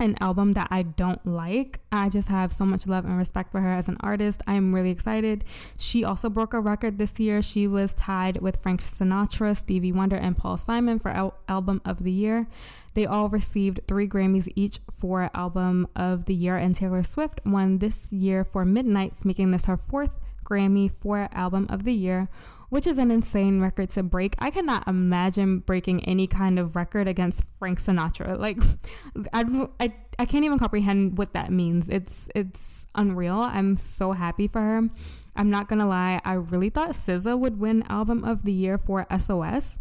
an 0.00 0.16
album 0.20 0.52
that 0.52 0.68
I 0.70 0.82
don't 0.82 1.24
like. 1.24 1.80
I 1.92 2.08
just 2.08 2.28
have 2.28 2.52
so 2.52 2.64
much 2.64 2.86
love 2.86 3.04
and 3.04 3.16
respect 3.16 3.52
for 3.52 3.60
her 3.60 3.72
as 3.72 3.88
an 3.88 3.96
artist. 4.00 4.42
I 4.46 4.54
am 4.54 4.74
really 4.74 4.90
excited. 4.90 5.44
She 5.78 6.04
also 6.04 6.28
broke 6.28 6.52
a 6.52 6.60
record 6.60 6.98
this 6.98 7.20
year. 7.20 7.40
She 7.42 7.68
was 7.68 7.94
tied 7.94 8.40
with 8.42 8.60
Frank 8.60 8.80
Sinatra, 8.80 9.56
Stevie 9.56 9.92
Wonder, 9.92 10.16
and 10.16 10.36
Paul 10.36 10.56
Simon 10.56 10.98
for 10.98 11.10
al- 11.10 11.38
Album 11.48 11.80
of 11.84 12.02
the 12.02 12.12
Year. 12.12 12.48
They 12.94 13.06
all 13.06 13.28
received 13.28 13.80
three 13.86 14.08
Grammys 14.08 14.48
each 14.56 14.80
for 14.90 15.30
Album 15.34 15.88
of 15.94 16.24
the 16.24 16.34
Year, 16.34 16.56
and 16.56 16.74
Taylor 16.74 17.02
Swift 17.02 17.40
won 17.44 17.78
this 17.78 18.12
year 18.12 18.44
for 18.44 18.64
Midnights, 18.64 19.24
making 19.24 19.50
this 19.52 19.66
her 19.66 19.76
fourth 19.76 20.18
Grammy 20.44 20.90
for 20.90 21.28
Album 21.32 21.66
of 21.70 21.84
the 21.84 21.94
Year, 21.94 22.28
which 22.74 22.88
is 22.88 22.98
an 22.98 23.12
insane 23.12 23.60
record 23.60 23.88
to 23.88 24.02
break. 24.02 24.34
I 24.40 24.50
cannot 24.50 24.88
imagine 24.88 25.60
breaking 25.60 26.04
any 26.06 26.26
kind 26.26 26.58
of 26.58 26.74
record 26.74 27.06
against 27.06 27.44
Frank 27.56 27.78
Sinatra. 27.78 28.36
Like, 28.36 28.58
I, 29.32 29.68
I, 29.78 29.94
I 30.18 30.24
can't 30.24 30.44
even 30.44 30.58
comprehend 30.58 31.16
what 31.16 31.34
that 31.34 31.52
means. 31.52 31.88
It's 31.88 32.28
it's 32.34 32.88
unreal. 32.96 33.36
I'm 33.36 33.76
so 33.76 34.10
happy 34.10 34.48
for 34.48 34.60
her. 34.60 34.88
I'm 35.36 35.50
not 35.50 35.68
gonna 35.68 35.86
lie. 35.86 36.20
I 36.24 36.32
really 36.32 36.68
thought 36.68 36.88
SZA 36.88 37.38
would 37.38 37.60
win 37.60 37.84
Album 37.88 38.24
of 38.24 38.42
the 38.42 38.50
Year 38.50 38.76
for 38.76 39.06
SOS. 39.16 39.78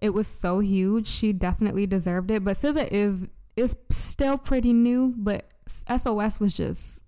It 0.00 0.10
was 0.10 0.28
so 0.28 0.60
huge. 0.60 1.08
She 1.08 1.32
definitely 1.32 1.84
deserved 1.84 2.30
it. 2.30 2.44
But 2.44 2.58
SZA 2.58 2.86
is 2.92 3.28
is 3.56 3.74
still 3.90 4.38
pretty 4.38 4.72
new. 4.72 5.14
But 5.16 5.50
SOS 5.66 6.38
was 6.38 6.54
just 6.54 7.02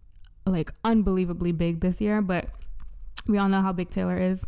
like 0.44 0.72
unbelievably 0.82 1.52
big 1.52 1.78
this 1.78 2.00
year. 2.00 2.22
But 2.22 2.48
we 3.28 3.38
all 3.38 3.48
know 3.48 3.62
how 3.62 3.72
big 3.72 3.90
Taylor 3.90 4.18
is. 4.18 4.44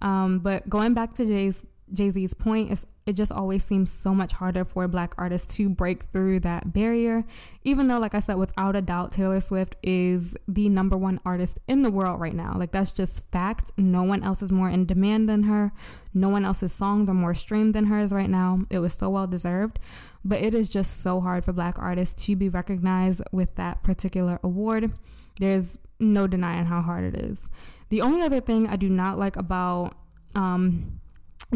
Um, 0.00 0.38
but 0.40 0.68
going 0.68 0.94
back 0.94 1.14
to 1.14 1.26
Jay's 1.26 1.64
Jay 1.92 2.10
Z's 2.10 2.34
point 2.34 2.70
it 3.10 3.14
just 3.14 3.32
always 3.32 3.64
seems 3.64 3.90
so 3.90 4.14
much 4.14 4.32
harder 4.34 4.64
for 4.64 4.86
black 4.86 5.14
artists 5.18 5.56
to 5.56 5.68
break 5.68 6.04
through 6.12 6.38
that 6.40 6.72
barrier. 6.72 7.24
Even 7.64 7.88
though, 7.88 7.98
like 7.98 8.14
I 8.14 8.20
said, 8.20 8.36
without 8.36 8.76
a 8.76 8.80
doubt, 8.80 9.10
Taylor 9.10 9.40
Swift 9.40 9.74
is 9.82 10.36
the 10.46 10.68
number 10.68 10.96
one 10.96 11.18
artist 11.24 11.58
in 11.66 11.82
the 11.82 11.90
world 11.90 12.20
right 12.20 12.34
now. 12.34 12.54
Like 12.56 12.70
that's 12.70 12.92
just 12.92 13.28
fact. 13.32 13.72
No 13.76 14.04
one 14.04 14.22
else 14.22 14.42
is 14.42 14.52
more 14.52 14.70
in 14.70 14.86
demand 14.86 15.28
than 15.28 15.42
her. 15.44 15.72
No 16.14 16.28
one 16.28 16.44
else's 16.44 16.72
songs 16.72 17.10
are 17.10 17.14
more 17.14 17.34
streamed 17.34 17.74
than 17.74 17.86
hers 17.86 18.12
right 18.12 18.30
now. 18.30 18.60
It 18.70 18.78
was 18.78 18.94
so 18.94 19.10
well 19.10 19.26
deserved. 19.26 19.80
But 20.24 20.40
it 20.40 20.54
is 20.54 20.68
just 20.68 21.00
so 21.02 21.20
hard 21.20 21.44
for 21.44 21.52
black 21.52 21.78
artists 21.78 22.26
to 22.26 22.36
be 22.36 22.48
recognized 22.48 23.22
with 23.32 23.56
that 23.56 23.82
particular 23.82 24.38
award. 24.44 24.92
There's 25.40 25.78
no 25.98 26.26
denying 26.26 26.66
how 26.66 26.82
hard 26.82 27.12
it 27.12 27.20
is. 27.20 27.50
The 27.90 28.00
only 28.00 28.22
other 28.22 28.40
thing 28.40 28.68
I 28.68 28.76
do 28.76 28.88
not 28.88 29.18
like 29.18 29.36
about 29.36 29.94
um, 30.34 31.00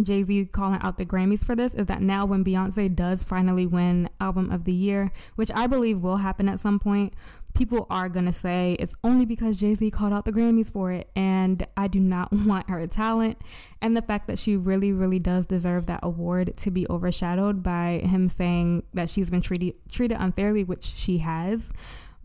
Jay 0.03 0.22
Z 0.22 0.47
calling 0.47 0.80
out 0.82 0.99
the 0.99 1.07
Grammys 1.07 1.45
for 1.45 1.55
this 1.55 1.74
is 1.74 1.87
that 1.87 2.03
now 2.03 2.26
when 2.26 2.45
Beyonce 2.45 2.95
does 2.95 3.22
finally 3.22 3.66
win 3.66 4.09
Album 4.20 4.51
of 4.51 4.64
the 4.64 4.72
Year, 4.72 5.12
which 5.37 5.51
I 5.55 5.66
believe 5.68 6.01
will 6.01 6.18
happen 6.18 6.49
at 6.49 6.59
some 6.59 6.80
point, 6.80 7.14
people 7.55 7.87
are 7.89 8.09
to 8.09 8.32
say 8.32 8.76
it's 8.80 8.97
only 9.05 9.24
because 9.24 9.57
Jay 9.57 9.74
Z 9.76 9.89
called 9.93 10.12
out 10.12 10.24
the 10.24 10.32
Grammys 10.32 10.72
for 10.72 10.91
it. 10.91 11.09
And 11.14 11.64
I 11.76 11.87
do 11.87 12.01
not 12.01 12.32
want 12.32 12.68
her 12.68 12.85
talent 12.89 13.39
and 13.80 13.97
the 13.97 14.03
fact 14.03 14.26
that 14.26 14.39
she 14.39 14.57
really, 14.57 14.93
really 14.93 15.20
does 15.20 15.47
deserve 15.47 15.87
that 15.87 16.01
award 16.03 16.57
to 16.59 16.70
be 16.70 16.87
overshadowed 16.91 17.62
by 17.62 18.01
him 18.05 18.28
saying 18.28 18.82
that 18.93 19.09
she's 19.09 19.30
been 19.30 19.41
treated, 19.41 19.74
treated 19.91 20.18
unfairly, 20.20 20.64
which 20.64 20.85
she 20.85 21.18
has. 21.18 21.72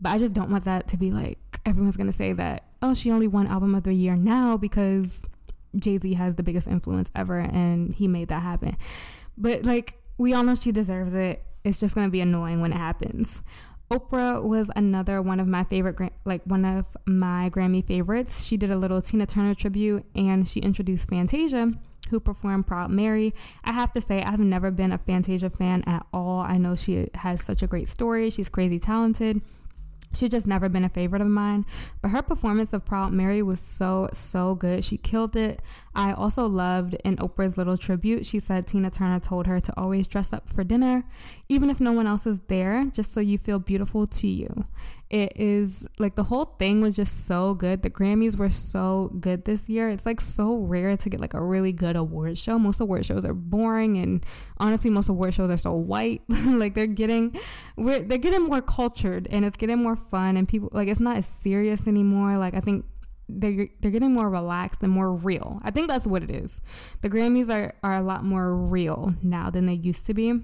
But 0.00 0.10
I 0.10 0.18
just 0.18 0.34
don't 0.34 0.50
want 0.50 0.64
that 0.64 0.88
to 0.88 0.96
be 0.96 1.12
like 1.12 1.38
everyone's 1.66 1.96
going 1.96 2.06
to 2.06 2.12
say 2.12 2.32
that, 2.32 2.64
oh, 2.82 2.94
she 2.94 3.10
only 3.10 3.28
won 3.28 3.46
Album 3.46 3.74
of 3.74 3.84
the 3.84 3.92
Year 3.92 4.16
now 4.16 4.56
because 4.56 5.22
Jay 5.76 5.98
Z 5.98 6.14
has 6.14 6.36
the 6.36 6.42
biggest 6.42 6.66
influence 6.68 7.10
ever 7.14 7.38
and 7.38 7.94
he 7.94 8.08
made 8.08 8.28
that 8.28 8.42
happen. 8.42 8.76
But 9.36 9.64
like, 9.64 9.98
we 10.18 10.34
all 10.34 10.42
know 10.42 10.54
she 10.54 10.72
deserves 10.72 11.14
it. 11.14 11.42
It's 11.64 11.80
just 11.80 11.94
going 11.94 12.06
to 12.06 12.10
be 12.10 12.20
annoying 12.20 12.60
when 12.60 12.72
it 12.72 12.76
happens. 12.76 13.42
Oprah 13.90 14.42
was 14.42 14.70
another 14.76 15.20
one 15.20 15.40
of 15.40 15.48
my 15.48 15.64
favorite, 15.64 16.12
like 16.24 16.42
one 16.44 16.64
of 16.64 16.96
my 17.06 17.50
Grammy 17.50 17.84
favorites. 17.84 18.44
She 18.44 18.56
did 18.56 18.70
a 18.70 18.76
little 18.76 19.00
Tina 19.02 19.26
Turner 19.26 19.54
tribute 19.54 20.04
and 20.14 20.46
she 20.46 20.60
introduced 20.60 21.08
Fantasia, 21.08 21.72
who 22.08 22.20
performed 22.20 22.68
Proud 22.68 22.90
Mary. 22.90 23.34
I 23.64 23.72
have 23.72 23.92
to 23.94 24.00
say, 24.00 24.22
I've 24.22 24.38
never 24.38 24.70
been 24.70 24.92
a 24.92 24.98
Fantasia 24.98 25.50
fan 25.50 25.82
at 25.88 26.06
all. 26.12 26.40
I 26.40 26.56
know 26.56 26.76
she 26.76 27.08
has 27.14 27.42
such 27.42 27.64
a 27.64 27.66
great 27.66 27.88
story, 27.88 28.30
she's 28.30 28.48
crazy 28.48 28.78
talented. 28.78 29.42
She's 30.12 30.30
just 30.30 30.46
never 30.46 30.68
been 30.68 30.84
a 30.84 30.88
favorite 30.88 31.22
of 31.22 31.28
mine, 31.28 31.64
but 32.02 32.10
her 32.10 32.22
performance 32.22 32.72
of 32.72 32.84
Proud 32.84 33.12
Mary 33.12 33.42
was 33.42 33.60
so, 33.60 34.08
so 34.12 34.54
good. 34.56 34.84
She 34.84 34.96
killed 34.96 35.36
it. 35.36 35.62
I 35.94 36.12
also 36.12 36.46
loved 36.46 36.94
in 37.04 37.16
Oprah's 37.16 37.56
little 37.56 37.76
tribute, 37.76 38.26
she 38.26 38.40
said 38.40 38.66
Tina 38.66 38.90
Turner 38.90 39.20
told 39.20 39.46
her 39.46 39.60
to 39.60 39.72
always 39.76 40.08
dress 40.08 40.32
up 40.32 40.48
for 40.48 40.64
dinner, 40.64 41.04
even 41.48 41.70
if 41.70 41.80
no 41.80 41.92
one 41.92 42.06
else 42.06 42.26
is 42.26 42.40
there, 42.48 42.84
just 42.86 43.12
so 43.12 43.20
you 43.20 43.38
feel 43.38 43.58
beautiful 43.58 44.06
to 44.06 44.28
you. 44.28 44.66
It 45.10 45.32
is 45.34 45.84
like 45.98 46.14
the 46.14 46.22
whole 46.22 46.44
thing 46.44 46.80
was 46.80 46.94
just 46.94 47.26
so 47.26 47.54
good. 47.54 47.82
The 47.82 47.90
Grammys 47.90 48.36
were 48.36 48.48
so 48.48 49.10
good 49.18 49.44
this 49.44 49.68
year. 49.68 49.90
It's 49.90 50.06
like 50.06 50.20
so 50.20 50.54
rare 50.58 50.96
to 50.96 51.08
get 51.10 51.20
like 51.20 51.34
a 51.34 51.42
really 51.42 51.72
good 51.72 51.96
award 51.96 52.38
show. 52.38 52.60
Most 52.60 52.80
award 52.80 53.04
shows 53.04 53.24
are 53.24 53.34
boring, 53.34 53.98
and 53.98 54.24
honestly, 54.58 54.88
most 54.88 55.08
award 55.08 55.34
shows 55.34 55.50
are 55.50 55.56
so 55.56 55.72
white. 55.72 56.22
like 56.28 56.74
they're 56.74 56.86
getting, 56.86 57.36
we're, 57.76 57.98
they're 57.98 58.18
getting 58.18 58.42
more 58.42 58.62
cultured, 58.62 59.26
and 59.32 59.44
it's 59.44 59.56
getting 59.56 59.78
more 59.78 59.96
fun, 59.96 60.36
and 60.36 60.46
people 60.46 60.68
like 60.72 60.86
it's 60.86 61.00
not 61.00 61.16
as 61.16 61.26
serious 61.26 61.88
anymore. 61.88 62.38
Like 62.38 62.54
I 62.54 62.60
think 62.60 62.84
they're 63.28 63.66
they're 63.80 63.90
getting 63.90 64.12
more 64.12 64.30
relaxed 64.30 64.80
and 64.84 64.92
more 64.92 65.12
real. 65.12 65.60
I 65.64 65.72
think 65.72 65.88
that's 65.88 66.06
what 66.06 66.22
it 66.22 66.30
is. 66.30 66.62
The 67.00 67.10
Grammys 67.10 67.52
are 67.52 67.74
are 67.82 67.96
a 67.96 68.02
lot 68.02 68.24
more 68.24 68.54
real 68.54 69.14
now 69.24 69.50
than 69.50 69.66
they 69.66 69.74
used 69.74 70.06
to 70.06 70.14
be. 70.14 70.40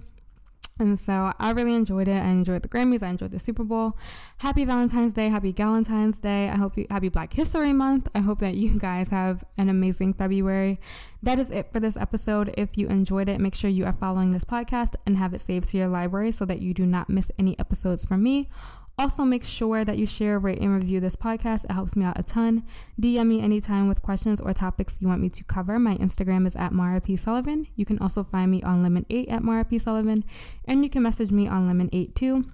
And 0.78 0.98
so 0.98 1.32
I 1.38 1.50
really 1.52 1.74
enjoyed 1.74 2.06
it. 2.06 2.22
I 2.22 2.28
enjoyed 2.28 2.62
the 2.62 2.68
Grammys. 2.68 3.02
I 3.02 3.08
enjoyed 3.08 3.30
the 3.30 3.38
Super 3.38 3.64
Bowl. 3.64 3.96
Happy 4.38 4.64
Valentine's 4.64 5.14
Day. 5.14 5.30
Happy 5.30 5.52
Galentine's 5.52 6.20
Day. 6.20 6.50
I 6.50 6.56
hope 6.56 6.76
you 6.76 6.86
happy 6.90 7.08
Black 7.08 7.32
History 7.32 7.72
Month. 7.72 8.08
I 8.14 8.20
hope 8.20 8.40
that 8.40 8.54
you 8.54 8.78
guys 8.78 9.08
have 9.08 9.42
an 9.56 9.70
amazing 9.70 10.12
February. 10.12 10.78
That 11.22 11.38
is 11.38 11.50
it 11.50 11.72
for 11.72 11.80
this 11.80 11.96
episode. 11.96 12.52
If 12.58 12.76
you 12.76 12.88
enjoyed 12.88 13.28
it, 13.28 13.40
make 13.40 13.54
sure 13.54 13.70
you 13.70 13.86
are 13.86 13.92
following 13.92 14.32
this 14.32 14.44
podcast 14.44 14.96
and 15.06 15.16
have 15.16 15.32
it 15.32 15.40
saved 15.40 15.68
to 15.70 15.78
your 15.78 15.88
library 15.88 16.30
so 16.30 16.44
that 16.44 16.60
you 16.60 16.74
do 16.74 16.84
not 16.84 17.08
miss 17.08 17.32
any 17.38 17.58
episodes 17.58 18.04
from 18.04 18.22
me. 18.22 18.50
Also, 18.98 19.24
make 19.24 19.44
sure 19.44 19.84
that 19.84 19.98
you 19.98 20.06
share, 20.06 20.38
rate, 20.38 20.58
and 20.58 20.72
review 20.72 21.00
this 21.00 21.16
podcast. 21.16 21.64
It 21.64 21.72
helps 21.72 21.94
me 21.96 22.06
out 22.06 22.18
a 22.18 22.22
ton. 22.22 22.64
DM 22.98 23.26
me 23.26 23.40
anytime 23.42 23.88
with 23.88 24.00
questions 24.00 24.40
or 24.40 24.54
topics 24.54 24.96
you 25.00 25.08
want 25.08 25.20
me 25.20 25.28
to 25.28 25.44
cover. 25.44 25.78
My 25.78 25.96
Instagram 25.96 26.46
is 26.46 26.56
at 26.56 26.72
Mara 26.72 27.02
P. 27.02 27.14
Sullivan. 27.14 27.66
You 27.76 27.84
can 27.84 27.98
also 27.98 28.22
find 28.22 28.50
me 28.50 28.62
on 28.62 28.82
Lemon8 28.82 29.30
at 29.30 29.42
Mara 29.42 29.66
P. 29.66 29.78
Sullivan, 29.78 30.24
and 30.64 30.82
you 30.82 30.88
can 30.88 31.02
message 31.02 31.30
me 31.30 31.46
on 31.46 31.70
Lemon8 31.70 32.14
too. 32.14 32.46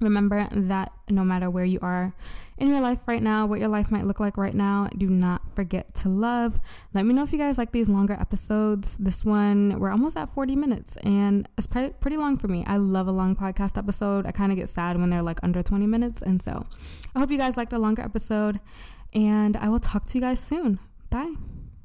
Remember 0.00 0.48
that 0.50 0.92
no 1.08 1.24
matter 1.24 1.48
where 1.48 1.64
you 1.64 1.78
are 1.80 2.12
in 2.58 2.68
your 2.68 2.80
life 2.80 2.98
right 3.06 3.22
now, 3.22 3.46
what 3.46 3.60
your 3.60 3.68
life 3.68 3.90
might 3.90 4.04
look 4.04 4.18
like 4.18 4.36
right 4.36 4.54
now, 4.54 4.88
do 4.96 5.08
not 5.08 5.42
forget 5.54 5.94
to 5.94 6.08
love. 6.08 6.58
Let 6.92 7.06
me 7.06 7.14
know 7.14 7.22
if 7.22 7.32
you 7.32 7.38
guys 7.38 7.56
like 7.56 7.70
these 7.70 7.88
longer 7.88 8.14
episodes. 8.14 8.96
This 8.98 9.24
one, 9.24 9.78
we're 9.78 9.90
almost 9.90 10.16
at 10.16 10.34
40 10.34 10.56
minutes 10.56 10.96
and 10.98 11.48
it's 11.56 11.68
pretty 11.68 12.16
long 12.16 12.36
for 12.36 12.48
me. 12.48 12.64
I 12.66 12.78
love 12.78 13.06
a 13.06 13.12
long 13.12 13.36
podcast 13.36 13.78
episode. 13.78 14.26
I 14.26 14.32
kind 14.32 14.50
of 14.50 14.58
get 14.58 14.68
sad 14.68 14.98
when 14.98 15.10
they're 15.10 15.22
like 15.22 15.38
under 15.42 15.62
20 15.62 15.86
minutes. 15.86 16.20
And 16.20 16.40
so 16.40 16.66
I 17.14 17.20
hope 17.20 17.30
you 17.30 17.38
guys 17.38 17.56
liked 17.56 17.72
a 17.72 17.78
longer 17.78 18.02
episode 18.02 18.58
and 19.14 19.56
I 19.56 19.68
will 19.68 19.80
talk 19.80 20.06
to 20.06 20.18
you 20.18 20.22
guys 20.22 20.40
soon. 20.40 20.80
Bye. 21.10 21.34